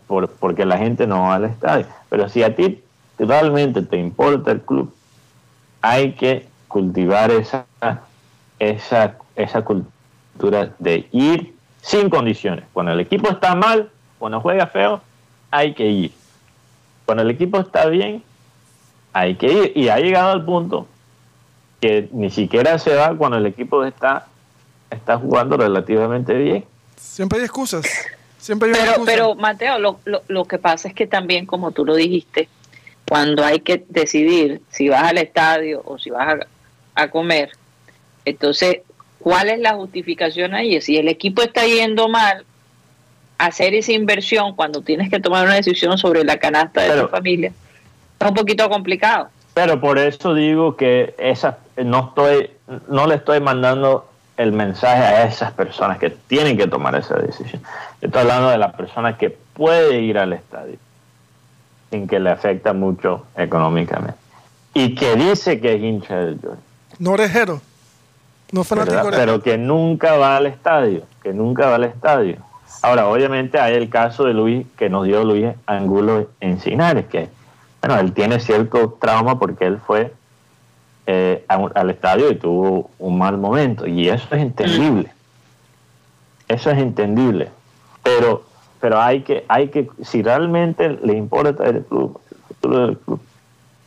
por, 0.07 0.29
porque 0.31 0.65
la 0.65 0.77
gente 0.77 1.07
no 1.07 1.21
va 1.21 1.35
al 1.35 1.45
estadio. 1.45 1.85
Pero 2.09 2.27
si 2.29 2.43
a 2.43 2.53
ti 2.55 2.83
realmente 3.17 3.81
te 3.81 3.97
importa 3.97 4.51
el 4.51 4.61
club, 4.61 4.93
hay 5.81 6.11
que 6.13 6.45
cultivar 6.67 7.31
esa, 7.31 7.65
esa, 8.59 9.17
esa 9.35 9.61
cultura 9.63 10.73
de 10.79 11.07
ir 11.11 11.55
sin 11.81 12.09
condiciones. 12.09 12.65
Cuando 12.73 12.91
el 12.91 12.99
equipo 12.99 13.29
está 13.29 13.55
mal, 13.55 13.89
cuando 14.19 14.41
juega 14.41 14.67
feo, 14.67 15.01
hay 15.51 15.73
que 15.73 15.87
ir. 15.87 16.11
Cuando 17.05 17.23
el 17.23 17.29
equipo 17.29 17.59
está 17.59 17.85
bien, 17.85 18.23
hay 19.15 19.35
que 19.35 19.47
ir. 19.47 19.71
Y 19.75 19.87
ha 19.87 19.97
llegado 19.97 20.31
al 20.31 20.43
punto 20.43 20.87
que 21.81 22.09
ni 22.11 22.29
siquiera 22.29 22.77
se 22.79 22.93
va 22.95 23.15
cuando 23.15 23.37
el 23.37 23.45
equipo 23.45 23.83
está, 23.85 24.27
está 24.91 25.17
jugando 25.17 25.55
relativamente 25.55 26.33
bien. 26.33 26.65
Siempre 26.97 27.39
hay 27.39 27.45
excusas. 27.45 27.85
Siempre 28.37 28.69
hay 28.69 28.75
Pero, 28.75 28.89
excusa. 28.91 29.11
pero 29.11 29.35
Mateo, 29.35 29.79
lo, 29.79 29.99
lo, 30.05 30.21
lo 30.27 30.45
que 30.45 30.57
pasa 30.59 30.89
es 30.89 30.93
que 30.93 31.07
también, 31.07 31.45
como 31.45 31.71
tú 31.71 31.85
lo 31.85 31.95
dijiste, 31.95 32.49
cuando 33.07 33.43
hay 33.45 33.61
que 33.61 33.85
decidir 33.87 34.61
si 34.69 34.89
vas 34.89 35.03
al 35.03 35.17
estadio 35.17 35.81
o 35.85 35.97
si 35.97 36.09
vas 36.09 36.35
a, 36.95 37.01
a 37.03 37.09
comer, 37.09 37.51
entonces, 38.25 38.79
¿cuál 39.19 39.49
es 39.49 39.59
la 39.59 39.75
justificación 39.75 40.53
ahí? 40.55 40.81
Si 40.81 40.97
el 40.97 41.07
equipo 41.07 41.41
está 41.41 41.65
yendo 41.65 42.09
mal, 42.09 42.43
hacer 43.37 43.73
esa 43.75 43.93
inversión 43.93 44.55
cuando 44.55 44.81
tienes 44.81 45.09
que 45.09 45.19
tomar 45.19 45.45
una 45.45 45.55
decisión 45.55 45.97
sobre 45.97 46.23
la 46.23 46.37
canasta 46.37 46.81
de 46.81 46.89
Pero- 46.89 47.01
tu 47.03 47.07
familia 47.09 47.53
es 48.19 48.27
un 48.27 48.33
poquito 48.33 48.69
complicado. 48.69 49.29
Pero 49.53 49.79
por 49.79 49.97
eso 49.97 50.33
digo 50.33 50.75
que 50.75 51.15
esa, 51.17 51.59
no, 51.77 52.07
estoy, 52.09 52.51
no 52.89 53.07
le 53.07 53.15
estoy 53.15 53.39
mandando 53.39 54.07
el 54.37 54.51
mensaje 54.51 55.01
a 55.01 55.25
esas 55.25 55.51
personas 55.53 55.97
que 55.97 56.09
tienen 56.09 56.57
que 56.57 56.67
tomar 56.67 56.95
esa 56.95 57.15
decisión. 57.15 57.61
Estoy 58.01 58.21
hablando 58.21 58.49
de 58.49 58.57
la 58.57 58.73
persona 58.73 59.17
que 59.17 59.29
puede 59.29 60.01
ir 60.01 60.17
al 60.17 60.33
estadio 60.33 60.77
sin 61.89 62.07
que 62.07 62.19
le 62.19 62.31
afecta 62.31 62.73
mucho 62.73 63.25
económicamente. 63.35 64.17
Y 64.73 64.95
que 64.95 65.15
dice 65.15 65.61
que 65.61 65.75
es 65.75 65.81
hincha 65.81 66.17
del 66.17 66.39
Jordan. 66.41 66.59
No 66.99 67.11
orejero. 67.11 67.61
No 68.51 68.63
fanático 68.63 69.09
pero 69.11 69.41
que 69.41 69.57
nunca 69.57 70.17
va 70.17 70.37
al 70.37 70.45
estadio, 70.45 71.03
que 71.23 71.33
nunca 71.33 71.67
va 71.67 71.75
al 71.75 71.85
estadio. 71.85 72.37
Ahora, 72.81 73.07
obviamente 73.07 73.59
hay 73.59 73.75
el 73.75 73.89
caso 73.89 74.25
de 74.25 74.33
Luis 74.33 74.67
que 74.77 74.89
nos 74.89 75.05
dio 75.05 75.23
Luis 75.23 75.47
Angulo 75.65 76.29
Encinares, 76.39 77.05
que 77.07 77.29
bueno, 77.85 78.01
él 78.01 78.13
tiene 78.13 78.39
cierto 78.39 78.97
trauma 78.99 79.37
porque 79.37 79.65
él 79.65 79.79
fue 79.85 80.11
eh, 81.05 81.45
al 81.47 81.89
estadio 81.91 82.31
y 82.31 82.35
tuvo 82.35 82.89
un 82.97 83.15
mal 83.15 83.37
momento, 83.37 83.85
y 83.85 84.09
eso 84.09 84.27
es 84.33 84.41
entendible. 84.41 85.11
Eso 86.47 86.71
es 86.71 86.79
entendible. 86.79 87.51
Pero, 88.01 88.43
pero 88.81 88.99
hay 88.99 89.21
que, 89.21 89.45
hay 89.47 89.67
que, 89.67 89.87
si 90.01 90.23
realmente 90.23 90.97
le 91.03 91.13
importa 91.13 91.63
el 91.65 91.85
club, 91.85 92.19
el 92.31 92.37
futuro 92.47 92.87
del 92.87 92.97
club, 92.97 93.21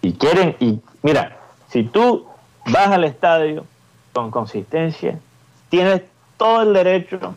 y 0.01 0.13
quieren, 0.13 0.55
y 0.61 0.79
mira, 1.03 1.37
si 1.69 1.83
tú 1.83 2.25
vas 2.67 2.89
al 2.89 3.03
estadio 3.03 3.65
con 4.13 4.31
consistencia, 4.31 5.19
tienes 5.71 6.03
todo 6.37 6.63
el 6.63 6.73
derecho, 6.73 7.35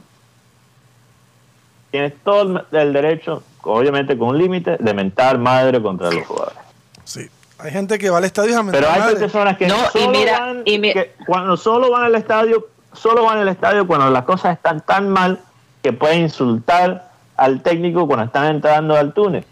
tienes 1.91 2.13
todo 2.23 2.63
el, 2.71 2.93
derecho, 2.93 3.43
obviamente 3.63 4.17
con 4.17 4.29
un 4.29 4.37
límite, 4.37 4.77
de 4.79 4.93
mentar 4.93 5.37
madre 5.37 5.81
contra 5.81 6.09
los 6.11 6.25
jugadores. 6.25 6.57
Sí. 7.03 7.29
Hay 7.59 7.71
gente 7.71 7.99
que 7.99 8.09
va 8.09 8.17
al 8.17 8.23
estadio 8.23 8.57
a 8.57 8.63
mentar 8.63 8.81
Pero 8.81 8.91
hay 8.93 8.99
madre. 9.01 9.15
personas 9.17 9.57
que 9.57 9.67
No, 9.67 9.75
y 9.93 9.99
solo 9.99 10.09
mira- 10.11 10.39
van, 10.39 10.61
y 10.65 10.79
mi- 10.79 10.93
que 10.93 11.13
cuando 11.27 11.55
solo 11.57 11.91
van 11.91 12.03
al 12.03 12.15
estadio, 12.15 12.67
solo 12.93 13.25
van 13.25 13.37
al 13.39 13.47
estadio 13.49 13.85
cuando 13.85 14.09
las 14.09 14.23
cosas 14.23 14.55
están 14.55 14.81
tan 14.81 15.09
mal 15.09 15.39
que 15.83 15.93
pueden 15.93 16.21
insultar 16.21 17.11
al 17.37 17.61
técnico 17.61 18.07
cuando 18.07 18.25
están 18.25 18.47
entrando 18.55 18.95
al 18.95 19.13
túnel. 19.13 19.43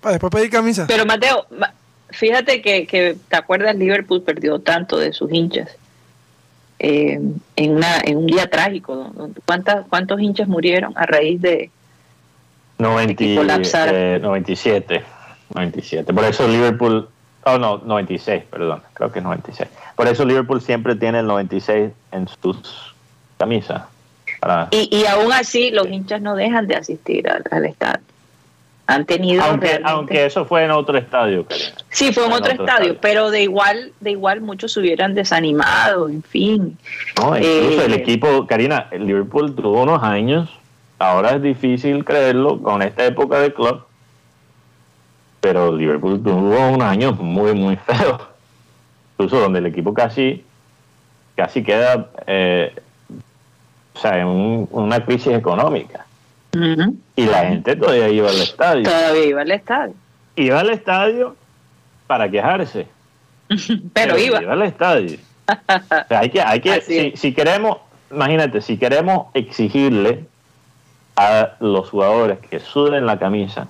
Para 0.00 0.12
después 0.12 0.30
pedir 0.32 0.50
camisa. 0.50 0.84
Pero 0.86 1.06
Mateo, 1.06 1.46
ma- 1.58 1.72
fíjate 2.10 2.60
que, 2.60 2.86
que 2.86 3.16
te 3.28 3.36
acuerdas, 3.36 3.74
Liverpool 3.76 4.22
perdió 4.22 4.58
tanto 4.58 4.98
de 4.98 5.12
sus 5.12 5.32
hinchas 5.32 5.68
eh, 6.78 7.20
en, 7.56 7.70
una, 7.70 7.98
en 8.04 8.16
un 8.18 8.26
día 8.26 8.48
trágico. 8.48 9.12
¿Cuántas, 9.44 9.86
¿Cuántos 9.88 10.20
hinchas 10.20 10.48
murieron 10.48 10.92
a 10.96 11.06
raíz 11.06 11.40
de...? 11.40 11.70
90, 12.78 13.14
Que 13.16 13.34
colapsaron. 13.36 13.94
eh, 13.96 14.18
97, 14.22 15.02
97. 15.54 16.14
Por 16.14 16.24
eso 16.24 16.46
Liverpool, 16.46 17.08
oh 17.44 17.58
no, 17.58 17.78
96, 17.78 18.44
perdón, 18.50 18.82
creo 18.94 19.10
que 19.10 19.18
es 19.18 19.24
96. 19.24 19.68
Por 19.96 20.06
eso 20.06 20.24
Liverpool 20.24 20.60
siempre 20.60 20.94
tiene 20.94 21.18
el 21.20 21.26
96 21.26 21.90
en 22.12 22.28
sus 22.40 22.94
camisas. 23.36 23.82
Para, 24.38 24.68
Y, 24.70 24.88
y 24.96 25.06
aún 25.06 25.32
así 25.32 25.70
los 25.72 25.88
hinchas 25.88 26.22
no 26.22 26.36
dejan 26.36 26.68
de 26.68 26.76
asistir 26.76 27.28
al, 27.28 27.42
al 27.50 27.64
estadio. 27.66 28.04
Han 28.90 29.04
tenido... 29.04 29.44
aunque, 29.44 29.66
realmente- 29.66 29.90
aunque 29.92 30.24
eso 30.26 30.44
fue 30.46 30.64
en 30.64 30.70
otro 30.70 30.96
estadio. 30.96 31.44
Sí, 31.90 32.10
fue 32.10 32.24
en 32.24 32.30
en 32.32 32.36
otro, 32.38 32.52
otro 32.54 32.64
estadio, 32.64 32.92
estadio. 32.92 32.98
pero 33.02 33.30
de 33.30 33.42
igual, 33.42 33.92
de 34.00 34.10
igual 34.12 34.40
muchos 34.40 34.72
se 34.72 34.80
hubieran 34.80 35.14
desanimado, 35.14 36.08
en 36.08 36.22
fin. 36.22 36.78
No, 37.20 37.36
incluso 37.36 37.82
Eh, 37.82 37.84
el 37.84 37.92
equipo, 37.92 38.46
Karina, 38.46 38.88
el 38.90 39.06
Liverpool 39.06 39.54
tuvo 39.54 39.82
unos 39.82 40.02
años, 40.02 40.48
ahora 40.98 41.32
es 41.36 41.42
difícil 41.42 42.02
creerlo 42.02 42.62
con 42.62 42.80
esta 42.80 43.04
época 43.04 43.38
de 43.40 43.52
club, 43.52 43.82
pero 45.40 45.76
Liverpool 45.76 46.22
tuvo 46.22 46.38
unos 46.68 46.82
años 46.88 47.18
muy, 47.20 47.52
muy 47.54 47.76
feos, 47.76 48.22
incluso 49.12 49.38
donde 49.38 49.58
el 49.58 49.66
equipo 49.66 49.92
casi, 49.92 50.42
casi 51.36 51.62
queda, 51.62 52.08
eh, 52.26 52.72
o 53.94 53.98
sea, 53.98 54.18
en 54.18 54.26
un- 54.28 54.68
una 54.70 55.04
crisis 55.04 55.34
económica. 55.34 56.06
Y 57.16 57.26
la 57.26 57.46
gente 57.46 57.76
todavía 57.76 58.08
iba 58.08 58.28
al 58.28 58.40
estadio. 58.40 58.82
Todavía 58.84 59.24
iba 59.24 59.42
al 59.42 59.50
estadio. 59.50 59.94
Iba 60.36 60.60
al 60.60 60.70
estadio 60.70 61.36
para 62.06 62.30
quejarse. 62.30 62.86
Pero 63.92 64.18
iba. 64.18 64.38
al 64.38 64.62
estadio. 64.62 65.18
O 65.48 66.08
sea, 66.08 66.20
hay 66.20 66.28
que, 66.28 66.42
hay 66.42 66.60
que, 66.60 67.14
si, 67.16 67.32
queremos, 67.32 67.78
imagínate, 68.10 68.60
si 68.60 68.76
queremos 68.76 69.28
exigirle 69.32 70.26
a 71.16 71.56
los 71.60 71.88
jugadores 71.88 72.38
que 72.38 72.60
suden 72.60 73.06
la 73.06 73.18
camisa, 73.18 73.66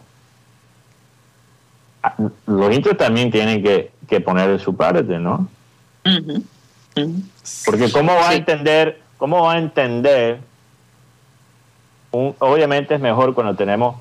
los 2.47 2.75
hinchas 2.75 2.97
también 2.97 3.31
tienen 3.31 3.63
que, 3.63 3.93
que 4.09 4.21
poner 4.21 4.51
de 4.51 4.59
su 4.59 4.77
parte, 4.77 5.21
¿no? 5.21 5.49
Porque 7.65 7.93
cómo 7.93 8.15
va 8.15 8.31
a 8.31 8.35
entender, 8.35 9.01
cómo 9.17 9.45
va 9.45 9.53
a 9.53 9.59
entender, 9.59 10.41
un, 12.11 12.35
obviamente 12.39 12.95
es 12.95 13.01
mejor 13.01 13.35
cuando 13.35 13.55
tenemos 13.55 13.97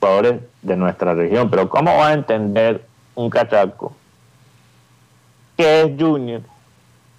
jugadores 0.00 0.40
de 0.62 0.76
nuestra 0.76 1.14
región, 1.14 1.50
pero 1.50 1.68
cómo 1.68 1.96
va 1.96 2.08
a 2.08 2.12
entender 2.14 2.84
un 3.14 3.30
cachaco 3.30 3.94
que 5.56 5.82
es 5.82 5.90
junior 5.98 6.40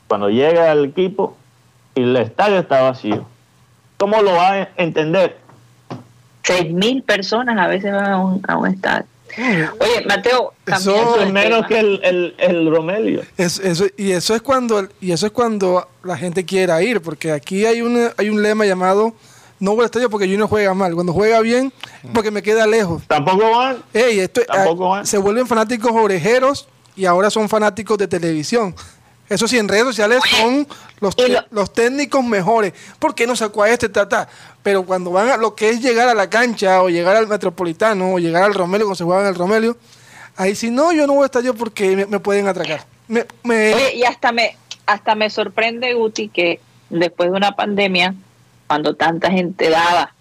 cuando 0.08 0.30
llega 0.30 0.72
al 0.72 0.86
equipo 0.86 1.36
y 1.96 2.02
el 2.02 2.16
estadio 2.18 2.60
está 2.60 2.82
vacío. 2.82 3.26
¿Cómo 3.98 4.22
lo 4.22 4.34
va 4.34 4.52
a 4.54 4.70
entender? 4.78 5.38
Seis 6.44 6.74
mil 6.74 7.04
personas 7.04 7.58
a 7.58 7.68
veces 7.68 7.94
van 7.94 8.12
a 8.12 8.18
un, 8.20 8.42
a 8.48 8.58
un 8.58 8.68
estadio. 8.68 9.06
Oye, 9.80 10.06
Mateo, 10.08 10.54
Eso- 10.68 11.20
es 11.22 11.32
menos 11.32 11.66
tema. 11.66 11.68
que 11.68 11.80
el, 11.80 12.00
el, 12.04 12.36
el 12.38 12.70
Romelio. 12.72 13.22
Es- 13.38 13.60
eso, 13.60 13.86
y 13.98 14.12
eso 14.12 14.36
es 14.36 14.42
cuando 14.42 14.88
y 15.00 15.12
eso 15.12 15.26
es 15.28 15.32
cuando 15.32 15.88
la 16.04 16.18
gente 16.18 16.46
quiera 16.46 16.82
ir, 16.84 17.02
porque 17.02 17.32
aquí 17.32 17.66
hay 17.66 17.82
un 17.82 18.10
hay 18.18 18.30
un 18.30 18.44
lema 18.44 18.66
llamado 18.66 19.14
no 19.60 19.72
voy 19.72 19.82
al 19.82 19.86
estadio 19.86 20.10
porque 20.10 20.26
Junior 20.28 20.48
juega 20.50 20.74
mal, 20.74 20.94
cuando 20.94 21.14
juega 21.14 21.40
bien 21.42 21.72
porque 22.14 22.32
me 22.32 22.42
queda 22.42 22.68
lejos. 22.68 23.04
Tampoco 23.08 23.50
van. 23.52 23.78
Ey, 23.94 24.20
esto, 24.20 24.42
Tampoco 24.46 24.86
ah, 24.94 24.98
van. 24.98 25.08
se 25.08 25.18
vuelven 25.18 25.48
fanáticos 25.48 25.92
orejeros 25.94 26.68
y 26.96 27.06
ahora 27.06 27.30
son 27.30 27.48
fanáticos 27.50 27.98
de 27.98 28.08
televisión. 28.08 28.76
Eso 29.30 29.48
sí, 29.48 29.58
en 29.58 29.68
redes 29.70 29.86
sociales 29.86 30.20
son 30.30 30.68
los, 31.00 31.18
lo- 31.18 31.46
los 31.50 31.74
técnicos 31.74 32.24
mejores. 32.24 32.74
¿Por 33.00 33.16
qué 33.16 33.26
no 33.26 33.36
sacó 33.36 33.64
a 33.64 33.70
este 33.70 33.88
tata? 33.90 34.28
Pero 34.62 34.86
cuando 34.86 35.12
van 35.12 35.30
a 35.30 35.38
lo 35.38 35.56
que 35.56 35.70
es 35.70 35.82
llegar 35.82 36.10
a 36.10 36.14
la 36.14 36.30
cancha 36.30 36.84
o 36.84 36.90
llegar 36.90 37.16
al 37.16 37.28
Metropolitano 37.28 38.14
o 38.14 38.20
llegar 38.20 38.44
al 38.44 38.54
Romelio, 38.54 38.86
cuando 38.86 38.98
se 38.98 39.04
juegan 39.06 39.26
al 39.26 39.36
Romelio, 39.36 39.78
ahí 40.36 40.56
sí, 40.56 40.70
no, 40.70 40.92
yo 40.92 41.08
no 41.08 41.14
voy 41.14 41.24
a 41.24 41.26
estadio 41.28 41.54
porque 41.56 41.96
me, 41.96 42.06
me 42.06 42.20
pueden 42.20 42.48
atracar. 42.48 42.86
Me, 43.08 43.26
me- 43.44 43.74
Oye, 43.74 43.96
y 43.96 44.04
hasta 44.04 44.32
me, 44.34 44.58
hasta 44.86 45.16
me 45.16 45.30
sorprende, 45.30 45.94
Guti, 45.94 46.28
que 46.28 46.60
después 46.90 47.32
de 47.32 47.38
una 47.38 47.56
pandemia, 47.56 48.14
cuando 48.68 48.96
tanta 48.96 49.32
gente 49.32 49.70
daba 49.70 50.14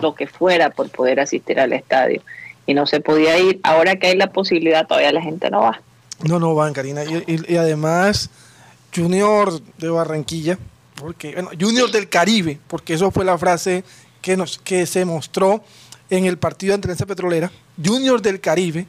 lo 0.00 0.14
que 0.14 0.26
fuera 0.26 0.70
por 0.70 0.90
poder 0.90 1.20
asistir 1.20 1.60
al 1.60 1.72
estadio 1.72 2.22
y 2.66 2.74
no 2.74 2.86
se 2.86 3.00
podía 3.00 3.38
ir, 3.38 3.60
ahora 3.62 3.96
que 3.96 4.08
hay 4.08 4.16
la 4.16 4.32
posibilidad, 4.32 4.86
todavía 4.86 5.12
la 5.12 5.22
gente 5.22 5.50
no 5.50 5.60
va. 5.62 5.80
No, 6.22 6.38
no 6.38 6.54
van, 6.54 6.72
Karina. 6.72 7.04
Y, 7.04 7.16
y- 7.26 7.52
y 7.52 7.56
además, 7.56 8.30
Junior 8.94 9.60
de 9.78 9.88
Barranquilla, 9.90 10.58
porque, 10.96 11.32
bueno, 11.32 11.50
Junior 11.60 11.90
del 11.90 12.08
Caribe, 12.08 12.58
porque 12.68 12.94
eso 12.94 13.10
fue 13.10 13.24
la 13.24 13.36
frase 13.36 13.84
que, 14.22 14.36
nos, 14.36 14.58
que 14.58 14.86
se 14.86 15.04
mostró 15.04 15.62
en 16.10 16.24
el 16.26 16.38
partido 16.38 16.74
ante 16.74 16.88
la 16.88 16.94
Petrolera. 16.96 17.50
Junior 17.84 18.22
del 18.22 18.40
Caribe, 18.40 18.86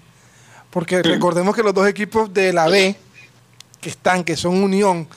porque 0.70 1.02
recordemos 1.02 1.56
que 1.56 1.64
los 1.64 1.74
dos 1.74 1.88
equipos 1.88 2.34
de 2.34 2.54
la 2.54 2.68
B, 2.68 2.96
que 3.82 3.90
están, 3.90 4.24
que 4.24 4.36
son 4.38 4.64
Unión 4.64 5.08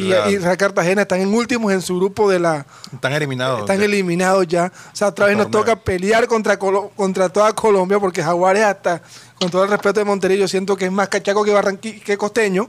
Y 0.00 0.12
y, 0.34 0.56
Cartagena, 0.56 1.02
están 1.02 1.20
en 1.20 1.32
últimos 1.34 1.72
en 1.72 1.82
su 1.82 1.96
grupo 1.96 2.28
de 2.30 2.40
la, 2.40 2.66
Están 2.92 3.12
eliminados. 3.12 3.60
están 3.60 3.80
eliminados 3.82 4.46
ya. 4.46 4.72
O 4.92 4.96
sea, 4.96 5.08
otra 5.08 5.26
vez 5.26 5.36
nos 5.36 5.50
toca 5.50 5.76
pelear 5.76 6.26
contra, 6.26 6.58
Colo- 6.58 6.90
contra 6.96 7.28
toda 7.28 7.52
Colombia, 7.54 7.98
porque 8.00 8.22
Jaguares 8.22 8.64
hasta, 8.64 9.02
con 9.38 9.50
todo 9.50 9.64
el 9.64 9.70
respeto 9.70 10.00
de 10.00 10.04
Monterrey, 10.04 10.38
yo 10.38 10.48
siento 10.48 10.76
que 10.76 10.86
es 10.86 10.92
más 10.92 11.08
cachaco 11.08 11.44
que 11.44 11.52
Barranqui 11.52 12.00
que 12.00 12.16
costeño. 12.16 12.68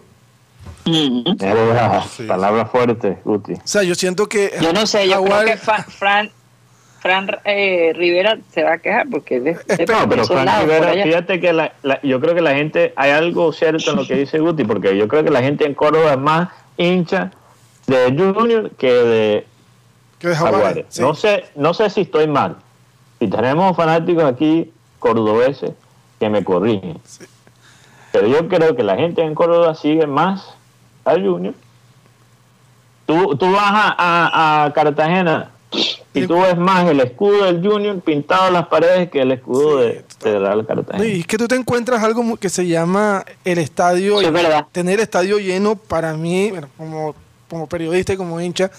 Ujú. 0.86 1.24
Era 1.40 2.04
Sí, 2.04 2.24
palabras 2.24 2.70
fuertes, 2.70 3.18
Guti. 3.24 3.54
O 3.54 3.62
sea, 3.64 3.84
yo 3.84 3.96
siento 3.96 4.28
que 4.28 4.52
Yo 4.62 4.72
no 4.74 4.86
sé, 4.86 5.08
yo 5.08 5.24
creo 5.24 5.46
que 5.46 5.58
Fa- 5.58 5.84
Fran, 5.84 6.30
Fran 7.00 7.28
eh, 7.44 7.92
Rivera 7.96 8.38
se 8.54 8.64
va 8.64 8.74
a 8.74 8.78
quejar 8.80 9.08
porque 9.10 9.40
de, 9.40 9.54
no, 9.88 10.10
pero 10.10 10.26
Fran 10.26 10.48
Rivera, 10.62 10.94
fíjate 11.04 11.40
que 11.40 11.54
la, 11.54 11.72
yo 12.04 12.20
creo 12.20 12.36
que 12.36 12.42
la 12.42 12.54
gente, 12.56 12.94
hay 12.96 13.12
algo 13.12 13.52
cierto 13.54 13.92
en 13.92 13.96
lo 13.98 14.08
que 14.08 14.16
dice 14.16 14.40
Guti, 14.40 14.64
porque 14.64 14.96
yo 14.98 15.08
creo 15.08 15.24
que 15.24 15.32
la 15.32 15.42
gente 15.42 15.66
en 15.66 15.74
Córdoba 15.74 16.14
es 16.14 16.20
más 16.20 16.50
hincha 16.78 17.32
de 17.88 18.16
Junior 18.18 18.72
que 18.72 18.92
de, 18.92 19.48
que 20.20 20.30
de 20.30 20.36
Jaguares. 20.36 21.00
No 21.00 21.14
sé, 21.16 21.46
no 21.56 21.74
sé 21.74 21.90
si 21.90 22.02
estoy 22.02 22.28
mal. 22.28 22.58
Si 23.20 23.28
tenemos 23.28 23.76
fanáticos 23.76 24.24
aquí 24.24 24.72
cordobeses 25.00 25.72
que 26.20 26.30
me 26.30 26.44
corrigen. 26.44 27.00
Pero 28.12 28.28
yo 28.28 28.48
creo 28.48 28.76
que 28.76 28.84
la 28.84 28.96
gente 28.96 29.22
en 29.22 29.36
Córdoba 29.36 29.76
sigue 29.76 30.08
más 30.08 30.54
al 31.04 31.26
Junior. 31.26 31.54
Tú, 33.06 33.36
tú 33.36 33.52
vas 33.52 33.72
a, 33.98 34.66
a 34.66 34.74
Cartagena 34.74 35.52
y 36.13 36.28
tú 36.28 36.41
ves 36.41 36.57
más 36.57 36.88
el 36.89 36.99
escudo 37.01 37.45
del 37.45 37.66
Junior 37.66 37.99
pintado 38.01 38.47
en 38.47 38.53
las 38.53 38.68
paredes 38.68 39.09
que 39.09 39.22
el 39.22 39.32
escudo 39.32 39.80
de, 39.80 40.03
Real 40.22 40.66
Cartagena. 40.66 41.05
y 41.05 41.22
es 41.22 41.28
que 41.28 41.38
tú 41.38 41.47
te 41.47 41.55
encuentras 41.55 42.01
algo 42.01 42.38
que 42.38 42.49
se 42.49 42.66
llama 42.68 43.26
el 43.43 43.57
estadio. 43.57 44.22
es 44.22 44.32
verdad. 44.32 44.68
Tener 44.72 44.95
el 44.95 45.01
estadio 45.01 45.38
lleno, 45.39 45.76
para 45.76 46.13
mí, 46.16 46.51
como, 46.78 47.16
como 47.49 47.68
periodista 47.68 48.13
y 48.13 48.18
como 48.18 48.39
hincha, 48.39 48.72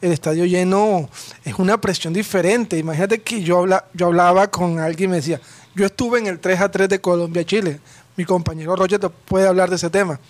el 0.00 0.12
estadio 0.12 0.44
lleno 0.44 1.08
es 1.44 1.54
una 1.58 1.80
presión 1.80 2.12
diferente. 2.12 2.78
Imagínate 2.78 3.20
que 3.20 3.42
yo, 3.42 3.58
habla, 3.58 3.86
yo 3.92 4.06
hablaba 4.06 4.48
con 4.48 4.78
alguien 4.78 5.10
y 5.10 5.12
me 5.12 5.16
decía, 5.16 5.40
yo 5.74 5.86
estuve 5.86 6.18
en 6.20 6.26
el 6.26 6.38
3 6.38 6.60
a 6.60 6.70
3 6.70 6.88
de 6.88 7.00
Colombia-Chile. 7.00 7.80
Mi 8.16 8.24
compañero 8.24 8.76
Roger 8.76 9.00
puede 9.24 9.48
hablar 9.48 9.68
de 9.70 9.76
ese 9.76 9.90
tema. 9.90 10.20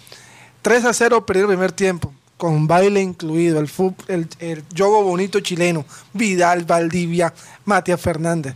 3 0.63 0.85
a 0.87 0.93
0 0.93 1.27
perdió 1.27 1.43
el 1.43 1.49
primer 1.49 1.73
tiempo 1.73 2.13
con 2.37 2.67
baile 2.67 3.01
incluido, 3.01 3.61
el, 3.61 3.69
el, 4.09 4.29
el 4.41 4.65
yogo 4.75 5.03
bonito 5.03 5.41
chileno, 5.41 5.85
Vidal, 6.13 6.65
Valdivia, 6.65 7.33
Matías 7.65 8.01
Fernández. 8.01 8.55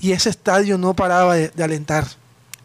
Y 0.00 0.12
ese 0.12 0.30
estadio 0.30 0.78
no 0.78 0.94
paraba 0.94 1.36
de, 1.36 1.62
alentar. 1.62 2.04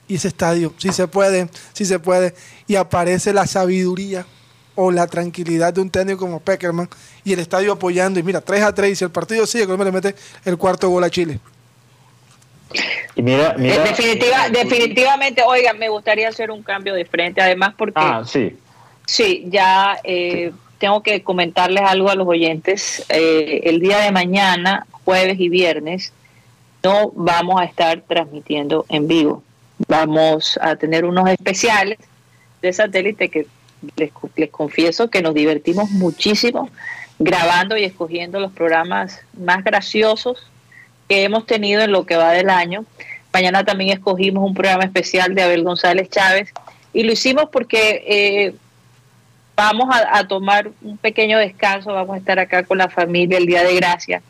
Y 0.07 0.15
ese 0.15 0.27
estadio, 0.29 0.73
si 0.77 0.91
se 0.91 1.07
puede, 1.07 1.49
si 1.73 1.85
se 1.85 1.99
puede. 1.99 2.33
Y 2.65 2.75
aparece 2.75 3.33
la 3.33 3.45
sabiduría 3.45 4.25
o 4.75 4.91
la 4.91 5.07
tranquilidad 5.07 5.73
de 5.73 5.81
un 5.81 5.89
técnico 5.89 6.19
como 6.19 6.39
Peckerman 6.39 6.89
y 7.23 7.33
el 7.33 7.39
estadio 7.39 7.73
apoyando. 7.73 8.19
Y 8.19 8.23
mira, 8.23 8.41
3 8.41 8.63
a 8.63 8.73
3. 8.73 8.91
Y 8.91 8.95
si 8.95 9.03
el 9.03 9.11
partido 9.11 9.45
sigue, 9.45 9.65
Colombia 9.65 9.85
le 9.85 9.91
mete 9.91 10.15
el 10.45 10.57
cuarto 10.57 10.89
gol 10.89 11.03
a 11.03 11.09
Chile. 11.09 11.39
Y 13.15 13.21
mira, 13.21 13.55
mira, 13.57 13.83
Definitiva, 13.83 14.49
definitivamente, 14.49 15.41
oiga, 15.43 15.73
me 15.73 15.89
gustaría 15.89 16.29
hacer 16.29 16.51
un 16.51 16.63
cambio 16.63 16.93
de 16.93 17.05
frente, 17.05 17.39
además 17.39 17.73
porque 17.77 17.93
ah, 17.95 18.23
sí. 18.25 18.57
Sí, 19.07 19.45
ya 19.47 19.99
eh, 20.03 20.51
tengo 20.79 21.01
que 21.01 21.23
comentarles 21.23 21.81
algo 21.83 22.09
a 22.09 22.15
los 22.15 22.27
oyentes. 22.27 23.05
Eh, 23.07 23.61
el 23.63 23.79
día 23.79 23.99
de 23.99 24.11
mañana, 24.11 24.85
jueves 25.05 25.39
y 25.39 25.47
viernes, 25.47 26.11
no 26.83 27.11
vamos 27.15 27.59
a 27.61 27.63
estar 27.63 28.01
transmitiendo 28.01 28.85
en 28.89 29.07
vivo. 29.07 29.43
Vamos 29.87 30.59
a 30.61 30.75
tener 30.75 31.05
unos 31.05 31.29
especiales 31.29 31.97
de 32.61 32.73
satélite 32.73 33.29
que 33.29 33.47
les, 33.95 34.11
les 34.35 34.49
confieso 34.49 35.09
que 35.09 35.21
nos 35.21 35.33
divertimos 35.33 35.89
muchísimo 35.89 36.69
grabando 37.17 37.77
y 37.77 37.85
escogiendo 37.85 38.41
los 38.41 38.51
programas 38.51 39.21
más 39.37 39.63
graciosos 39.63 40.51
que 41.07 41.23
hemos 41.23 41.45
tenido 41.45 41.81
en 41.81 41.93
lo 41.93 42.05
que 42.05 42.17
va 42.17 42.31
del 42.31 42.49
año. 42.49 42.83
Mañana 43.31 43.63
también 43.63 43.91
escogimos 43.91 44.43
un 44.43 44.53
programa 44.53 44.83
especial 44.83 45.33
de 45.33 45.43
Abel 45.43 45.63
González 45.63 46.09
Chávez 46.09 46.51
y 46.93 47.03
lo 47.03 47.13
hicimos 47.13 47.45
porque 47.51 48.03
eh, 48.05 48.55
vamos 49.57 49.89
a, 49.91 50.25
tomar 50.27 50.69
un 50.83 50.97
pequeño 50.97 51.39
descanso, 51.39 51.91
vamos 51.91 52.15
a 52.15 52.19
estar 52.19 52.37
acá 52.37 52.63
con 52.63 52.77
la 52.77 52.89
familia 52.89 53.39
el 53.39 53.47
día 53.47 53.63
de 53.63 53.75
gracia 53.75 54.21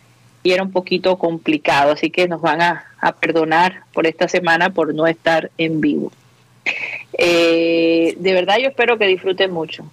y 0.42 0.54
era 0.54 0.64
un 0.64 0.72
poquito 0.72 1.18
complicado, 1.18 1.92
así 1.92 2.10
que 2.10 2.30
nos 2.30 2.42
van 2.42 2.62
a, 2.62 2.86
perdonar 3.20 3.84
por 3.94 4.08
esta 4.08 4.28
semana 4.28 4.72
por 4.72 4.96
no 4.96 5.06
estar 5.06 5.52
en 5.58 5.82
vivo. 5.82 6.12
Eh, 7.18 8.16
de 8.18 8.34
verdad 8.34 8.58
yo 8.58 8.70
espero 8.70 8.98
que 8.98 9.06
disfruten 9.06 9.52
mucho. 9.52 9.86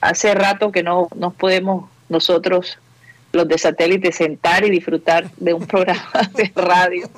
hace 0.00 0.34
rato 0.34 0.72
que 0.72 0.82
no 0.82 1.08
nos 1.14 1.34
podemos 1.34 1.90
nosotros, 2.08 2.78
los 3.32 3.48
de 3.48 3.58
satélite, 3.58 4.12
sentar 4.12 4.64
y 4.64 4.70
disfrutar 4.70 5.30
de 5.36 5.54
un 5.54 5.66
programa 5.66 6.30
de 6.34 6.52
radio 6.54 7.08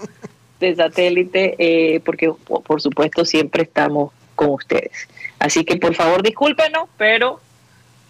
de 0.60 0.74
satélite, 0.74 1.54
eh, 1.58 2.00
porque 2.00 2.32
por 2.46 2.80
supuesto 2.80 3.24
siempre 3.24 3.64
estamos 3.64 4.12
con 4.34 4.50
ustedes. 4.50 5.08
Así 5.38 5.64
que 5.64 5.76
por 5.76 5.94
favor 5.94 6.22
discúlpenos, 6.22 6.88
pero 6.96 7.40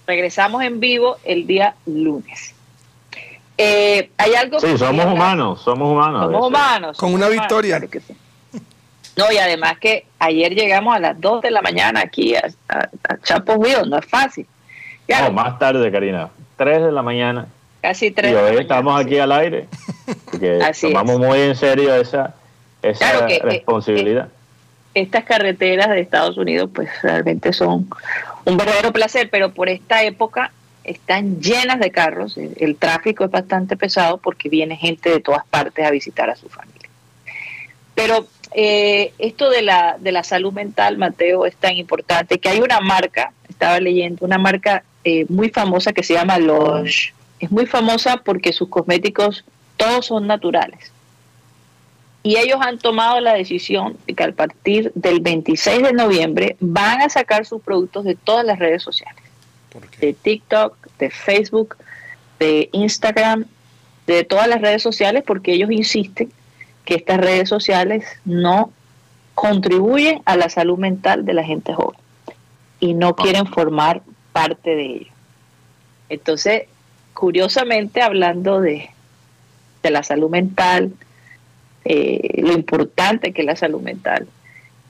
regresamos 0.06 0.62
en 0.62 0.80
vivo 0.80 1.16
el 1.24 1.46
día 1.46 1.74
lunes. 1.86 2.54
Eh, 3.56 4.10
hay 4.16 4.34
algo 4.34 4.58
sí, 4.58 4.76
somos 4.76 5.06
humanos, 5.06 5.62
somos 5.62 5.90
humanos. 5.90 6.22
Somos 6.22 6.48
humanos. 6.48 6.96
Con 6.96 7.14
una 7.14 7.28
victoria. 7.28 7.80
No, 9.16 9.30
y 9.30 9.38
además 9.38 9.78
que 9.78 10.06
ayer 10.18 10.54
llegamos 10.54 10.96
a 10.96 10.98
las 10.98 11.20
2 11.20 11.42
de 11.42 11.50
la 11.52 11.62
mañana 11.62 12.00
aquí 12.00 12.34
a, 12.34 12.48
a, 12.68 12.88
Chapos 13.22 13.58
no 13.86 13.98
es 13.98 14.06
fácil. 14.06 14.46
no, 15.08 15.30
más 15.30 15.56
tarde, 15.58 15.90
Karina, 15.92 16.30
3 16.56 16.84
de 16.84 16.92
la 16.92 17.02
mañana. 17.02 17.46
Casi 17.80 18.10
3 18.10 18.32
y 18.32 18.34
hoy 18.34 18.56
estamos 18.56 19.00
aquí 19.00 19.18
al 19.18 19.30
aire. 19.30 19.68
Porque 20.24 20.58
tomamos 20.80 21.18
muy 21.18 21.38
en 21.38 21.54
serio 21.54 21.94
esa, 21.94 22.34
esa 22.82 23.28
eh, 23.28 23.40
responsabilidad 23.40 24.28
estas 24.94 25.24
carreteras 25.24 25.88
de 25.88 26.00
Estados 26.00 26.36
Unidos 26.36 26.70
pues 26.72 26.88
realmente 27.02 27.52
son 27.52 27.88
un 28.44 28.56
verdadero 28.56 28.92
placer, 28.92 29.28
pero 29.30 29.52
por 29.52 29.68
esta 29.68 30.02
época 30.04 30.52
están 30.84 31.40
llenas 31.40 31.80
de 31.80 31.90
carros, 31.90 32.36
el, 32.36 32.76
tráfico 32.76 33.24
es 33.24 33.30
bastante 33.30 33.76
pesado 33.76 34.18
porque 34.18 34.48
viene 34.48 34.76
gente 34.76 35.10
de 35.10 35.20
todas 35.20 35.44
partes 35.46 35.84
a 35.84 35.90
visitar 35.90 36.28
a 36.28 36.36
su 36.36 36.48
familia. 36.48 36.88
Pero 37.94 38.26
eh, 38.52 39.12
esto 39.18 39.50
de 39.50 39.62
la, 39.62 39.96
de 39.98 40.12
la 40.12 40.22
salud 40.22 40.52
mental, 40.52 40.98
Mateo, 40.98 41.46
es 41.46 41.56
tan 41.56 41.76
importante 41.76 42.38
que 42.38 42.50
hay 42.50 42.60
una 42.60 42.80
marca, 42.80 43.32
estaba 43.48 43.80
leyendo, 43.80 44.24
una 44.24 44.38
marca 44.38 44.84
eh, 45.04 45.24
muy 45.28 45.48
famosa 45.48 45.92
que 45.92 46.02
se 46.02 46.14
llama 46.14 46.38
Lush. 46.38 47.10
Es 47.40 47.50
muy 47.50 47.66
famosa 47.66 48.18
porque 48.18 48.52
sus 48.52 48.68
cosméticos 48.68 49.44
todos 49.76 50.06
son 50.06 50.26
naturales 50.26 50.93
y 52.26 52.38
ellos 52.38 52.58
han 52.62 52.78
tomado 52.78 53.20
la 53.20 53.34
decisión 53.34 53.98
de 54.06 54.14
que 54.14 54.24
a 54.24 54.32
partir 54.32 54.90
del 54.94 55.20
26 55.20 55.82
de 55.82 55.92
noviembre 55.92 56.56
van 56.58 57.02
a 57.02 57.10
sacar 57.10 57.44
sus 57.44 57.60
productos 57.60 58.04
de 58.04 58.14
todas 58.14 58.46
las 58.46 58.58
redes 58.58 58.82
sociales. 58.82 59.22
De 60.00 60.14
TikTok, 60.14 60.74
de 60.98 61.10
Facebook, 61.10 61.76
de 62.38 62.70
Instagram, 62.72 63.44
de 64.06 64.24
todas 64.24 64.48
las 64.48 64.62
redes 64.62 64.82
sociales, 64.82 65.22
porque 65.26 65.52
ellos 65.52 65.70
insisten 65.70 66.32
que 66.86 66.94
estas 66.94 67.18
redes 67.18 67.50
sociales 67.50 68.06
no 68.24 68.72
contribuyen 69.34 70.22
a 70.24 70.36
la 70.36 70.48
salud 70.48 70.78
mental 70.78 71.26
de 71.26 71.34
la 71.34 71.44
gente 71.44 71.74
joven 71.74 71.98
y 72.80 72.94
no 72.94 73.16
quieren 73.16 73.46
formar 73.46 74.00
parte 74.32 74.74
de 74.74 74.86
ello. 74.86 75.12
Entonces, 76.08 76.62
curiosamente, 77.12 78.00
hablando 78.00 78.62
de, 78.62 78.88
de 79.82 79.90
la 79.90 80.02
salud 80.02 80.30
mental, 80.30 80.94
eh, 81.84 82.40
lo 82.42 82.52
importante 82.52 83.32
que 83.32 83.42
es 83.42 83.46
la 83.46 83.56
salud 83.56 83.80
mental. 83.80 84.26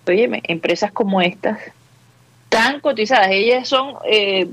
Oye, 0.07 0.29
empresas 0.45 0.93
como 0.93 1.21
estas, 1.21 1.59
tan 2.49 2.81
cotizadas, 2.81 3.29
ellas 3.31 3.69
son 3.69 3.95
eh, 4.05 4.49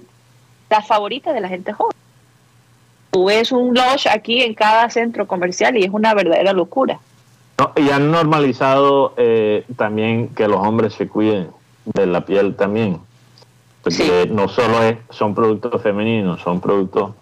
las 0.69 0.87
favoritas 0.87 1.33
de 1.33 1.41
la 1.41 1.49
gente 1.49 1.73
joven. 1.73 1.95
Tú 3.11 3.25
ves 3.25 3.51
un 3.51 3.75
lodge 3.75 4.07
aquí 4.07 4.41
en 4.41 4.53
cada 4.53 4.89
centro 4.89 5.27
comercial 5.27 5.77
y 5.77 5.83
es 5.83 5.91
una 5.91 6.13
verdadera 6.13 6.53
locura. 6.53 6.99
y 7.75 7.89
han 7.89 8.09
normalizado 8.09 9.13
eh, 9.17 9.65
también 9.75 10.29
que 10.29 10.47
los 10.47 10.65
hombres 10.65 10.93
se 10.93 11.07
cuiden 11.07 11.49
de 11.85 12.05
la 12.05 12.25
piel 12.25 12.55
también. 12.55 12.99
Porque 13.83 14.27
no 14.31 14.47
solo 14.47 14.81
es, 14.83 14.97
son 15.09 15.35
productos 15.35 15.81
femeninos, 15.81 16.41
son 16.41 16.61
productos... 16.61 17.13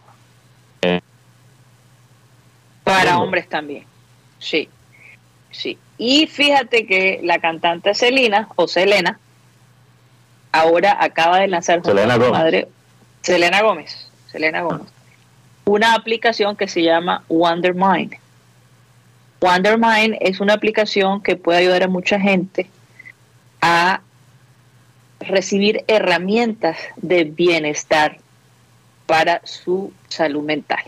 Para 2.83 3.19
hombres 3.19 3.47
también, 3.47 3.83
sí. 4.39 4.67
Sí. 5.51 5.77
Y 5.97 6.27
fíjate 6.27 6.85
que 6.85 7.19
la 7.23 7.39
cantante 7.39 7.93
Selena, 7.93 8.47
o 8.55 8.67
Selena, 8.67 9.19
ahora 10.51 10.97
acaba 10.99 11.39
de 11.39 11.47
lanzar 11.47 11.83
Selena 11.83 12.15
Gómez. 12.17 12.31
madre 12.31 12.67
Selena 13.21 13.61
Gómez, 13.61 14.09
Selena 14.31 14.61
Gómez, 14.61 14.87
una 15.65 15.93
aplicación 15.93 16.55
que 16.55 16.67
se 16.67 16.83
llama 16.83 17.23
Wondermind. 17.27 18.15
Wondermind 19.41 20.17
es 20.21 20.39
una 20.39 20.53
aplicación 20.53 21.21
que 21.21 21.35
puede 21.35 21.59
ayudar 21.59 21.83
a 21.83 21.87
mucha 21.87 22.19
gente 22.19 22.69
a 23.61 24.01
recibir 25.19 25.83
herramientas 25.87 26.77
de 26.97 27.25
bienestar 27.25 28.17
para 29.05 29.41
su 29.43 29.91
salud 30.07 30.43
mental. 30.43 30.83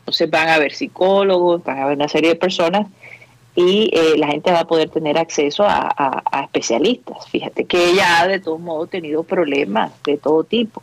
Entonces 0.00 0.28
van 0.30 0.48
a 0.48 0.58
ver 0.58 0.72
psicólogos, 0.72 1.62
van 1.64 1.78
a 1.78 1.86
ver 1.86 1.96
una 1.96 2.08
serie 2.08 2.30
de 2.30 2.36
personas 2.36 2.86
y 3.54 3.90
eh, 3.92 4.14
la 4.16 4.28
gente 4.28 4.50
va 4.50 4.60
a 4.60 4.66
poder 4.66 4.88
tener 4.88 5.18
acceso 5.18 5.64
a, 5.66 6.24
especialistas. 6.44 7.28
Fíjate 7.28 7.64
que 7.64 7.90
ella 7.90 8.20
ha 8.20 8.26
de 8.26 8.40
todos 8.40 8.60
modos 8.60 8.90
tenido 8.90 9.22
problemas 9.22 9.92
de 10.04 10.16
todo 10.16 10.44
tipo, 10.44 10.82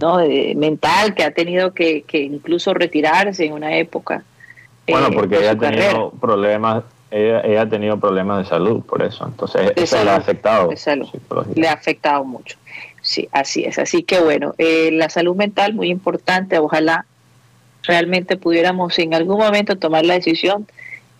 ¿no? 0.00 0.18
De, 0.18 0.54
mental, 0.56 1.14
que 1.14 1.24
ha 1.24 1.32
tenido 1.32 1.74
que, 1.74 2.04
incluso 2.12 2.72
retirarse 2.72 3.44
en 3.44 3.52
una 3.52 3.76
época 3.76 4.24
Bueno, 4.88 5.08
eh, 5.08 5.12
porque 5.14 5.36
de 5.36 5.42
ella 5.42 5.50
ha 5.52 5.58
tenido 5.58 5.82
carrera. 5.82 6.10
problemas, 6.20 6.84
ella, 7.10 7.40
ella 7.42 7.62
ha 7.62 7.68
tenido 7.68 8.00
problemas 8.00 8.44
de 8.44 8.48
salud, 8.48 8.82
por 8.82 9.02
eso. 9.02 9.26
Entonces, 9.26 9.74
De 9.74 9.82
eso 9.82 10.02
le 10.02 10.10
ha 10.10 10.16
afectado. 10.16 10.70
le 11.54 11.68
ha 11.68 11.72
afectado 11.72 12.24
mucho. 12.24 12.56
Sí, 13.02 13.28
así 13.32 13.64
es. 13.64 13.78
Así 13.78 14.02
que 14.02 14.18
bueno, 14.18 14.54
eh, 14.58 14.90
la 14.92 15.08
salud 15.10 15.36
mental 15.36 15.74
muy 15.74 15.90
importante. 15.90 16.58
Ojalá 16.58 17.04
realmente 17.82 18.36
pudiéramos 18.36 18.98
en 18.98 19.14
algún 19.14 19.38
momento 19.38 19.76
tomar 19.76 20.04
la 20.04 20.14
decisión 20.14 20.66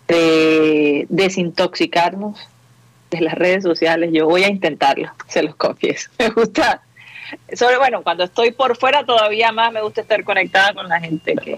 de 0.08 1.06
desintoxicarnos 1.08 2.38
de 3.10 3.20
las 3.20 3.34
redes 3.34 3.62
sociales. 3.64 4.10
Yo 4.12 4.26
voy 4.26 4.44
a 4.44 4.48
intentarlo, 4.48 5.10
se 5.28 5.42
los 5.42 5.54
confieso. 5.56 6.10
Me 6.18 6.28
gusta, 6.30 6.82
sobre 7.54 7.78
bueno, 7.78 8.02
cuando 8.02 8.24
estoy 8.24 8.52
por 8.52 8.76
fuera 8.76 9.04
todavía 9.04 9.52
más 9.52 9.72
me 9.72 9.82
gusta 9.82 10.00
estar 10.00 10.22
conectada 10.24 10.74
con 10.74 10.88
la 10.88 11.00
gente 11.00 11.34
que, 11.36 11.56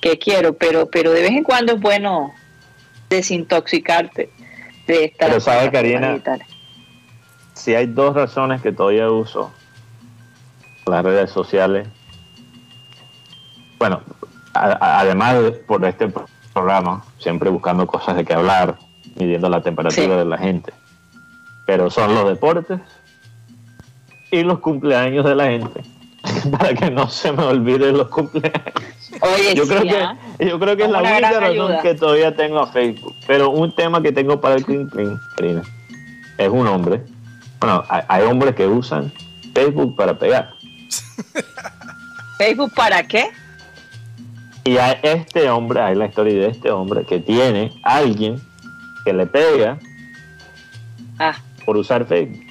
que 0.00 0.18
quiero, 0.18 0.54
pero, 0.54 0.86
pero 0.90 1.12
de 1.12 1.22
vez 1.22 1.30
en 1.32 1.44
cuando 1.44 1.74
es 1.74 1.80
bueno 1.80 2.32
desintoxicarte 3.08 4.30
de 4.86 5.04
estas 5.04 5.28
Pero 5.28 5.40
sabe, 5.40 5.70
Karina, 5.70 6.18
si 7.54 7.74
hay 7.74 7.86
dos 7.86 8.14
razones 8.14 8.62
que 8.62 8.72
todavía 8.72 9.10
uso 9.10 9.52
las 10.86 11.04
redes 11.04 11.30
sociales, 11.30 11.86
bueno, 13.78 14.02
a- 14.54 14.72
a- 14.72 15.00
además 15.00 15.40
de 15.42 15.50
por 15.52 15.84
este 15.84 16.10
programa, 16.52 17.04
siempre 17.18 17.50
buscando 17.50 17.86
cosas 17.86 18.16
de 18.16 18.24
qué 18.24 18.34
hablar, 18.34 18.76
midiendo 19.16 19.48
la 19.48 19.60
temperatura 19.62 20.02
Sí. 20.04 20.08
de 20.10 20.24
la 20.24 20.38
gente, 20.38 20.72
pero 21.66 21.90
son 21.90 22.14
los 22.14 22.28
deportes 22.28 22.80
y 24.30 24.42
los 24.42 24.58
cumpleaños 24.60 25.24
de 25.24 25.34
la 25.34 25.44
gente, 25.46 25.82
para 26.58 26.74
que 26.74 26.90
no 26.90 27.08
se 27.08 27.32
me 27.32 27.42
olviden 27.44 27.96
los 27.98 28.08
cumpleaños. 28.08 28.62
Oye, 29.22 29.54
Yo 29.54 29.66
creo 29.66 29.82
sí, 29.82 29.88
¿ah? 29.90 30.16
que 30.38 30.48
yo 30.48 30.58
creo 30.60 30.76
que 30.76 30.84
es 30.84 30.90
la 30.90 30.98
única 31.02 31.20
razón 31.32 31.44
ayuda. 31.44 31.82
que 31.82 31.94
todavía 31.94 32.34
tengo 32.36 32.60
a 32.60 32.66
Facebook. 32.68 33.14
Pero 33.26 33.50
un 33.50 33.74
tema 33.74 34.00
que 34.00 34.12
tengo 34.12 34.40
para 34.40 34.54
el 34.54 34.64
clean 34.66 34.88
clean, 34.88 35.20
Karina, 35.36 35.62
es 36.38 36.48
un 36.48 36.66
hombre. 36.68 37.02
Bueno, 37.60 37.84
hay, 37.88 38.02
hay 38.08 38.22
hombres 38.24 38.54
que 38.54 38.66
usan 38.66 39.12
Facebook 39.52 39.96
para 39.96 40.18
pegar. 40.18 40.50
¿Facebook 42.38 42.72
para 42.74 43.02
qué? 43.02 43.30
Y 44.64 44.76
hay 44.76 44.96
este 45.02 45.48
hombre, 45.48 45.80
hay 45.80 45.94
la 45.94 46.06
historia 46.06 46.34
de 46.34 46.48
este 46.48 46.70
hombre 46.70 47.04
que 47.04 47.18
tiene 47.20 47.72
a 47.82 47.96
alguien 47.96 48.40
que 49.04 49.12
le 49.12 49.26
pega 49.26 49.78
Ah, 51.18 51.36
por 51.64 51.76
usar 51.76 52.06
Facebook. 52.06 52.44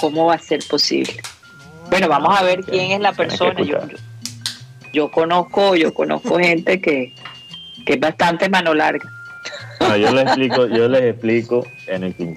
¿cómo 0.00 0.26
va 0.26 0.34
a 0.34 0.38
ser 0.38 0.60
posible? 0.68 1.14
Bueno, 1.90 2.08
vamos 2.08 2.38
a 2.38 2.42
ver 2.42 2.60
quién 2.64 2.92
es 2.92 3.00
la 3.00 3.12
persona. 3.12 3.60
Yo, 3.60 3.78
yo- 3.86 3.96
yo 4.92 5.10
conozco, 5.10 5.74
yo 5.74 5.92
conozco 5.94 6.38
gente 6.38 6.80
que, 6.80 7.14
que 7.86 7.94
es 7.94 8.00
bastante 8.00 8.48
mano 8.48 8.74
larga. 8.74 9.08
Yo 9.80 10.12
les 10.12 10.22
explico, 10.26 10.66
yo 10.66 10.88
les 10.88 11.02
explico 11.02 11.66
en 11.86 12.04
el 12.04 12.14
clean. 12.14 12.36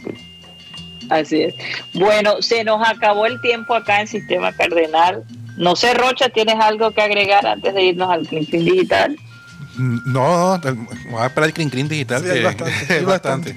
Así 1.09 1.41
es. 1.43 1.55
Bueno, 1.93 2.41
se 2.41 2.63
nos 2.63 2.87
acabó 2.87 3.25
el 3.25 3.39
tiempo 3.41 3.73
acá 3.75 4.01
en 4.01 4.07
Sistema 4.07 4.51
Cardenal. 4.53 5.23
No 5.57 5.75
sé, 5.75 5.93
Rocha, 5.93 6.29
¿tienes 6.29 6.55
algo 6.59 6.91
que 6.91 7.01
agregar 7.01 7.45
antes 7.47 7.73
de 7.73 7.83
irnos 7.83 8.09
al 8.09 8.27
Clean 8.27 8.45
Clean 8.45 8.65
Digital? 8.65 9.15
No, 9.77 10.57
no, 10.57 10.61
vamos 10.63 11.21
a 11.21 11.25
esperar 11.25 11.49
el 11.49 11.53
clean 11.53 11.69
clean 11.69 11.89
digital. 11.89 12.23
Sí, 12.23 12.29
hay 12.29 12.37
que 12.37 12.43
bastante, 12.45 12.93
hay 12.93 13.03
bastante. 13.03 13.55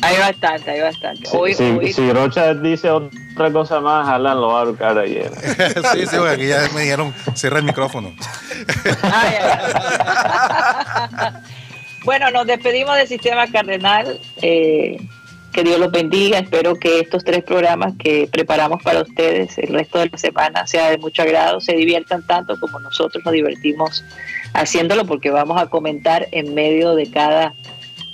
Hay 0.00 0.16
bastante, 0.18 0.70
hay 0.70 0.80
bastante. 0.80 1.26
Si, 1.28 1.36
Hoy, 1.36 1.52
si- 1.54 1.64
hoy- 1.64 1.92
si 1.92 2.12
Rocha 2.12 2.54
dice 2.54 2.88
otra 2.90 3.52
cosa 3.52 3.78
más, 3.80 4.08
Alan 4.08 4.40
lo 4.40 4.48
va 4.48 4.60
a 4.60 4.62
ahorcar 4.62 4.96
ayer. 4.98 5.30
sí, 5.92 6.06
sí, 6.06 6.16
porque 6.16 6.32
aquí 6.32 6.46
ya 6.48 6.66
me 6.74 6.80
dijeron, 6.80 7.12
cierra 7.34 7.58
el 7.58 7.64
micrófono. 7.64 8.14
Ay, 9.02 9.34
ay, 9.42 9.72
ay. 11.12 11.32
bueno, 12.04 12.30
nos 12.30 12.46
despedimos 12.46 12.96
del 12.96 13.06
Sistema 13.08 13.46
Cardenal. 13.48 14.18
Eh, 14.40 14.96
que 15.58 15.64
Dios 15.64 15.80
los 15.80 15.90
bendiga. 15.90 16.38
Espero 16.38 16.76
que 16.76 17.00
estos 17.00 17.24
tres 17.24 17.42
programas 17.42 17.94
que 17.98 18.28
preparamos 18.30 18.80
para 18.80 19.02
ustedes 19.02 19.58
el 19.58 19.74
resto 19.74 19.98
de 19.98 20.08
la 20.08 20.16
semana 20.16 20.66
sea 20.68 20.88
de 20.88 20.98
mucho 20.98 21.22
agrado, 21.22 21.60
se 21.60 21.72
diviertan 21.72 22.24
tanto 22.24 22.60
como 22.60 22.78
nosotros 22.78 23.24
nos 23.24 23.34
divertimos 23.34 24.04
haciéndolo, 24.54 25.04
porque 25.04 25.30
vamos 25.30 25.60
a 25.60 25.66
comentar 25.66 26.28
en 26.30 26.54
medio 26.54 26.94
de 26.94 27.10
cada 27.10 27.54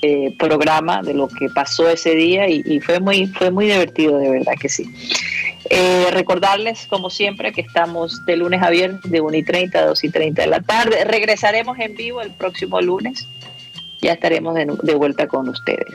eh, 0.01 0.35
programa 0.39 1.03
de 1.03 1.13
lo 1.13 1.29
que 1.29 1.51
pasó 1.51 1.87
ese 1.87 2.15
día 2.15 2.49
y, 2.49 2.81
fue 2.81 2.99
muy 2.99 3.27
fue 3.27 3.51
muy 3.51 3.67
divertido, 3.67 4.17
de 4.17 4.31
verdad 4.31 4.55
que 4.59 4.71
sí. 4.71 4.87
Eh, 5.69 6.07
recordarles, 6.13 6.87
como 6.87 7.11
siempre, 7.11 7.53
que 7.53 7.61
estamos 7.61 8.25
de 8.25 8.39
lunes 8.39 8.63
a 8.63 8.71
viernes 8.71 9.03
de 9.03 9.21
1 9.21 9.37
y 9.37 9.43
30 9.43 9.79
a 9.81 9.87
2 9.89 10.05
y 10.05 10.09
30 10.09 10.41
de 10.41 10.49
la 10.49 10.61
tarde. 10.63 11.05
Regresaremos 11.05 11.79
en 11.79 11.95
vivo 11.95 12.23
el 12.23 12.31
próximo 12.31 12.81
lunes. 12.81 13.29
Ya 14.05 14.13
estaremos 14.13 14.55
de, 14.55 14.95
vuelta 14.95 15.27
con 15.27 15.49
ustedes. 15.49 15.95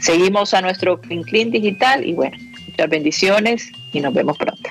Seguimos 0.00 0.54
a 0.54 0.62
nuestro 0.62 0.98
Clean 0.98 1.22
Clean 1.22 1.50
Digital 1.50 2.06
y 2.06 2.14
bueno, 2.14 2.38
muchas 2.66 2.88
bendiciones 2.88 3.70
y 3.92 4.00
nos 4.00 4.14
vemos 4.14 4.38
pronto. 4.38 4.70